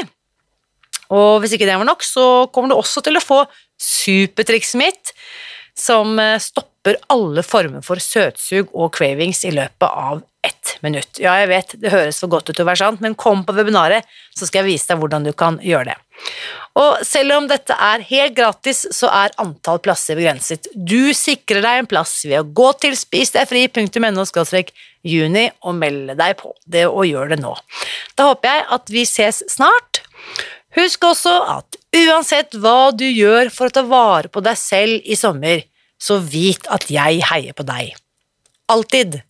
Og 1.14 1.42
hvis 1.42 1.56
ikke 1.56 1.68
det 1.70 1.78
var 1.78 1.88
nok, 1.88 2.06
så 2.06 2.48
kommer 2.54 2.72
du 2.72 2.78
også 2.78 3.04
til 3.06 3.18
å 3.18 3.24
få 3.24 3.44
supertrikset 3.82 4.80
mitt, 4.80 5.14
som 5.78 6.18
eh, 6.22 6.40
stopper 6.42 7.00
alle 7.14 7.44
former 7.46 7.84
for 7.86 8.02
søtsug 8.02 8.70
og 8.74 8.94
cravings 8.96 9.44
i 9.46 9.54
løpet 9.54 9.90
av 9.90 10.22
ett 10.44 10.78
minutt. 10.84 11.20
Ja, 11.22 11.36
jeg 11.42 11.50
vet, 11.52 11.76
det 11.80 11.94
høres 11.94 12.20
for 12.22 12.32
godt 12.32 12.50
ut 12.50 12.58
til 12.58 12.66
å 12.66 12.70
være 12.70 12.82
sant, 12.84 13.04
men 13.04 13.16
kom 13.20 13.46
på 13.48 13.56
webinaret, 13.56 14.08
så 14.36 14.48
skal 14.48 14.64
jeg 14.64 14.74
vise 14.74 14.92
deg 14.92 15.00
hvordan 15.02 15.28
du 15.28 15.32
kan 15.38 15.60
gjøre 15.64 15.94
det. 15.94 16.00
Og 16.80 17.04
selv 17.06 17.36
om 17.38 17.48
dette 17.50 17.76
er 17.78 18.04
helt 18.10 18.36
gratis, 18.38 18.84
så 18.96 19.10
er 19.14 19.36
antall 19.42 19.80
plasser 19.84 20.18
begrenset. 20.18 20.70
Du 20.74 21.14
sikrer 21.16 21.62
deg 21.64 21.84
en 21.84 21.90
plass 21.90 22.16
ved 22.26 22.40
å 22.40 22.48
gå 22.50 22.72
til 22.82 22.98
spisdegfri.no 22.98 24.26
juni 25.04 25.50
og 25.62 25.76
melde 25.78 26.16
deg 26.20 26.38
på. 26.40 26.54
Det 26.66 26.88
og 26.88 27.06
gjør 27.08 27.36
det 27.36 27.42
nå. 27.44 27.54
Da 28.18 28.32
håper 28.32 28.50
jeg 28.50 28.66
at 28.78 28.94
vi 28.94 29.06
ses 29.10 29.44
snart. 29.52 30.02
Husk 30.74 31.06
også 31.06 31.34
at 31.60 31.78
uansett 31.94 32.56
hva 32.58 32.94
du 32.96 33.06
gjør 33.06 33.52
for 33.54 33.70
å 33.70 33.76
ta 33.76 33.84
vare 33.86 34.32
på 34.34 34.42
deg 34.42 34.58
selv 34.58 35.04
i 35.06 35.20
sommer, 35.20 35.62
så 36.02 36.18
vit 36.20 36.66
at 36.74 36.90
jeg 36.92 37.22
heier 37.30 37.54
på 37.56 37.68
deg. 37.68 37.94
Alltid. 38.74 39.22